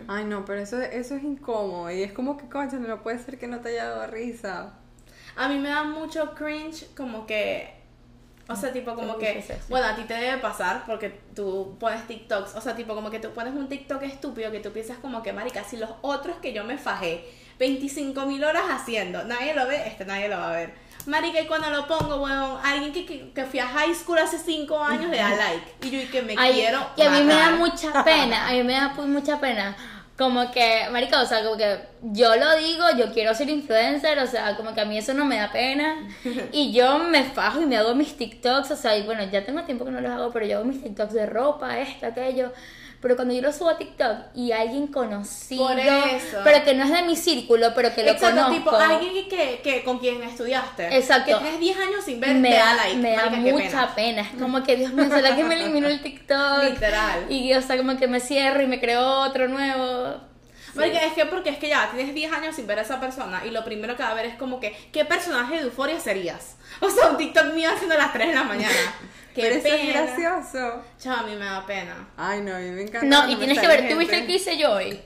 Ay, 0.08 0.24
no, 0.24 0.44
pero 0.44 0.60
eso, 0.60 0.80
eso 0.80 1.14
es 1.14 1.22
incómodo. 1.22 1.90
Y 1.90 2.02
es 2.02 2.12
como 2.12 2.36
que, 2.36 2.48
concha, 2.48 2.76
no 2.76 3.02
puede 3.02 3.18
ser 3.18 3.38
que 3.38 3.46
no 3.46 3.60
te 3.60 3.70
haya 3.70 3.88
dado 3.88 4.06
risa. 4.08 4.74
A 5.36 5.48
mí 5.48 5.58
me 5.58 5.70
da 5.70 5.84
mucho 5.84 6.34
cringe, 6.34 6.86
como 6.96 7.26
que. 7.26 7.72
O 8.48 8.54
sea, 8.54 8.72
tipo, 8.72 8.94
como 8.94 9.16
que. 9.16 9.42
Bueno, 9.68 9.86
a 9.86 9.96
ti 9.96 10.02
te 10.02 10.14
debe 10.14 10.38
pasar 10.38 10.84
porque 10.86 11.10
tú 11.34 11.76
pones 11.80 12.06
TikToks. 12.06 12.54
O 12.56 12.60
sea, 12.60 12.76
tipo, 12.76 12.94
como 12.94 13.10
que 13.10 13.20
tú 13.20 13.30
pones 13.30 13.54
un 13.54 13.68
TikTok 13.68 14.02
estúpido 14.02 14.50
que 14.50 14.60
tú 14.60 14.70
piensas, 14.70 14.98
como 14.98 15.22
que, 15.22 15.32
marica, 15.32 15.64
si 15.64 15.78
los 15.78 15.90
otros 16.02 16.36
que 16.36 16.52
yo 16.52 16.64
me 16.64 16.76
fajé 16.76 17.24
25 17.58 18.26
mil 18.26 18.44
horas 18.44 18.64
haciendo, 18.68 19.24
nadie 19.24 19.54
lo 19.54 19.66
ve, 19.66 19.86
este 19.86 20.04
nadie 20.04 20.28
lo 20.28 20.36
va 20.36 20.50
a 20.50 20.56
ver. 20.56 20.74
Marica, 21.06 21.40
y 21.40 21.46
cuando 21.46 21.70
lo 21.70 21.86
pongo, 21.86 22.16
weón, 22.16 22.58
alguien 22.62 22.92
que, 22.92 23.04
que, 23.04 23.32
que, 23.32 23.44
fui 23.44 23.58
a 23.58 23.66
high 23.66 23.94
school 23.94 24.18
hace 24.18 24.38
5 24.38 24.78
años 24.82 25.10
le 25.10 25.18
da 25.18 25.30
like. 25.34 25.74
Y 25.82 25.90
yo, 25.90 26.00
y 26.00 26.06
que 26.06 26.22
me 26.22 26.34
quiero. 26.34 26.86
Y 26.96 27.02
a 27.02 27.10
mí 27.10 27.22
me 27.22 27.34
da 27.34 27.50
mucha 27.50 28.04
pena, 28.04 28.48
a 28.48 28.52
mí 28.52 28.62
me 28.62 28.72
da 28.72 28.88
mucha 28.88 29.40
pena. 29.40 29.76
Como 30.16 30.52
que, 30.52 30.86
marica, 30.92 31.20
o 31.20 31.26
sea, 31.26 31.42
como 31.42 31.56
que 31.56 31.76
yo 32.02 32.36
lo 32.36 32.56
digo, 32.56 32.84
yo 32.96 33.12
quiero 33.12 33.34
ser 33.34 33.50
influencer, 33.50 34.16
o 34.20 34.26
sea, 34.28 34.56
como 34.56 34.72
que 34.72 34.80
a 34.80 34.84
mí 34.84 34.96
eso 34.96 35.12
no 35.12 35.24
me 35.24 35.36
da 35.36 35.50
pena. 35.50 36.08
Y 36.52 36.72
yo 36.72 36.98
me 37.00 37.24
fajo 37.24 37.60
y 37.60 37.66
me 37.66 37.76
hago 37.76 37.94
mis 37.94 38.16
TikToks, 38.16 38.70
o 38.70 38.76
sea, 38.76 38.96
y 38.96 39.02
bueno, 39.02 39.24
ya 39.24 39.44
tengo 39.44 39.62
tiempo 39.64 39.84
que 39.84 39.90
no 39.90 40.00
los 40.00 40.12
hago, 40.12 40.30
pero 40.30 40.46
yo 40.46 40.58
hago 40.58 40.66
mis 40.66 40.82
TikToks 40.82 41.12
de 41.12 41.26
ropa, 41.26 41.80
esto, 41.80 42.06
aquello. 42.06 42.52
Pero 43.04 43.16
cuando 43.16 43.34
yo 43.34 43.42
lo 43.42 43.52
subo 43.52 43.68
a 43.68 43.76
TikTok 43.76 44.16
y 44.34 44.52
alguien 44.52 44.86
conocido, 44.86 45.68
pero 46.42 46.64
que 46.64 46.72
no 46.72 46.84
es 46.84 46.90
de 46.90 47.02
mi 47.02 47.16
círculo, 47.16 47.74
pero 47.74 47.94
que 47.94 48.02
lo 48.02 48.12
Exacto, 48.12 48.44
conozco. 48.44 48.54
tipo 48.54 48.76
alguien 48.76 49.28
que, 49.28 49.60
que, 49.62 49.84
con 49.84 49.98
quien 49.98 50.22
estudiaste. 50.22 50.96
Exacto. 50.96 51.36
Que 51.36 51.44
tienes 51.44 51.60
10 51.60 51.78
años 51.80 52.02
sin 52.02 52.18
ver, 52.18 52.34
me 52.36 52.54
da, 52.54 52.72
like. 52.72 52.96
Me 52.96 53.14
da 53.14 53.28
mucha 53.28 53.94
pena. 53.94 54.22
Es 54.22 54.40
como 54.40 54.62
que, 54.62 54.76
Dios 54.76 54.94
mío, 54.94 55.10
¿será 55.10 55.36
que 55.36 55.44
me 55.44 55.54
eliminó 55.54 55.88
el 55.88 56.00
TikTok? 56.02 56.62
Literal. 56.62 57.30
Y, 57.30 57.52
o 57.52 57.60
sea, 57.60 57.76
como 57.76 57.94
que 57.98 58.08
me 58.08 58.20
cierro 58.20 58.62
y 58.62 58.66
me 58.68 58.80
creo 58.80 59.20
otro 59.20 59.48
nuevo. 59.48 60.14
Porque 60.74 61.06
es 61.06 61.12
que, 61.12 61.26
porque 61.26 61.50
es 61.50 61.58
que 61.58 61.68
ya 61.68 61.90
tienes 61.90 62.14
10 62.14 62.32
años 62.32 62.56
sin 62.56 62.66
ver 62.66 62.78
a 62.78 62.82
esa 62.82 63.00
persona 63.00 63.42
y 63.46 63.50
lo 63.50 63.64
primero 63.64 63.96
que 63.96 64.02
va 64.02 64.10
a 64.10 64.14
ver 64.14 64.26
es 64.26 64.34
como 64.36 64.60
que, 64.60 64.76
¿qué 64.92 65.04
personaje 65.04 65.56
de 65.56 65.62
euforia 65.62 66.00
serías? 66.00 66.56
O 66.80 66.90
sea, 66.90 67.10
un 67.10 67.16
TikTok 67.16 67.54
mío 67.54 67.70
haciendo 67.72 67.96
las 67.96 68.12
3 68.12 68.28
de 68.28 68.34
la 68.34 68.44
mañana. 68.44 68.74
Qué 69.34 69.42
Pero 69.42 69.54
eso 69.56 69.66
es 69.66 69.88
gracioso. 69.88 70.84
Chao, 70.96 71.16
a 71.16 71.22
mí 71.24 71.34
me 71.34 71.44
da 71.44 71.66
pena. 71.66 72.08
Ay, 72.16 72.40
no, 72.40 72.54
a 72.54 72.58
mí 72.60 72.70
me 72.70 72.82
encanta. 72.82 73.04
No, 73.04 73.28
y 73.28 73.34
tienes 73.34 73.58
que 73.58 73.66
ver, 73.66 73.88
¿tú 73.88 73.98
viste 73.98 74.16
el 74.16 74.26
que 74.26 74.34
hice 74.34 74.56
yo 74.56 74.74
hoy? 74.74 75.00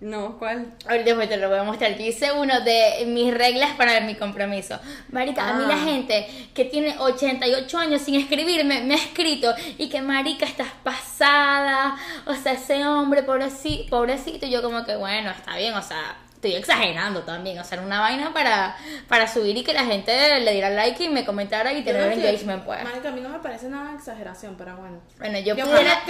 No, 0.00 0.38
¿cuál? 0.38 0.74
Ahorita 0.88 1.28
te 1.28 1.36
lo 1.38 1.48
voy 1.48 1.58
a 1.58 1.64
mostrar. 1.64 1.98
Yo 1.98 2.04
hice 2.04 2.30
uno 2.30 2.60
de 2.60 3.04
mis 3.06 3.34
reglas 3.34 3.72
para 3.76 4.00
mi 4.00 4.14
compromiso. 4.14 4.78
Marica, 5.10 5.48
a 5.48 5.54
mí 5.54 5.64
la 5.66 5.74
ah. 5.74 5.84
gente 5.84 6.28
que 6.54 6.64
tiene 6.64 6.96
88 6.98 7.78
años 7.78 8.02
sin 8.02 8.14
escribirme 8.14 8.82
me 8.82 8.94
ha 8.94 8.98
escrito 8.98 9.52
y 9.76 9.88
que 9.88 10.00
marica 10.00 10.46
estás 10.46 10.68
pasada, 10.84 11.96
o 12.26 12.34
sea, 12.34 12.52
ese 12.52 12.86
hombre 12.86 13.24
pobrecito, 13.24 13.90
pobrecito, 13.90 14.46
y 14.46 14.50
yo 14.50 14.62
como 14.62 14.84
que 14.84 14.94
bueno, 14.94 15.30
está 15.30 15.56
bien, 15.56 15.74
o 15.74 15.82
sea, 15.82 16.16
estoy 16.38 16.54
exagerando 16.54 17.22
también, 17.24 17.58
o 17.58 17.64
sea, 17.64 17.78
era 17.78 17.86
una 17.86 18.00
vaina 18.00 18.32
para, 18.32 18.76
para 19.08 19.26
subir 19.26 19.56
y 19.56 19.64
que 19.64 19.72
la 19.72 19.84
gente 19.84 20.12
le 20.40 20.52
diera 20.52 20.70
like 20.70 21.02
y 21.02 21.08
me 21.08 21.24
comentara 21.24 21.72
y 21.72 21.82
tener 21.82 22.02
no 22.06 22.12
estoy- 22.12 22.24
engagement, 22.26 22.64
pues. 22.64 22.82
Marica, 22.84 23.08
a 23.08 23.12
mí 23.12 23.20
no 23.20 23.28
me 23.28 23.40
parece 23.40 23.68
nada 23.68 23.90
de 23.90 23.96
exageración, 23.96 24.54
pero 24.56 24.76
bueno. 24.76 25.00
Bueno, 25.18 25.38
yo, 25.40 25.56
Yo 25.56 25.64
pudiera, 25.66 26.00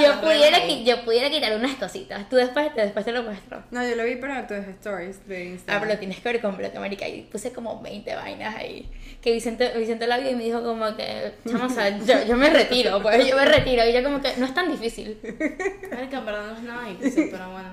yo, 0.00 0.20
pudiera, 0.20 0.66
yo 0.66 1.04
pudiera 1.04 1.30
quitar 1.30 1.56
unas 1.56 1.76
cositas. 1.76 2.28
Tú 2.28 2.36
después, 2.36 2.74
después 2.74 3.04
te 3.04 3.12
lo 3.12 3.22
muestro. 3.22 3.62
No, 3.70 3.86
yo 3.88 3.94
lo 3.94 4.04
vi 4.04 4.16
pero 4.16 4.34
en 4.36 4.46
tus 4.46 4.56
stories 4.56 5.26
de 5.28 5.36
Ah, 5.36 5.44
Instagram. 5.44 5.80
pero 5.82 5.92
lo 5.94 5.98
tienes 6.00 6.18
que 6.20 6.32
ver 6.32 6.40
completo, 6.40 6.80
marica. 6.80 7.06
Y 7.08 7.22
puse 7.22 7.52
como 7.52 7.80
20 7.80 8.14
vainas 8.16 8.56
ahí. 8.56 8.90
Que 9.22 9.32
Vicente, 9.32 9.70
Vicente 9.78 10.06
la 10.08 10.18
vio 10.18 10.30
y 10.30 10.34
me 10.34 10.44
dijo 10.44 10.62
como 10.64 10.96
que, 10.96 11.32
chama, 11.48 11.66
o 11.66 11.70
sea, 11.70 11.96
yo, 12.04 12.24
yo 12.26 12.36
me 12.36 12.50
retiro, 12.50 13.00
pues 13.02 13.24
yo 13.28 13.36
me 13.36 13.44
retiro. 13.44 13.86
Y 13.88 13.92
yo 13.92 14.02
como 14.02 14.20
que, 14.20 14.34
no 14.36 14.46
es 14.46 14.54
tan 14.54 14.68
difícil. 14.70 15.16
Marica, 15.92 16.18
en 16.18 16.26
verdad 16.26 16.46
no 16.48 16.56
es 16.56 16.62
nada 16.62 16.88
difícil, 16.88 17.28
pero 17.30 17.50
bueno. 17.52 17.68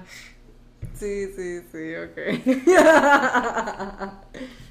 Sí, 0.99 1.27
sí, 1.36 1.62
sí, 1.71 1.95
ok. 1.95 2.17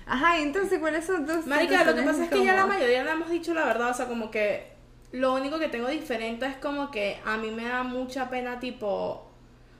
Ajá, 0.06 0.38
entonces, 0.38 0.78
¿cuáles 0.78 1.04
son 1.04 1.26
tus 1.26 1.46
Marica, 1.46 1.84
lo 1.84 1.94
que 1.94 2.02
pasa 2.02 2.24
es 2.24 2.30
que 2.30 2.44
ya 2.44 2.54
la 2.54 2.66
mayoría 2.66 3.02
le 3.04 3.10
hemos 3.10 3.28
dicho 3.28 3.54
la 3.54 3.64
verdad, 3.64 3.90
o 3.90 3.94
sea, 3.94 4.06
como 4.06 4.30
que 4.30 4.72
lo 5.12 5.34
único 5.34 5.58
que 5.58 5.68
tengo 5.68 5.88
diferente 5.88 6.46
es 6.46 6.56
como 6.56 6.90
que 6.90 7.18
a 7.24 7.36
mí 7.36 7.50
me 7.50 7.64
da 7.64 7.82
mucha 7.82 8.28
pena, 8.30 8.60
tipo. 8.60 9.25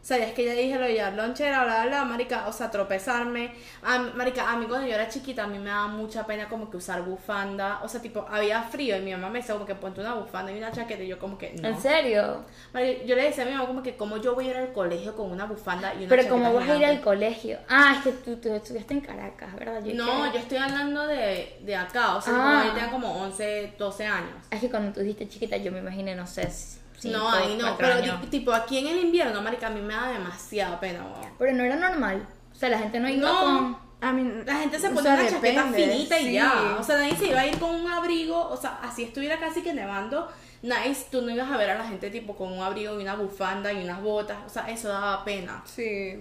O 0.07 0.09
sea, 0.09 0.19
ya 0.19 0.27
es 0.29 0.35
que 0.35 0.45
ya 0.45 0.53
dije 0.53 0.79
lo 0.79 0.85
de 0.85 0.92
llevar 0.92 1.14
lonchera, 1.14 1.64
bla, 1.64 1.79
bla, 1.81 1.87
bla, 1.88 2.05
marica, 2.05 2.47
o 2.47 2.53
sea, 2.53 2.71
tropezarme. 2.71 3.51
A, 3.83 3.99
marica, 3.99 4.49
a 4.49 4.57
mí 4.57 4.66
cuando 4.66 4.87
yo 4.87 4.95
era 4.95 5.09
chiquita, 5.09 5.42
a 5.42 5.47
mí 5.49 5.59
me 5.59 5.69
daba 5.69 5.88
mucha 5.88 6.25
pena 6.25 6.49
como 6.49 6.71
que 6.71 6.77
usar 6.77 7.03
bufanda. 7.03 7.81
O 7.83 7.88
sea, 7.88 8.01
tipo, 8.01 8.25
había 8.31 8.62
frío 8.62 8.97
y 8.97 9.01
mi 9.01 9.11
mamá 9.11 9.31
me 9.31 9.40
decía 9.40 9.55
como 9.57 9.66
que 9.66 9.75
ponte 9.75 10.01
una 10.01 10.14
bufanda 10.14 10.53
y 10.53 10.59
una 10.59 10.71
chaqueta 10.71 11.03
y 11.03 11.09
yo 11.09 11.19
como 11.19 11.37
que 11.37 11.55
no. 11.61 11.66
¿En 11.66 11.81
serio? 11.81 12.45
Marica, 12.73 13.03
yo 13.05 13.16
le 13.16 13.23
decía 13.25 13.42
a 13.42 13.47
mi 13.47 13.53
mamá 13.55 13.66
como 13.66 13.83
que 13.83 13.97
como 13.97 14.19
yo 14.19 14.37
voy 14.37 14.47
a 14.47 14.51
ir 14.53 14.57
al 14.59 14.73
colegio 14.73 15.16
con 15.16 15.29
una 15.29 15.45
bufanda 15.45 15.92
y 15.95 16.05
una 16.05 16.09
Pero 16.09 16.29
como 16.29 16.55
vas 16.55 16.69
a 16.69 16.77
ir 16.77 16.85
al 16.85 17.01
colegio. 17.01 17.59
Ah, 17.69 17.97
es 17.99 18.05
que 18.05 18.12
tú, 18.12 18.37
tú 18.37 18.55
estudiaste 18.55 18.95
en 18.95 19.01
Caracas, 19.01 19.57
¿verdad? 19.57 19.83
Yo 19.83 19.92
No, 19.95 20.31
que- 20.31 20.35
yo 20.35 20.38
estoy 20.38 20.59
hablando 20.59 21.05
de, 21.09 21.59
de 21.62 21.75
acá, 21.75 22.14
o 22.14 22.21
sea, 22.21 22.33
Ah. 22.37 22.38
como 22.53 22.64
yo 22.64 22.73
tenía 22.75 22.90
como 22.92 23.23
11, 23.25 23.73
12 23.77 24.07
años. 24.07 24.37
Es 24.53 24.61
que 24.61 24.71
cuando 24.71 24.92
tú 24.92 25.01
dijiste 25.01 25.29
chiquita, 25.29 25.57
yo 25.57 25.73
me 25.73 25.81
imaginé, 25.81 26.14
no 26.14 26.29
sé, 26.29 26.49
cinco, 26.98 27.18
no, 27.18 27.30
ahí 27.30 27.56
no, 27.56 27.76
pero 27.76 27.94
años. 27.94 28.30
tipo 28.30 28.52
aquí 28.52 28.78
en 28.78 28.87
el 28.88 28.98
invierno, 28.98 29.40
marica, 29.42 29.66
a 29.68 29.70
mí 29.70 29.80
me 29.80 29.94
da 29.94 30.09
demasiada 30.11 30.78
pena, 30.80 31.04
weón. 31.04 31.32
Pero 31.38 31.52
no 31.54 31.64
era 31.64 31.76
normal. 31.76 32.26
O 32.52 32.54
sea, 32.54 32.68
la 32.70 32.78
gente 32.78 33.00
no 33.00 33.09
iba 33.09 33.28
No. 33.28 33.40
con... 33.40 33.87
A 33.98 34.12
mí, 34.12 34.30
La 34.44 34.56
gente 34.56 34.78
se 34.78 34.88
sea, 34.94 35.14
una 35.14 35.26
chaqueta 35.28 35.64
finita 35.72 36.18
y 36.20 36.35
ya. 36.35 36.76
O 36.78 36.82
sea, 36.82 36.98
nadie 36.98 37.16
se 37.16 37.28
iba 37.28 37.40
a 37.40 37.46
ir 37.46 37.59
con 37.59 37.74
un 37.74 37.90
abrigo. 37.90 38.48
O 38.50 38.56
sea, 38.56 38.78
así 38.82 39.02
estuviera 39.04 39.38
casi 39.40 39.62
que 39.62 39.72
nevando. 39.72 40.30
Nice, 40.62 41.06
tú 41.11 41.22
no 41.22 41.30
ibas 41.30 41.50
a 41.50 41.56
ver 41.56 41.70
a 41.70 41.78
la 41.78 41.85
gente 41.88 42.11
tipo 42.11 42.37
con 42.37 42.52
un 42.52 42.61
abrigo 42.62 42.98
y 42.98 43.02
una 43.02 43.14
bufanda 43.14 43.72
y 43.72 43.82
unas 43.82 44.02
botas. 44.02 44.37
O 44.46 44.50
sea, 44.50 44.68
eso 44.68 44.88
daba 44.88 45.24
pena. 45.24 45.62
Sí. 45.64 46.18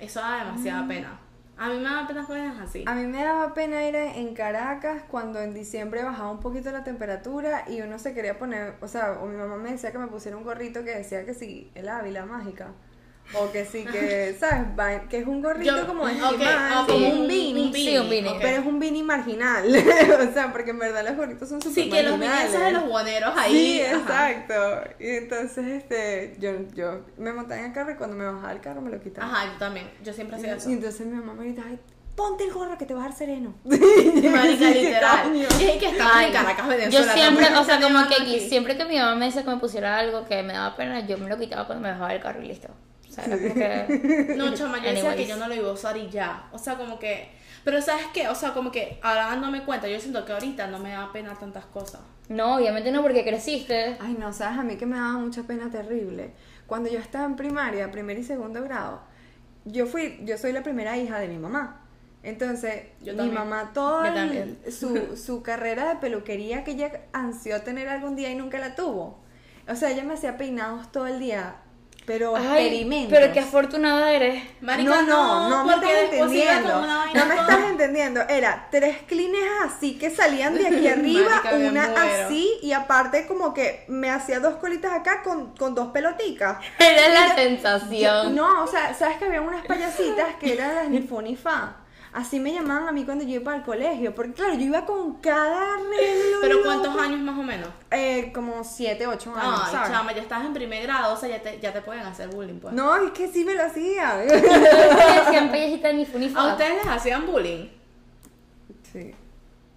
Eso 0.00 0.20
daba 0.20 0.38
demasiada 0.44 0.82
Mm. 0.82 0.88
pena. 0.88 1.18
A 1.58 1.68
mí 1.68 1.78
me 1.78 1.90
da 1.90 2.06
pena 2.06 2.24
cosas 2.24 2.58
así. 2.60 2.84
A 2.86 2.94
mí 2.94 3.06
me 3.06 3.24
daba 3.24 3.52
pena 3.52 3.84
ir 3.84 3.96
en 3.96 4.32
Caracas 4.34 5.02
cuando 5.10 5.40
en 5.40 5.54
diciembre 5.54 6.04
bajaba 6.04 6.30
un 6.30 6.38
poquito 6.38 6.70
la 6.70 6.84
temperatura 6.84 7.64
y 7.68 7.80
uno 7.80 7.98
se 7.98 8.14
quería 8.14 8.38
poner, 8.38 8.74
o 8.80 8.86
sea, 8.86 9.18
o 9.20 9.26
mi 9.26 9.36
mamá 9.36 9.56
me 9.56 9.72
decía 9.72 9.90
que 9.90 9.98
me 9.98 10.06
pusiera 10.06 10.36
un 10.36 10.44
gorrito 10.44 10.84
que 10.84 10.94
decía 10.94 11.26
que 11.26 11.34
sí, 11.34 11.70
el 11.74 11.88
Ávila 11.88 12.26
mágica. 12.26 12.68
O 13.34 13.52
que 13.52 13.64
sí, 13.66 13.84
que, 13.84 14.34
¿sabes? 14.40 14.66
Va- 14.78 15.00
Que 15.08 15.18
es 15.18 15.26
un 15.26 15.42
gorrito 15.42 15.76
Yo- 15.76 15.86
como 15.86 16.06
de 16.06 16.14
ok, 16.14 16.32
esquimal, 16.32 16.86
como 16.86 17.06
un 17.08 17.18
un- 17.20 17.28
beanie. 17.28 17.62
un 17.66 17.72
Sí, 17.74 17.98
un 17.98 18.08
beanie. 18.08 18.30
ok. 18.30 18.38
Pero 18.40 18.60
es 18.62 18.66
un 18.66 18.78
beanie 18.78 19.02
marginal. 19.02 19.64
o 20.30 20.32
sea, 20.32 20.50
porque 20.50 20.70
en 20.70 20.78
verdad 20.78 21.04
los 21.06 21.14
gorritos 21.16 21.48
son 21.48 21.60
súper 21.60 21.84
Sí, 21.84 21.90
que 21.90 22.02
los 22.04 22.12
marginales. 22.18 22.48
esos 22.50 22.60
de 22.62 22.72
los 22.72 22.86
buoneros 22.88 23.32
ahí. 23.36 23.52
Sí, 23.52 23.82
ajá. 23.82 24.30
exacto. 24.30 24.90
Y 24.98 25.08
entonces, 25.10 25.66
este, 25.66 26.36
yo, 26.38 26.52
yo 26.74 27.04
me 27.18 27.32
montaba 27.34 27.60
en 27.60 27.66
el 27.66 27.72
carro 27.74 27.92
y 27.92 27.96
cuando 27.96 28.16
me 28.16 28.24
bajaba 28.24 28.48
del 28.48 28.60
carro 28.62 28.80
me 28.80 28.90
lo 28.90 29.00
quitaba. 29.00 29.26
Ajá, 29.30 29.52
yo 29.52 29.58
también. 29.58 29.90
Yo 30.02 30.12
siempre 30.14 30.36
hacía 30.38 30.54
eso. 30.54 30.70
Y 30.70 30.72
entonces 30.72 31.06
mi 31.06 31.14
mamá 31.14 31.34
me 31.34 31.44
gritaba, 31.44 31.68
"Ay, 31.68 31.78
ponte 32.16 32.44
el 32.44 32.50
gorro 32.52 32.78
que 32.78 32.86
te 32.86 32.94
va 32.94 33.00
a 33.02 33.08
dar 33.08 33.12
sereno. 33.16 33.54
Marica, 33.64 34.70
literal. 34.70 35.36
Y 35.36 35.42
es 35.44 35.76
que 35.76 35.86
estamos 35.90 36.12
Ay, 36.16 36.26
en 36.28 36.32
Caracas, 36.32 36.64
yo 36.64 36.70
Venezuela. 36.70 37.12
siempre, 37.12 37.44
tampoco 37.44 37.62
o 37.62 37.66
sea, 37.66 37.80
como 37.80 38.08
que 38.08 38.14
aquí. 38.22 38.40
siempre 38.48 38.76
que 38.76 38.84
mi 38.86 38.96
mamá 38.98 39.14
me 39.16 39.26
decía 39.26 39.42
que 39.44 39.50
me 39.50 39.58
pusiera 39.58 39.98
algo 39.98 40.24
que 40.26 40.42
me 40.42 40.54
daba 40.54 40.74
pena, 40.76 41.06
yo 41.06 41.18
me 41.18 41.28
lo 41.28 41.38
quitaba 41.38 41.66
cuando 41.66 41.82
me 41.82 41.90
bajaba 41.92 42.08
del 42.12 42.22
carro 42.22 42.42
y 42.42 42.48
listo. 42.48 42.68
Sea, 43.24 43.34
era 43.34 43.86
como 43.86 44.02
que... 44.02 44.34
No, 44.36 44.54
chama, 44.54 44.78
yo 44.82 44.90
decía 44.90 45.16
que 45.16 45.26
yo 45.26 45.36
no 45.36 45.48
lo 45.48 45.54
iba 45.54 45.68
a 45.68 45.72
usar 45.72 45.96
y 45.96 46.08
ya. 46.10 46.48
O 46.52 46.58
sea, 46.58 46.76
como 46.76 46.98
que. 46.98 47.30
Pero 47.64 47.82
¿sabes 47.82 48.06
qué? 48.14 48.28
O 48.28 48.34
sea, 48.34 48.54
como 48.54 48.70
que 48.70 48.98
ahora 49.02 49.26
dándome 49.26 49.64
cuenta, 49.64 49.88
yo 49.88 50.00
siento 50.00 50.24
que 50.24 50.32
ahorita 50.32 50.66
no 50.68 50.78
me 50.78 50.92
da 50.92 51.12
pena 51.12 51.34
tantas 51.34 51.66
cosas. 51.66 52.00
No, 52.28 52.56
obviamente 52.56 52.90
no, 52.92 53.02
porque 53.02 53.24
creciste. 53.24 53.96
Ay, 54.00 54.16
no, 54.18 54.32
sabes, 54.32 54.58
a 54.58 54.62
mí 54.62 54.76
que 54.76 54.86
me 54.86 54.96
daba 54.96 55.12
mucha 55.12 55.42
pena 55.42 55.70
terrible. 55.70 56.32
Cuando 56.66 56.88
yo 56.90 56.98
estaba 56.98 57.24
en 57.24 57.36
primaria, 57.36 57.90
primer 57.90 58.18
y 58.18 58.24
segundo 58.24 58.62
grado, 58.62 59.00
yo 59.64 59.86
fui, 59.86 60.20
yo 60.24 60.36
soy 60.38 60.52
la 60.52 60.62
primera 60.62 60.96
hija 60.96 61.18
de 61.18 61.28
mi 61.28 61.38
mamá. 61.38 61.82
Entonces, 62.22 62.82
Yo 63.00 63.14
mi 63.14 63.30
mamá, 63.30 63.70
toda 63.72 64.12
también. 64.12 64.58
su, 64.70 65.16
su 65.16 65.42
carrera 65.42 65.88
de 65.88 65.96
peluquería 65.96 66.64
que 66.64 66.72
ella 66.72 67.02
ansió 67.12 67.62
tener 67.62 67.88
algún 67.88 68.16
día 68.16 68.30
y 68.30 68.34
nunca 68.34 68.58
la 68.58 68.74
tuvo. 68.74 69.20
O 69.68 69.76
sea, 69.76 69.90
ella 69.90 70.02
me 70.04 70.14
hacía 70.14 70.36
peinados 70.36 70.90
todo 70.90 71.06
el 71.06 71.20
día, 71.20 71.56
pero 72.08 72.34
Ay, 72.34 72.68
experimentos. 72.68 73.18
pero 73.18 73.32
qué 73.34 73.40
afortunada 73.40 74.10
eres. 74.10 74.42
Marica, 74.62 75.02
no, 75.02 75.02
no, 75.02 75.50
no, 75.50 75.64
me 75.66 75.74
porque 75.74 75.92
estás 75.92 76.14
entendiendo. 76.14 76.80
No 76.80 77.26
me 77.26 77.34
estás 77.34 77.64
entendiendo. 77.68 78.20
Era 78.22 78.68
tres 78.70 78.96
clines 79.06 79.44
así 79.62 79.98
que 79.98 80.08
salían 80.08 80.54
de 80.54 80.68
aquí 80.68 80.88
arriba, 80.88 81.28
Marica, 81.28 81.56
me 81.56 81.68
una 81.68 82.24
así 82.24 82.50
y 82.62 82.72
aparte 82.72 83.26
como 83.26 83.52
que 83.52 83.84
me 83.88 84.08
hacía 84.08 84.40
dos 84.40 84.56
colitas 84.56 84.90
acá 84.90 85.22
con, 85.22 85.54
con 85.54 85.74
dos 85.74 85.88
peloticas. 85.88 86.56
Era 86.78 87.08
la 87.10 87.34
sensación. 87.34 88.34
no, 88.34 88.64
o 88.64 88.66
sea, 88.66 88.94
sabes 88.94 89.18
que 89.18 89.26
había 89.26 89.42
unas 89.42 89.66
payasitas 89.66 90.36
que 90.40 90.54
eran 90.54 90.76
las 90.76 90.88
ni 90.88 91.02
fu 91.02 91.20
ni 91.20 91.36
fa. 91.36 91.76
Así 92.18 92.40
me 92.40 92.52
llamaban 92.52 92.88
a 92.88 92.90
mí 92.90 93.04
cuando 93.04 93.22
yo 93.22 93.36
iba 93.36 93.54
al 93.54 93.62
colegio, 93.62 94.12
porque 94.12 94.32
claro, 94.32 94.54
yo 94.54 94.62
iba 94.62 94.84
con 94.84 95.18
cada 95.20 95.74
arreglo. 95.74 96.38
Pero 96.40 96.54
loco. 96.56 96.64
¿cuántos 96.66 96.98
años 96.98 97.20
más 97.20 97.38
o 97.38 97.44
menos? 97.44 97.68
Eh, 97.92 98.32
como 98.34 98.64
siete, 98.64 99.06
ocho 99.06 99.32
años, 99.36 99.60
Ay, 99.66 99.72
¿sabes? 99.72 99.90
chama, 99.92 100.12
ya 100.12 100.22
estás 100.22 100.44
en 100.44 100.52
primer 100.52 100.82
grado, 100.82 101.14
o 101.14 101.16
sea, 101.16 101.28
ya 101.28 101.40
te, 101.40 101.60
ya 101.60 101.72
te 101.72 101.80
pueden 101.80 102.04
hacer 102.04 102.28
bullying, 102.28 102.58
pues. 102.58 102.74
No, 102.74 102.96
es 102.96 103.12
que 103.12 103.28
sí 103.28 103.44
me 103.44 103.54
lo 103.54 103.62
hacía. 103.62 104.16
Decían 104.16 105.52
pellejita 105.52 105.92
ni 105.92 106.06
fu 106.06 106.18
ni 106.18 106.28
fa. 106.28 106.40
¿A 106.40 106.52
ustedes 106.54 106.74
les 106.82 106.86
hacían 106.88 107.24
bullying? 107.24 107.68
sí. 108.92 109.14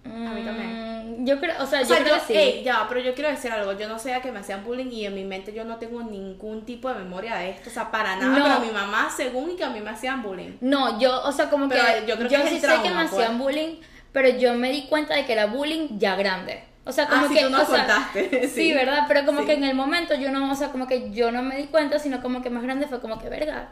A 0.04 0.08
mí 0.34 0.42
también. 0.44 1.22
Mm, 1.22 1.26
Yo 1.26 1.38
creo, 1.38 1.54
o 1.62 1.66
sea, 1.66 1.80
O 1.80 1.82
yo 1.82 1.88
sea, 1.94 2.02
creo 2.02 2.16
yo, 2.16 2.22
sí. 2.26 2.62
ya, 2.64 2.86
pero 2.88 3.00
yo 3.00 3.14
quiero 3.14 3.30
decir 3.30 3.50
algo. 3.52 3.72
Yo 3.78 3.88
no 3.88 3.98
sé 3.98 4.14
a 4.14 4.20
que 4.20 4.32
me 4.32 4.40
hacían 4.40 4.64
bullying 4.64 4.90
y 4.90 5.06
en 5.06 5.14
mi 5.14 5.24
mente 5.24 5.52
yo 5.52 5.64
no 5.64 5.76
tengo 5.76 6.02
ningún 6.02 6.64
tipo 6.64 6.88
de 6.88 6.96
memoria 6.96 7.36
de 7.36 7.50
esto. 7.50 7.70
O 7.70 7.72
sea, 7.72 7.90
para 7.90 8.16
nada. 8.16 8.36
No. 8.38 8.44
Pero 8.44 8.60
mi 8.60 8.70
mamá, 8.72 9.08
según 9.14 9.50
y 9.52 9.56
que 9.56 9.64
a 9.64 9.70
mí 9.70 9.80
me 9.80 9.90
hacían 9.90 10.22
bullying. 10.22 10.56
No, 10.60 10.98
yo, 10.98 11.22
o 11.22 11.30
sea, 11.32 11.48
como 11.50 11.68
Pero 11.68 11.84
que 11.84 12.06
yo 12.06 12.16
creo 12.16 12.28
yo 12.28 12.42
que 12.42 12.48
sí 12.48 12.54
sé 12.60 12.66
trauma, 12.66 12.82
que 12.82 12.88
me 12.90 12.94
pues. 12.96 13.12
hacían 13.12 13.38
bullying, 13.38 13.76
pero 14.12 14.28
yo 14.30 14.54
me 14.54 14.72
di 14.72 14.86
cuenta 14.88 15.14
de 15.14 15.24
que 15.24 15.32
era 15.34 15.46
bullying 15.46 15.98
ya 15.98 16.16
grande. 16.16 16.64
O 16.84 16.90
sea, 16.90 17.06
como 17.06 17.26
Ah, 17.26 17.28
sí, 17.28 17.34
que 17.34 17.44
tú 17.44 17.50
nos 17.50 17.62
o 17.62 17.66
sea, 17.72 17.78
contaste, 17.86 18.40
Sí. 18.48 18.48
sí. 18.48 18.72
¿verdad? 18.74 19.04
Pero 19.06 19.24
como 19.24 19.40
Sí. 19.42 19.46
que 19.46 19.52
en 19.52 19.62
el 19.64 19.74
momento 19.76 20.14
yo 20.16 20.32
no, 20.32 20.50
o 20.50 20.54
sea, 20.56 20.72
como 20.72 20.88
que 20.88 21.12
yo 21.12 21.30
no 21.30 21.40
me 21.42 21.56
di 21.56 21.66
cuenta, 21.66 22.00
sino 22.00 22.20
como 22.20 22.42
que 22.42 22.50
más 22.50 22.64
grande 22.64 22.88
fue 22.88 23.00
como 23.00 23.20
que 23.20 23.28
verga. 23.28 23.68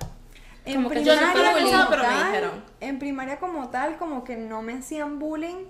En 0.64 0.74
Como 0.76 0.90
que 0.90 1.02
yo 1.02 1.14
no 1.14 1.32
primaria 1.32 1.52
fui 1.52 1.62
como 1.62 1.72
bullying, 1.72 1.86
pero 1.90 2.02
me 2.02 2.08
tal- 2.08 2.26
dijeron. 2.26 2.64
En 2.80 2.98
primaria 3.00 3.38
como 3.40 3.68
tal, 3.70 3.96
como 3.96 4.22
que 4.22 4.36
no 4.36 4.62
me 4.62 4.74
hacían 4.74 5.18
bullying. 5.18 5.64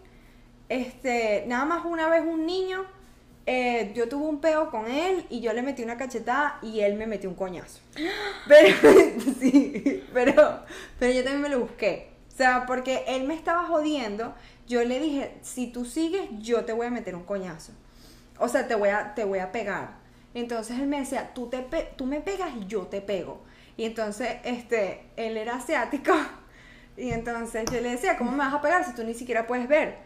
Este, 0.70 1.44
nada 1.48 1.66
más 1.66 1.84
una 1.84 2.08
vez 2.08 2.22
un 2.24 2.46
niño, 2.46 2.86
eh, 3.44 3.92
yo 3.94 4.08
tuve 4.08 4.24
un 4.26 4.40
peo 4.40 4.70
con 4.70 4.88
él 4.88 5.26
y 5.28 5.40
yo 5.40 5.52
le 5.52 5.62
metí 5.62 5.82
una 5.82 5.96
cachetada 5.98 6.58
y 6.62 6.80
él 6.80 6.94
me 6.94 7.06
metió 7.06 7.28
un 7.28 7.34
coñazo. 7.36 7.80
Pero, 8.48 8.76
sí, 9.40 10.02
pero, 10.14 10.60
pero 10.98 11.12
yo 11.12 11.22
también 11.22 11.42
me 11.42 11.48
lo 11.50 11.60
busqué. 11.60 12.08
O 12.32 12.36
sea, 12.36 12.64
porque 12.66 13.04
él 13.06 13.24
me 13.24 13.34
estaba 13.34 13.64
jodiendo, 13.66 14.34
yo 14.66 14.82
le 14.84 14.98
dije, 14.98 15.34
si 15.42 15.66
tú 15.66 15.84
sigues, 15.84 16.22
yo 16.38 16.64
te 16.64 16.72
voy 16.72 16.86
a 16.86 16.90
meter 16.90 17.14
un 17.14 17.24
coñazo. 17.24 17.72
O 18.38 18.48
sea, 18.48 18.66
te 18.66 18.74
voy 18.74 18.88
a, 18.90 19.14
te 19.14 19.24
voy 19.24 19.40
a 19.40 19.52
pegar. 19.52 19.98
Entonces 20.32 20.78
él 20.78 20.86
me 20.86 21.00
decía, 21.00 21.34
tú, 21.34 21.48
te 21.48 21.58
pe- 21.58 21.90
tú 21.96 22.06
me 22.06 22.20
pegas 22.20 22.50
y 22.58 22.66
yo 22.66 22.82
te 22.86 23.02
pego. 23.02 23.42
Y 23.76 23.84
entonces, 23.84 24.36
este, 24.44 25.02
él 25.16 25.36
era 25.36 25.56
asiático. 25.56 26.12
Y 26.96 27.10
entonces 27.12 27.64
yo 27.72 27.80
le 27.80 27.90
decía, 27.92 28.18
¿cómo 28.18 28.30
me 28.32 28.38
vas 28.38 28.52
a 28.52 28.60
pegar 28.60 28.84
si 28.84 28.92
tú 28.94 29.02
ni 29.04 29.14
siquiera 29.14 29.46
puedes 29.46 29.68
ver? 29.68 29.96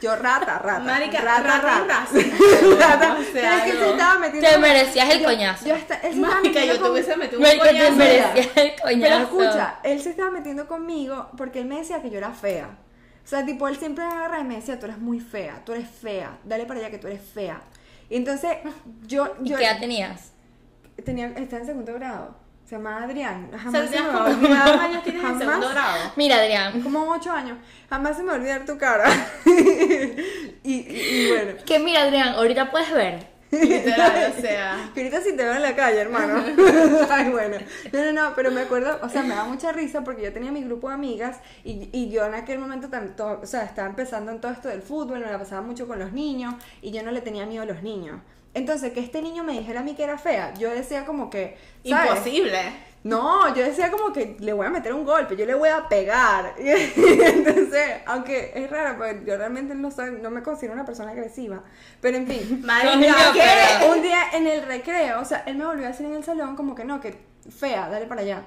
Yo 0.00 0.14
rata, 0.14 0.58
rata. 0.60 0.78
Marica, 0.80 1.20
rata, 1.22 1.58
rata 1.60 2.06
y 2.14 2.74
rata. 2.80 3.16
O 3.18 3.22
sea, 3.32 3.56
es 3.58 3.62
que 3.64 3.70
él 3.70 3.78
no. 3.80 3.84
se 3.86 3.90
estaba 3.92 4.18
metiendo. 4.20 4.48
Te 4.48 4.58
merecías 4.58 5.10
el 5.10 5.18
yo- 5.20 5.24
coñazo. 5.24 5.66
Yo 5.66 5.74
esta- 5.74 5.94
él 5.96 6.16
Marica, 6.16 6.64
yo 6.64 6.78
te 6.80 6.90
hubiese 6.90 7.16
metido 7.16 7.38
un 7.38 7.42
Me, 7.42 7.52
que 7.54 7.58
te 7.58 7.66
coñazo. 7.66 7.96
merecías 7.96 8.56
el 8.56 8.72
coñazo. 8.80 9.00
pero 9.00 9.44
escucha, 9.44 9.78
él 9.82 10.00
se 10.00 10.10
estaba 10.10 10.30
metiendo 10.30 10.68
conmigo 10.68 11.30
porque 11.36 11.60
él 11.60 11.66
me 11.66 11.78
decía 11.78 12.00
que 12.00 12.10
yo 12.10 12.18
era 12.18 12.30
fea. 12.30 12.68
O 13.24 13.28
sea, 13.28 13.44
tipo, 13.44 13.66
él 13.68 13.76
siempre 13.76 14.04
me 14.06 14.12
agarra 14.12 14.40
y 14.40 14.44
me 14.44 14.54
decía, 14.56 14.78
tú 14.78 14.86
eres 14.86 14.98
muy 14.98 15.20
fea, 15.20 15.62
tú 15.66 15.72
eres 15.72 15.88
fea, 15.90 16.38
dale 16.44 16.64
para 16.64 16.80
allá 16.80 16.90
que 16.90 16.98
tú 16.98 17.08
eres 17.08 17.20
fea. 17.20 17.60
Y 18.08 18.16
entonces, 18.16 18.56
yo, 19.06 19.34
¿Y 19.42 19.50
yo 19.50 19.56
qué 19.58 19.64
edad 19.64 19.80
tenías? 19.80 20.32
tenía, 21.04 21.26
estaba 21.36 21.60
en 21.60 21.66
segundo 21.66 21.92
grado. 21.94 22.36
Se 22.68 22.76
llama 22.76 23.02
Adrián. 23.04 23.50
Jamás 23.50 23.88
se 23.90 23.98
me 24.00 24.08
va 24.08 24.12
a 24.12 24.24
como 24.24 24.36
olvidar. 24.36 24.62
¿cuántos 24.64 24.80
años 24.82 25.02
tienes 25.04 25.22
en 25.22 25.28
Jamás- 25.28 25.38
segundo 25.44 25.68
grado? 25.70 26.12
Mira, 26.16 26.36
Adrián, 26.36 26.82
Como 26.82 27.10
ocho 27.10 27.32
años. 27.32 27.56
Jamás 27.88 28.16
se 28.16 28.22
me 28.22 28.28
va 28.28 28.34
a 28.34 28.36
olvidar 28.40 28.64
tu 28.66 28.76
cara. 28.76 29.06
y, 29.46 30.74
y- 30.74 30.86
y 31.00 31.28
bueno. 31.30 31.52
que 31.64 31.78
mira, 31.78 32.02
Adrián, 32.02 32.28
ahorita 32.34 32.70
puedes 32.70 32.92
ver 32.92 33.38
Literal, 33.50 34.34
o 34.36 34.40
sea. 34.42 34.90
Que 34.94 35.00
ahorita 35.00 35.22
sí 35.22 35.34
te 35.34 35.42
veo 35.42 35.54
en 35.54 35.62
la 35.62 35.74
calle, 35.74 35.98
hermano. 35.98 36.44
Ay, 37.10 37.30
bueno. 37.30 37.56
No, 37.90 38.04
no, 38.04 38.12
no, 38.12 38.34
pero 38.36 38.50
me 38.50 38.60
acuerdo, 38.60 38.98
o 39.02 39.08
sea, 39.08 39.22
me 39.22 39.34
da 39.34 39.44
mucha 39.44 39.72
risa 39.72 40.04
porque 40.04 40.22
yo 40.24 40.32
tenía 40.34 40.52
mi 40.52 40.62
grupo 40.62 40.88
de 40.88 40.94
amigas 40.96 41.38
y, 41.64 41.88
y 41.90 42.10
yo 42.10 42.26
en 42.26 42.34
aquel 42.34 42.58
momento, 42.58 42.90
tanto, 42.90 43.40
o 43.42 43.46
sea, 43.46 43.62
estaba 43.64 43.88
empezando 43.88 44.30
en 44.32 44.42
todo 44.42 44.52
esto 44.52 44.68
del 44.68 44.82
fútbol, 44.82 45.20
me 45.20 45.30
la 45.30 45.38
pasaba 45.38 45.62
mucho 45.62 45.88
con 45.88 45.98
los 45.98 46.12
niños 46.12 46.54
y 46.82 46.90
yo 46.90 47.02
no 47.02 47.10
le 47.10 47.22
tenía 47.22 47.46
miedo 47.46 47.62
a 47.62 47.66
los 47.66 47.82
niños. 47.82 48.20
Entonces, 48.58 48.92
que 48.92 49.00
este 49.00 49.22
niño 49.22 49.44
me 49.44 49.52
dijera 49.54 49.80
a 49.80 49.82
mí 49.82 49.94
que 49.94 50.04
era 50.04 50.18
fea, 50.18 50.52
yo 50.54 50.70
decía 50.70 51.04
como 51.06 51.30
que... 51.30 51.56
¿sabes? 51.88 52.10
Imposible. 52.10 52.58
No, 53.04 53.54
yo 53.54 53.64
decía 53.64 53.90
como 53.90 54.12
que 54.12 54.36
le 54.40 54.52
voy 54.52 54.66
a 54.66 54.70
meter 54.70 54.92
un 54.92 55.04
golpe, 55.04 55.36
yo 55.36 55.46
le 55.46 55.54
voy 55.54 55.68
a 55.68 55.88
pegar. 55.88 56.54
Entonces, 56.58 58.02
aunque 58.06 58.52
es 58.54 58.68
raro, 58.70 58.98
pues 58.98 59.24
yo 59.24 59.36
realmente 59.36 59.74
no 59.74 59.90
soy, 59.90 60.18
no 60.20 60.30
me 60.30 60.42
considero 60.42 60.74
una 60.74 60.84
persona 60.84 61.12
agresiva. 61.12 61.62
Pero 62.00 62.16
en 62.18 62.26
fin. 62.26 62.62
Que- 63.32 63.40
pero- 63.80 63.92
Un 63.94 64.02
día 64.02 64.18
en 64.32 64.46
el 64.46 64.62
recreo, 64.66 65.20
o 65.20 65.24
sea, 65.24 65.44
él 65.46 65.56
me 65.56 65.64
volvió 65.64 65.86
a 65.86 65.88
decir 65.88 66.06
en 66.06 66.14
el 66.14 66.24
salón 66.24 66.56
como 66.56 66.74
que 66.74 66.84
no, 66.84 67.00
que 67.00 67.16
fea, 67.56 67.88
dale 67.88 68.06
para 68.06 68.22
allá. 68.22 68.42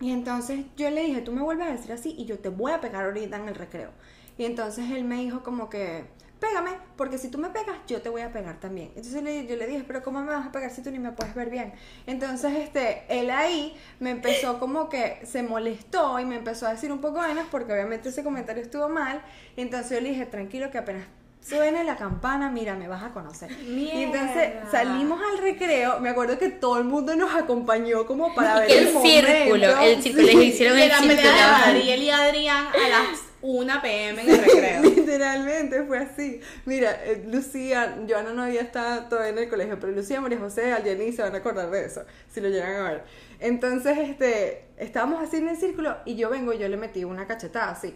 Y 0.00 0.10
entonces 0.12 0.60
yo 0.76 0.90
le 0.90 1.02
dije, 1.04 1.22
tú 1.22 1.32
me 1.32 1.42
vuelves 1.42 1.68
a 1.68 1.72
decir 1.72 1.92
así 1.92 2.14
y 2.18 2.24
yo 2.26 2.38
te 2.38 2.48
voy 2.50 2.72
a 2.72 2.80
pegar 2.80 3.04
ahorita 3.06 3.36
en 3.36 3.48
el 3.48 3.54
recreo. 3.54 3.90
Y 4.36 4.44
entonces 4.44 4.90
él 4.90 5.04
me 5.04 5.16
dijo 5.16 5.42
como 5.42 5.70
que, 5.70 6.04
pégame, 6.42 6.72
porque 6.96 7.18
si 7.18 7.28
tú 7.28 7.38
me 7.38 7.48
pegas, 7.50 7.76
yo 7.86 8.02
te 8.02 8.08
voy 8.08 8.20
a 8.22 8.32
pegar 8.32 8.58
también. 8.58 8.88
Entonces 8.96 9.22
le- 9.22 9.46
yo 9.46 9.54
le 9.56 9.66
dije, 9.68 9.84
pero 9.86 10.02
¿cómo 10.02 10.20
me 10.20 10.32
vas 10.32 10.44
a 10.46 10.50
pegar 10.52 10.70
si 10.72 10.82
tú 10.82 10.90
ni 10.90 10.98
me 10.98 11.12
puedes 11.12 11.34
ver 11.34 11.48
bien? 11.50 11.72
Entonces 12.06 12.52
este, 12.56 13.04
él 13.08 13.30
ahí 13.30 13.74
me 14.00 14.10
empezó 14.10 14.58
como 14.58 14.88
que 14.88 15.20
se 15.24 15.42
molestó 15.44 16.18
y 16.18 16.24
me 16.24 16.36
empezó 16.36 16.66
a 16.66 16.72
decir 16.72 16.90
un 16.90 17.00
poco 17.00 17.14
de 17.20 17.28
vainas 17.28 17.46
porque 17.50 17.72
obviamente 17.72 18.08
ese 18.08 18.24
comentario 18.24 18.62
estuvo 18.62 18.88
mal. 18.88 19.22
Entonces 19.56 19.90
yo 19.92 20.00
le 20.00 20.08
dije, 20.10 20.26
tranquilo 20.26 20.70
que 20.72 20.78
apenas 20.78 21.04
suene 21.40 21.82
la 21.84 21.96
campana, 21.96 22.50
mira, 22.50 22.74
me 22.76 22.86
vas 22.88 23.02
a 23.02 23.10
conocer. 23.10 23.50
Y 23.62 23.90
entonces 24.02 24.48
Mierda. 24.54 24.70
salimos 24.70 25.20
al 25.32 25.38
recreo, 25.38 25.98
me 26.00 26.08
acuerdo 26.10 26.38
que 26.38 26.50
todo 26.50 26.78
el 26.78 26.84
mundo 26.84 27.16
nos 27.16 27.34
acompañó 27.34 28.06
como 28.06 28.34
para 28.34 28.60
ver 28.60 28.70
el, 28.70 28.78
el 28.78 28.88
círculo, 28.88 29.66
momento. 29.66 29.80
el 29.80 30.02
círculo, 30.02 30.26
les 30.26 30.36
hicieron 30.36 30.78
el 30.78 30.90
círculo. 30.92 31.14
de 31.22 31.28
Ariel 31.30 32.02
y 32.02 32.10
Adrián 32.10 32.66
a 32.66 32.88
las 32.88 33.31
1 33.42 33.82
pm 33.82 34.22
en 34.22 34.30
el 34.30 34.38
recreo. 34.38 34.82
Literalmente 34.82 35.82
fue 35.84 35.98
así. 35.98 36.40
Mira, 36.64 36.92
eh, 37.04 37.24
Lucía, 37.28 37.98
Joana 38.08 38.32
no 38.32 38.42
había 38.44 38.60
estado 38.62 39.06
todavía 39.08 39.30
en 39.30 39.38
el 39.38 39.48
colegio, 39.48 39.78
pero 39.80 39.92
Lucía, 39.92 40.20
María 40.20 40.38
José, 40.38 40.72
Algeni 40.72 41.12
se 41.12 41.22
van 41.22 41.34
a 41.34 41.38
acordar 41.38 41.70
de 41.70 41.84
eso, 41.84 42.04
si 42.32 42.40
lo 42.40 42.48
llegan 42.48 42.76
a 42.76 42.82
ver. 42.90 43.04
Entonces, 43.40 43.98
este, 43.98 44.66
estábamos 44.78 45.22
así 45.22 45.38
en 45.38 45.48
el 45.48 45.56
círculo 45.56 45.96
y 46.04 46.14
yo 46.16 46.30
vengo 46.30 46.52
y 46.52 46.58
yo 46.58 46.68
le 46.68 46.76
metí 46.76 47.04
una 47.04 47.26
cachetada 47.26 47.72
así. 47.72 47.94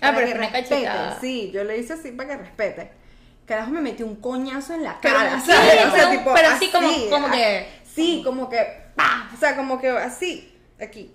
Ah, 0.00 0.12
Para 0.12 0.16
pero 0.16 0.26
que 0.26 0.32
fue 0.34 0.38
una 0.46 0.50
respete, 0.50 0.84
cachetada. 0.84 1.20
Sí, 1.20 1.50
yo 1.52 1.64
le 1.64 1.78
hice 1.78 1.92
así 1.94 2.12
para 2.12 2.28
que 2.28 2.36
respete. 2.36 2.90
Carajo, 3.46 3.70
me 3.70 3.80
metió 3.80 4.06
un 4.06 4.16
coñazo 4.16 4.74
en 4.74 4.84
la 4.84 4.98
Pero 5.00 5.14
cara. 5.16 5.40
sí, 5.40 5.50
pero- 5.50 6.34
pero 6.34 6.48
así 6.50 6.70
como- 6.70 7.08
como 7.10 7.26
ah, 7.28 7.32
que- 7.32 7.66
Sí, 7.94 8.20
como 8.24 8.48
que. 8.50 8.58
¡pah! 8.94 9.30
O 9.34 9.36
sea, 9.40 9.56
como 9.56 9.80
que 9.80 9.88
así, 9.88 10.54
aquí. 10.80 11.12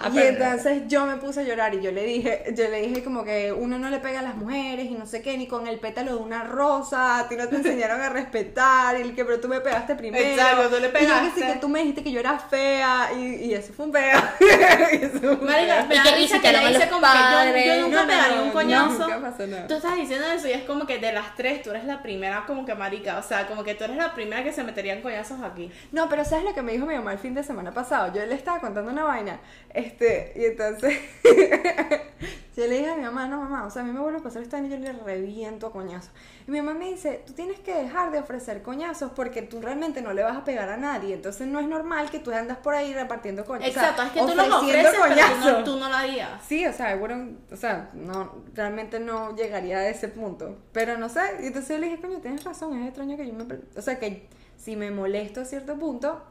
Ah, 0.00 0.10
y 0.14 0.18
entonces 0.18 0.82
yo 0.86 1.06
me 1.06 1.16
puse 1.16 1.40
a 1.40 1.42
llorar 1.42 1.74
y 1.74 1.80
yo 1.80 1.90
le 1.90 2.04
dije, 2.04 2.44
yo 2.54 2.68
le 2.68 2.82
dije 2.82 3.02
como 3.02 3.24
que 3.24 3.52
uno 3.52 3.78
no 3.78 3.90
le 3.90 3.98
pega 3.98 4.20
a 4.20 4.22
las 4.22 4.36
mujeres 4.36 4.86
y 4.86 4.94
no 4.94 5.06
sé 5.06 5.22
qué, 5.22 5.36
ni 5.36 5.46
con 5.48 5.66
el 5.66 5.78
pétalo 5.80 6.12
de 6.16 6.22
una 6.22 6.44
rosa, 6.44 7.18
a 7.18 7.28
ti 7.28 7.36
no 7.36 7.48
te 7.48 7.56
enseñaron 7.56 8.00
a 8.00 8.08
respetar, 8.08 8.96
y 8.98 9.02
el 9.02 9.14
que 9.14 9.24
pero 9.24 9.40
tú 9.40 9.48
me 9.48 9.60
pegaste 9.60 9.94
primero. 9.96 10.24
Exacto, 10.24 10.68
tú 10.68 10.80
le 10.80 10.88
Y 10.88 10.90
yo 10.90 10.90
que 10.90 11.00
sí, 11.00 11.06
pegaste. 11.06 11.40
que 11.40 11.54
tú 11.60 11.68
me 11.68 11.80
dijiste 11.80 12.02
que 12.04 12.12
yo 12.12 12.20
era 12.20 12.38
fea, 12.38 13.10
y, 13.16 13.46
y 13.46 13.54
eso 13.54 13.72
fue 13.72 13.86
un 13.86 13.92
peo. 13.92 14.18
Marica, 15.42 15.84
me 15.88 15.94
Y 15.94 15.98
da 15.98 16.04
que 16.04 16.14
risa 16.16 16.40
que 16.40 16.52
le 16.52 16.58
a 16.58 16.68
dice 16.68 16.88
como 16.88 17.00
que 17.02 17.66
yo, 17.66 17.74
yo 17.74 17.80
nunca 17.82 17.96
No, 17.96 18.02
no, 18.02 18.08
pegaría 18.08 18.36
no, 18.36 18.42
un 18.42 18.48
no, 18.48 18.52
coñazo. 18.54 18.98
nunca 19.08 19.20
pasó 19.20 19.46
nada. 19.46 19.66
Tú 19.66 19.74
estás 19.74 19.96
diciendo 19.96 20.26
eso 20.30 20.48
y 20.48 20.52
es 20.52 20.62
como 20.64 20.86
que 20.86 20.98
de 20.98 21.12
las 21.12 21.34
tres 21.34 21.62
tú 21.62 21.70
eres 21.70 21.84
la 21.84 22.02
primera 22.02 22.44
como 22.46 22.64
que 22.64 22.74
marica, 22.74 23.18
o 23.18 23.22
sea, 23.22 23.46
como 23.46 23.64
que 23.64 23.74
tú 23.74 23.84
eres 23.84 23.96
la 23.96 24.14
primera 24.14 24.42
que 24.44 24.52
se 24.52 24.62
metería 24.64 24.94
en 24.94 25.02
coñazos 25.02 25.40
aquí. 25.42 25.70
No, 25.92 26.08
pero 26.08 26.24
¿sabes 26.24 26.44
lo 26.44 26.54
que 26.54 26.62
me 26.62 26.72
dijo 26.72 26.86
mi 26.86 26.94
mamá 26.94 27.12
el 27.12 27.18
fin 27.18 27.34
de 27.34 27.42
semana 27.42 27.72
pasado? 27.72 28.12
Yo 28.14 28.24
le 28.26 28.34
estaba 28.34 28.60
contando 28.60 28.90
una 28.90 29.04
vaina, 29.04 29.40
este, 29.88 30.32
y 30.36 30.44
entonces 30.44 30.98
yo 32.56 32.66
le 32.66 32.78
dije 32.78 32.90
a 32.90 32.96
mi 32.96 33.02
mamá, 33.02 33.26
no 33.26 33.38
mamá, 33.38 33.64
o 33.66 33.70
sea, 33.70 33.82
a 33.82 33.84
mí 33.84 33.92
me 33.92 34.00
vuelve 34.00 34.18
a 34.18 34.22
pasar 34.22 34.42
esta 34.42 34.58
vaina 34.60 34.74
y 34.74 34.78
yo 34.78 34.92
le 34.92 34.92
reviento 34.92 35.68
a 35.68 35.72
coñazos. 35.72 36.10
Y 36.46 36.50
mi 36.50 36.60
mamá 36.60 36.78
me 36.78 36.90
dice, 36.90 37.22
tú 37.26 37.32
tienes 37.32 37.58
que 37.60 37.74
dejar 37.74 38.10
de 38.10 38.18
ofrecer 38.18 38.62
coñazos 38.62 39.12
porque 39.12 39.42
tú 39.42 39.60
realmente 39.60 40.02
no 40.02 40.12
le 40.12 40.22
vas 40.22 40.36
a 40.36 40.44
pegar 40.44 40.68
a 40.68 40.76
nadie, 40.76 41.14
entonces 41.14 41.46
no 41.46 41.58
es 41.58 41.66
normal 41.66 42.10
que 42.10 42.18
tú 42.18 42.30
andas 42.32 42.58
por 42.58 42.74
ahí 42.74 42.92
repartiendo 42.92 43.44
coñazos. 43.44 43.76
Exacto, 43.76 44.02
o 44.02 44.04
es 44.04 44.12
sea, 44.12 44.22
que 44.26 44.30
tú 44.30 44.36
los 44.36 44.62
ofreces, 44.62 44.74
pero 44.74 44.92
tú 44.92 44.98
no, 44.98 45.08
coñazos. 45.08 45.64
tú 45.64 45.76
no 45.76 45.88
lo 45.88 45.94
harías. 45.94 46.44
Sí, 46.46 46.66
o 46.66 46.72
sea, 46.72 46.96
bueno, 46.96 47.36
o 47.50 47.56
sea, 47.56 47.90
no, 47.94 48.34
realmente 48.54 49.00
no 49.00 49.34
llegaría 49.34 49.78
a 49.78 49.88
ese 49.88 50.08
punto. 50.08 50.58
Pero 50.72 50.98
no 50.98 51.08
sé, 51.08 51.20
y 51.42 51.46
entonces 51.46 51.76
yo 51.76 51.78
le 51.78 51.88
dije, 51.88 52.00
coño, 52.00 52.18
tienes 52.20 52.44
razón, 52.44 52.78
es 52.78 52.88
extraño 52.88 53.16
que 53.16 53.26
yo 53.26 53.32
me... 53.32 53.44
O 53.76 53.82
sea, 53.82 53.98
que 53.98 54.28
si 54.58 54.76
me 54.76 54.90
molesto 54.90 55.40
a 55.40 55.44
cierto 55.44 55.78
punto, 55.78 56.22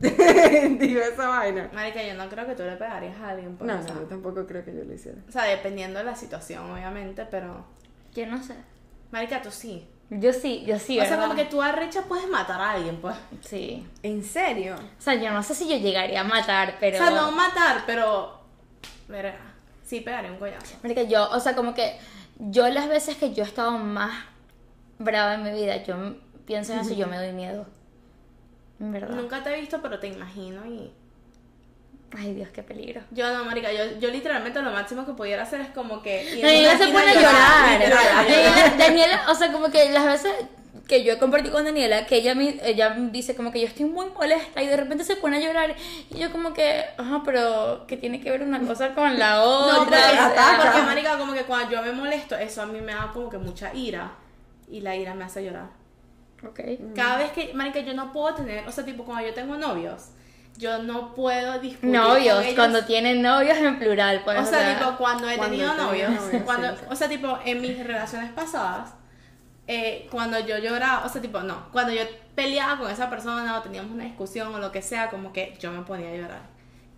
digo 0.78 1.00
esa 1.00 1.28
vaina. 1.28 1.70
Marica, 1.72 2.02
yo 2.02 2.14
no 2.14 2.28
creo 2.28 2.46
que 2.46 2.54
tú 2.54 2.62
le 2.62 2.76
pegarías 2.76 3.16
a 3.20 3.30
alguien 3.30 3.56
por 3.56 3.66
No, 3.66 3.74
eso. 3.78 3.92
no, 3.94 4.00
yo 4.00 4.06
tampoco 4.06 4.46
creo 4.46 4.64
que 4.64 4.74
yo 4.74 4.84
lo 4.84 4.92
hiciera. 4.94 5.18
O 5.28 5.32
sea, 5.32 5.44
dependiendo 5.44 5.98
de 5.98 6.04
la 6.04 6.14
situación, 6.16 6.70
obviamente, 6.70 7.26
pero... 7.30 7.64
Yo 8.14 8.26
no 8.26 8.42
sé. 8.42 8.54
Marica, 9.10 9.42
tú 9.42 9.50
sí. 9.50 9.86
Yo 10.10 10.32
sí, 10.32 10.64
yo 10.66 10.78
sí, 10.78 10.98
o 10.98 11.04
sea, 11.04 11.20
como 11.20 11.36
que 11.36 11.44
tú 11.44 11.62
arrecha 11.62 12.02
puedes 12.02 12.28
matar 12.28 12.60
a 12.60 12.72
alguien, 12.72 12.96
pues. 13.00 13.14
Sí. 13.42 13.86
¿En 14.02 14.24
serio? 14.24 14.74
O 14.74 15.00
sea, 15.02 15.14
yo 15.14 15.30
no 15.30 15.42
sé 15.42 15.54
si 15.54 15.68
yo 15.68 15.76
llegaría 15.76 16.22
a 16.22 16.24
matar, 16.24 16.76
pero... 16.80 16.96
O 16.96 17.00
sea, 17.00 17.10
no 17.10 17.30
matar, 17.30 17.84
pero... 17.86 18.40
Verga, 19.06 19.38
sí 19.84 20.00
pegaría 20.00 20.32
un 20.32 20.38
coñazo. 20.38 20.76
Marica, 20.82 21.02
yo, 21.02 21.30
o 21.30 21.38
sea, 21.38 21.54
como 21.54 21.74
que 21.74 21.96
yo 22.38 22.68
las 22.68 22.88
veces 22.88 23.16
que 23.16 23.34
yo 23.34 23.44
he 23.44 23.46
estado 23.46 23.72
más 23.72 24.24
brava 24.98 25.34
en 25.34 25.42
mi 25.44 25.52
vida, 25.52 25.82
yo 25.84 26.16
pienso 26.44 26.72
en 26.72 26.80
eso 26.80 26.92
y 26.92 26.96
yo 26.96 27.06
me 27.06 27.16
doy 27.16 27.32
miedo. 27.32 27.66
Verdad. 28.80 29.14
Nunca 29.14 29.42
te 29.42 29.54
he 29.54 29.60
visto, 29.60 29.80
pero 29.82 29.98
te 30.00 30.08
imagino 30.08 30.64
y... 30.66 30.90
Ay, 32.18 32.34
Dios, 32.34 32.48
qué 32.48 32.62
peligro. 32.64 33.02
Yo 33.12 33.32
no, 33.32 33.44
marica, 33.44 33.70
yo, 33.72 33.84
yo 34.00 34.10
literalmente 34.10 34.60
lo 34.62 34.72
máximo 34.72 35.06
que 35.06 35.12
pudiera 35.12 35.44
hacer 35.44 35.60
es 35.60 35.68
como 35.68 36.02
que... 36.02 36.40
Daniela 36.42 36.76
se 36.76 36.86
pone 36.88 37.08
a 37.10 37.14
llorar. 37.14 37.80
llorar. 37.80 38.26
Daniela, 38.26 38.74
Daniela, 38.78 39.22
o 39.30 39.34
sea, 39.36 39.52
como 39.52 39.70
que 39.70 39.90
las 39.90 40.04
veces 40.06 40.32
que 40.88 41.04
yo 41.04 41.12
he 41.12 41.18
compartido 41.18 41.52
con 41.54 41.64
Daniela, 41.64 42.06
que 42.06 42.16
ella, 42.16 42.34
me- 42.34 42.58
ella 42.64 42.96
dice 42.98 43.36
como 43.36 43.52
que 43.52 43.60
yo 43.60 43.66
estoy 43.68 43.84
muy 43.84 44.06
molesta 44.10 44.60
y 44.60 44.66
de 44.66 44.76
repente 44.76 45.04
se 45.04 45.14
pone 45.14 45.36
a 45.36 45.40
llorar 45.40 45.76
y 46.10 46.18
yo 46.18 46.32
como 46.32 46.52
que, 46.52 46.84
ajá, 46.98 47.22
pero 47.24 47.84
que 47.86 47.96
tiene 47.96 48.20
que 48.20 48.28
ver 48.30 48.42
una 48.42 48.58
cosa 48.66 48.92
con 48.92 49.16
la 49.16 49.42
otra. 49.44 49.76
No, 50.32 50.64
porque, 50.64 50.82
marica, 50.82 51.16
como 51.16 51.32
que 51.32 51.42
cuando 51.44 51.70
yo 51.70 51.82
me 51.82 51.92
molesto, 51.92 52.34
eso 52.36 52.62
a 52.62 52.66
mí 52.66 52.80
me 52.80 52.92
da 52.92 53.10
como 53.12 53.30
que 53.30 53.38
mucha 53.38 53.72
ira. 53.72 54.12
Y 54.68 54.80
la 54.80 54.96
ira 54.96 55.14
me 55.14 55.24
hace 55.24 55.44
llorar. 55.44 55.68
Ok. 56.46 56.60
Cada 56.94 57.18
vez 57.18 57.32
que, 57.32 57.52
marica, 57.54 57.80
yo 57.80 57.94
no 57.94 58.12
puedo 58.12 58.34
tener, 58.34 58.66
o 58.66 58.72
sea, 58.72 58.84
tipo, 58.84 59.04
cuando 59.04 59.26
yo 59.26 59.34
tengo 59.34 59.56
novios, 59.56 60.10
yo 60.56 60.82
no 60.82 61.14
puedo 61.14 61.58
discutir 61.58 61.90
Novios, 61.90 62.36
con 62.36 62.44
ellos. 62.44 62.56
cuando 62.56 62.84
tienen 62.84 63.22
novios 63.22 63.56
en 63.58 63.78
plural, 63.78 64.22
pues. 64.24 64.40
O 64.40 64.44
sea, 64.44 64.78
tipo, 64.78 64.96
cuando 64.96 65.28
he 65.28 65.36
cuando 65.36 65.56
tenido 65.56 65.74
novios, 65.74 66.10
novios, 66.10 66.42
cuando, 66.44 66.68
sí. 66.76 66.84
o 66.88 66.96
sea, 66.96 67.08
tipo, 67.08 67.38
en 67.44 67.60
mis 67.60 67.86
relaciones 67.86 68.30
pasadas, 68.32 68.94
eh, 69.66 70.08
cuando 70.10 70.38
yo 70.40 70.58
lloraba, 70.58 71.06
o 71.06 71.08
sea, 71.08 71.22
tipo, 71.22 71.40
no, 71.40 71.70
cuando 71.72 71.92
yo 71.92 72.02
peleaba 72.34 72.78
con 72.78 72.90
esa 72.90 73.08
persona 73.08 73.58
o 73.58 73.62
teníamos 73.62 73.92
una 73.92 74.04
discusión 74.04 74.54
o 74.54 74.58
lo 74.58 74.72
que 74.72 74.82
sea, 74.82 75.08
como 75.08 75.32
que 75.32 75.56
yo 75.60 75.70
me 75.70 75.82
ponía 75.82 76.10
a 76.10 76.16
llorar. 76.16 76.42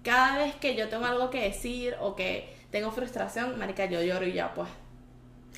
Cada 0.03 0.39
vez 0.39 0.55
que 0.57 0.75
yo 0.75 0.89
tengo 0.89 1.05
algo 1.07 1.31
que 1.31 1.43
decir 1.43 1.95
o 2.01 2.17
que 2.17 2.57
tengo 2.71 2.91
frustración, 2.91 3.59
marica, 3.59 3.85
yo 3.87 4.03
lloro 4.03 4.27
y 4.27 4.33
ya, 4.33 4.55
pues. 4.55 4.69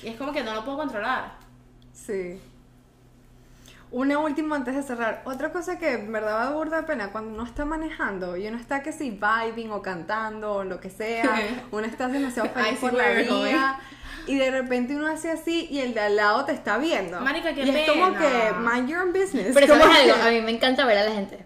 Y 0.03 0.09
es 0.09 0.17
como 0.17 0.33
que 0.33 0.43
no 0.43 0.53
lo 0.53 0.63
puedo 0.65 0.77
controlar. 0.77 1.37
Sí. 1.93 2.39
Una 3.95 4.19
última 4.19 4.57
antes 4.57 4.75
de 4.75 4.83
cerrar. 4.83 5.21
Otra 5.23 5.53
cosa 5.53 5.79
que 5.79 5.93
en 5.93 6.11
verdad 6.11 6.37
da 6.37 6.51
burda 6.51 6.81
de 6.81 6.83
pena 6.83 7.13
cuando 7.13 7.33
uno 7.33 7.45
está 7.45 7.63
manejando 7.63 8.35
y 8.35 8.45
uno 8.45 8.57
está 8.57 8.83
que 8.83 8.91
si 8.91 9.09
vibing 9.09 9.71
o 9.71 9.81
cantando 9.81 10.51
o 10.51 10.63
lo 10.65 10.81
que 10.81 10.89
sea, 10.89 11.39
uno 11.71 11.87
está 11.87 12.09
demasiado 12.09 12.49
feliz 12.49 12.77
por 12.77 12.91
la 12.91 13.11
vida 13.11 13.79
y 14.27 14.37
de 14.37 14.51
repente 14.51 14.97
uno 14.97 15.07
hace 15.07 15.31
así 15.31 15.69
y 15.71 15.79
el 15.79 15.93
de 15.93 16.01
al 16.01 16.17
lado 16.17 16.43
te 16.43 16.51
está 16.51 16.77
viendo. 16.77 17.21
Marica, 17.21 17.53
qué 17.53 17.63
y 17.63 17.69
es 17.69 17.89
como 17.89 18.13
que 18.17 18.51
mind 18.59 18.89
your 18.89 18.99
own 18.99 19.13
business. 19.13 19.51
Pero 19.53 19.65
¿sabes 19.65 19.85
algo? 19.85 20.21
A 20.21 20.29
mí 20.29 20.41
me 20.41 20.51
encanta 20.51 20.85
ver 20.85 20.97
a 20.97 21.05
la 21.05 21.11
gente. 21.11 21.45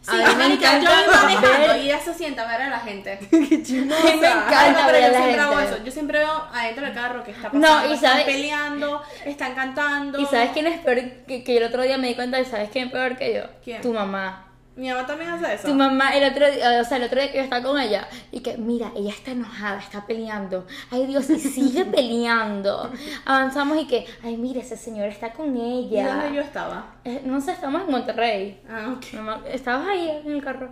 Sí, 0.00 0.10
A 0.12 0.28
mí 0.28 0.34
me 0.36 0.48
yo 0.48 0.54
encanta 0.54 0.90
voy 0.90 1.14
manejando 1.14 1.68
ver- 1.74 1.76
y 1.76 1.80
ella 1.86 2.00
se 2.00 2.14
sienta 2.14 2.42
a 2.42 2.46
ver 2.52 2.62
a 2.66 2.70
la 2.70 2.80
gente. 2.80 3.18
Qué 3.30 3.62
chismosa. 3.62 4.02
Me 4.04 4.10
encanta. 4.14 4.86
Pero 4.86 4.98
yo 5.06 5.14
siempre 5.14 5.40
hago 5.40 5.60
eso. 5.60 5.84
Yo 5.84 5.92
siempre 5.92 6.18
veo 6.20 6.44
adentro 6.52 6.84
del 6.86 6.94
carro 6.94 7.24
que 7.24 7.30
está 7.32 7.50
No, 7.52 7.60
pasando. 7.60 7.90
y 7.90 7.92
están 7.94 8.22
peleando, 8.24 9.02
están 9.26 9.54
cantando. 9.54 10.18
¿Y 10.18 10.26
sabes 10.26 10.50
quién 10.52 10.66
es 10.66 10.80
peor 10.80 11.00
que, 11.26 11.44
que 11.44 11.56
el 11.58 11.64
otro 11.64 11.82
día 11.82 11.98
me 11.98 12.08
di 12.08 12.14
cuenta 12.14 12.38
de, 12.38 12.44
¿sabes 12.46 12.70
quién 12.70 12.86
es 12.86 12.92
peor 12.92 13.16
que 13.18 13.34
yo? 13.34 13.42
¿Quién? 13.62 13.82
Tu 13.82 13.92
mamá. 13.92 14.44
Mi 14.78 14.88
mamá 14.90 15.04
también 15.06 15.30
hace 15.30 15.54
eso. 15.54 15.66
Tu 15.66 15.74
mamá, 15.74 16.16
el 16.16 16.30
otro 16.30 16.48
día, 16.50 16.80
o 16.80 16.84
sea, 16.84 16.98
el 16.98 17.02
otro 17.02 17.20
día 17.20 17.32
que 17.32 17.38
yo 17.38 17.42
estaba 17.44 17.62
con 17.64 17.80
ella, 17.80 18.06
y 18.30 18.40
que, 18.40 18.56
mira, 18.56 18.92
ella 18.96 19.10
está 19.10 19.32
enojada, 19.32 19.80
está 19.80 20.06
peleando. 20.06 20.66
Ay, 20.92 21.06
Dios, 21.06 21.28
y 21.30 21.38
sigue 21.40 21.84
peleando. 21.96 22.90
Avanzamos 23.24 23.76
y 23.82 23.86
que, 23.88 24.06
ay, 24.22 24.36
mira, 24.36 24.60
ese 24.60 24.76
señor 24.76 25.08
está 25.08 25.32
con 25.32 25.56
¿Y 25.56 25.80
ella. 25.90 26.14
dónde 26.14 26.36
yo 26.36 26.42
estaba? 26.42 26.94
Eh, 27.04 27.22
no 27.24 27.40
sé, 27.40 27.52
estamos 27.52 27.82
en 27.82 27.90
Monterrey. 27.90 28.62
Ah, 28.70 28.94
ok. 28.96 29.14
Mamá, 29.14 29.40
estabas 29.50 29.88
ahí 29.88 30.08
en 30.24 30.30
el 30.32 30.44
carro. 30.44 30.70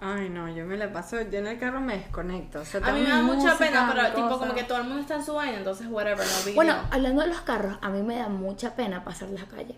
Ay, 0.00 0.28
no, 0.30 0.48
yo 0.48 0.64
me 0.64 0.76
la 0.76 0.92
paso, 0.92 1.20
yo 1.20 1.38
en 1.40 1.46
el 1.48 1.58
carro 1.58 1.80
me 1.80 1.96
desconecto. 1.98 2.60
O 2.60 2.64
sea, 2.64 2.80
A 2.86 2.92
mí 2.92 3.00
me 3.00 3.08
da 3.10 3.20
mucha 3.20 3.58
pena, 3.58 3.90
pero 3.92 4.06
tipo 4.14 4.28
cosa. 4.28 4.38
como 4.40 4.54
que 4.54 4.62
todo 4.62 4.78
el 4.78 4.84
mundo 4.84 5.00
está 5.00 5.16
en 5.16 5.24
su 5.24 5.34
vaina, 5.34 5.58
entonces 5.58 5.88
whatever, 5.90 6.24
no 6.24 6.54
Bueno, 6.54 6.74
hablando 6.90 7.22
de 7.22 7.28
los 7.28 7.40
carros, 7.40 7.76
a 7.82 7.88
mí 7.90 8.00
me 8.02 8.16
da 8.16 8.28
mucha 8.28 8.74
pena 8.76 9.02
pasar 9.04 9.28
la 9.30 9.44
calle. 9.44 9.74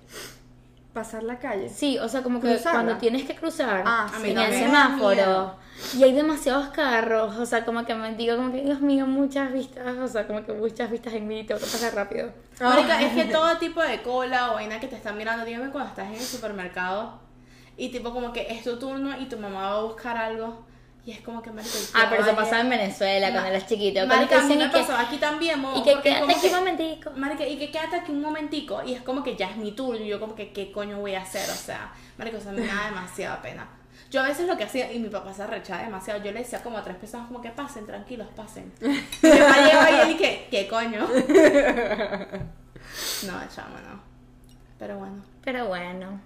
Pasar 0.93 1.23
la 1.23 1.39
calle. 1.39 1.69
Sí, 1.69 1.99
o 1.99 2.09
sea, 2.09 2.23
como 2.23 2.41
que 2.41 2.49
Cruzarla. 2.49 2.73
cuando 2.73 2.97
tienes 2.99 3.25
que 3.25 3.35
cruzar 3.37 3.85
Ah, 3.87 4.11
en 4.25 4.37
el 4.39 4.53
semáforo 4.53 5.55
y 5.97 6.03
hay 6.03 6.13
demasiados 6.13 6.69
carros, 6.69 7.37
o 7.37 7.47
sea, 7.47 7.65
como 7.65 7.85
que 7.87 7.95
me 7.95 8.15
digo, 8.15 8.37
como 8.37 8.53
que 8.53 8.61
Dios 8.63 8.81
mío, 8.81 9.07
muchas 9.07 9.53
vistas, 9.53 9.97
o 9.99 10.09
sea, 10.09 10.27
como 10.27 10.45
que 10.45 10.53
muchas 10.53 10.91
vistas 10.91 11.15
en 11.15 11.27
mí, 11.29 11.45
tengo 11.45 11.59
que 11.61 11.67
pasar 11.67 11.95
rápido. 11.95 12.31
Marica, 12.61 13.01
es 13.01 13.13
que 13.15 13.25
todo 13.27 13.57
tipo 13.59 13.81
de 13.83 14.03
cola 14.03 14.51
o 14.51 14.55
vaina 14.55 14.79
que 14.81 14.89
te 14.89 14.97
están 14.97 15.17
mirando, 15.17 15.45
dígame 15.45 15.71
cuando 15.71 15.89
estás 15.91 16.09
en 16.09 16.15
el 16.15 16.21
supermercado 16.21 17.19
y 17.77 17.89
tipo 17.91 18.13
como 18.13 18.33
que 18.33 18.47
es 18.53 18.63
tu 18.63 18.79
turno 18.79 19.19
y 19.19 19.27
tu 19.27 19.39
mamá 19.39 19.71
va 19.71 19.79
a 19.79 19.83
buscar 19.85 20.17
algo 20.19 20.67
y 21.05 21.13
es 21.13 21.21
como 21.23 21.41
que 21.43 21.51
marica, 21.51 21.75
Ah, 21.95 22.07
pero 22.11 22.23
eso 22.23 22.37
pasaba 22.37 22.61
en 22.61 22.71
Venezuela 22.71 23.31
cuando 23.33 23.49
eras 23.51 23.67
chiquito. 23.67 24.07
Marica, 24.07 24.41
a 24.41 24.43
mí 24.43 24.57
me 24.57 24.69
pasó 24.69 24.97
aquí 24.97 25.17
también, 25.17 25.59
mo, 25.61 25.77
Y 25.77 25.83
que 25.83 26.01
quédate 26.01 26.33
aquí 26.33 26.47
un 26.49 26.55
momentico. 26.55 27.11
Marica, 27.17 27.47
y 27.47 27.59
que 27.59 27.71
quédate 27.71 27.97
aquí 27.97 28.13
un 28.13 28.21
momentico 28.21 28.83
y 28.85 28.95
es 28.95 29.03
como 29.03 29.23
que 29.23 29.37
ya 29.37 29.51
es 29.51 29.57
mi 29.57 29.73
turno 29.73 30.05
y 30.05 30.09
yo 30.09 30.21
como 30.21 30.35
que 30.35 30.53
qué 30.53 30.71
coño 30.71 30.99
voy 30.99 31.15
a 31.15 31.23
hacer, 31.23 31.49
o 31.49 31.55
sea, 31.55 31.93
marica, 32.19 32.39
o 32.39 32.41
sea, 32.41 32.53
me 32.53 32.67
da 32.67 32.87
demasiada 32.87 33.41
pena. 33.43 33.69
Yo 34.11 34.21
a 34.21 34.27
veces 34.27 34.49
lo 34.49 34.57
que 34.57 34.65
hacía, 34.65 34.93
y 34.93 34.99
mi 34.99 35.09
papá 35.09 35.33
se 35.33 35.45
arrechaba 35.45 35.83
demasiado, 35.83 36.23
yo 36.23 36.33
le 36.33 36.41
decía 36.41 36.61
como 36.63 36.77
a 36.79 36.83
tres 36.83 36.97
personas 36.97 37.29
como 37.29 37.41
que 37.41 37.51
pasen, 37.51 37.87
tranquilos, 37.87 38.27
pasen. 38.35 38.73
Y 38.81 38.87
mi 38.89 39.39
papá 39.39 39.57
llegaba 39.65 39.91
y 39.91 40.01
él 40.01 40.11
y 40.11 40.17
que, 40.17 40.49
¿qué 40.51 40.67
coño? 40.69 41.07
No, 43.27 43.41
chamo, 43.55 43.77
no. 43.89 44.01
Pero 44.79 44.99
bueno. 44.99 45.23
Pero 45.45 45.67
bueno. 45.67 46.21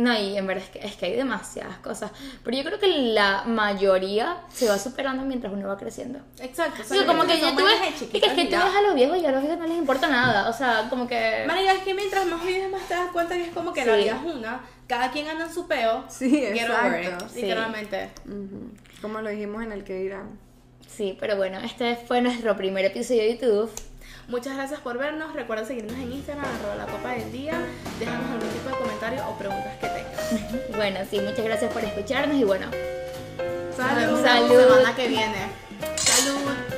No, 0.00 0.18
y 0.18 0.36
en 0.36 0.46
verdad 0.46 0.64
es 0.64 0.70
que, 0.70 0.86
es 0.86 0.96
que 0.96 1.06
hay 1.06 1.16
demasiadas 1.16 1.76
cosas. 1.78 2.10
Pero 2.42 2.56
yo 2.56 2.64
creo 2.64 2.78
que 2.78 2.86
la 2.86 3.44
mayoría 3.44 4.38
se 4.52 4.66
va 4.68 4.78
superando 4.78 5.24
mientras 5.24 5.52
uno 5.52 5.68
va 5.68 5.76
creciendo. 5.76 6.20
Exacto. 6.40 6.82
o 6.82 6.84
sea, 6.84 6.94
Digo, 7.00 7.06
como 7.06 7.24
que 7.26 7.38
son 7.38 7.50
ya 7.50 7.56
tú 7.56 7.64
ves, 7.64 8.02
y 8.02 8.06
que 8.20 8.26
es 8.26 8.32
que 8.32 8.44
tú 8.46 8.50
ves 8.56 8.76
a 8.78 8.82
los 8.82 8.94
viejos 8.94 9.18
y 9.18 9.26
a 9.26 9.32
los 9.32 9.42
viejos 9.42 9.58
no 9.58 9.66
les 9.66 9.76
importa 9.76 10.08
nada. 10.08 10.48
O 10.48 10.52
sea, 10.52 10.86
como 10.88 11.06
que... 11.06 11.44
Marica, 11.46 11.72
es 11.72 11.82
que 11.82 11.92
mientras 11.94 12.24
más 12.26 12.44
vives 12.44 12.70
más 12.70 12.82
te 12.88 12.94
das 12.94 13.10
cuenta 13.12 13.34
que 13.34 13.42
es 13.44 13.50
como 13.52 13.72
que 13.72 13.84
la 13.84 13.94
Sí. 13.96 14.02
vida 14.04 14.22
es 14.24 14.34
una, 14.34 14.60
cada 14.86 15.10
quien 15.10 15.28
anda 15.28 15.44
en 15.46 15.52
su 15.52 15.66
peo. 15.68 16.04
Sí, 16.08 16.30
Get 16.30 16.70
over 16.70 17.00
it, 17.00 17.06
exacto. 17.08 17.28
Sí. 17.28 17.42
literalmente. 17.42 18.10
Ujú. 18.26 18.70
Como 19.02 19.20
lo 19.20 19.28
dijimos 19.30 19.62
en 19.62 19.72
el 19.72 19.84
que 19.84 19.94
dirán. 19.94 20.38
Sí, 20.88 21.16
pero 21.20 21.36
bueno, 21.36 21.58
este 21.60 21.96
fue 21.96 22.20
nuestro 22.22 22.56
primer 22.56 22.84
episodio 22.84 23.22
de 23.22 23.32
YouTube. 23.38 23.70
Muchas 24.30 24.56
gracias 24.56 24.80
por 24.80 24.96
vernos. 24.96 25.34
Recuerda 25.34 25.64
seguirnos 25.64 25.94
en 25.94 26.12
Instagram, 26.12 26.44
arroba 26.44 26.76
la 26.76 26.86
copa 26.86 27.10
del 27.10 27.32
día. 27.32 27.60
Déjanos 27.98 28.30
algún 28.30 28.48
tipo 28.48 28.68
de 28.70 28.76
comentario 28.76 29.28
o 29.28 29.36
preguntas 29.36 29.76
que 29.80 29.86
tengas. 29.88 30.70
Bueno, 30.76 31.00
sí, 31.10 31.20
muchas 31.20 31.44
gracias 31.44 31.72
por 31.72 31.84
escucharnos 31.84 32.36
y 32.36 32.44
bueno, 32.44 32.66
Salud. 33.76 34.22
Salud. 34.22 34.60
Semana 34.60 34.94
que 34.94 35.08
viene. 35.08 36.69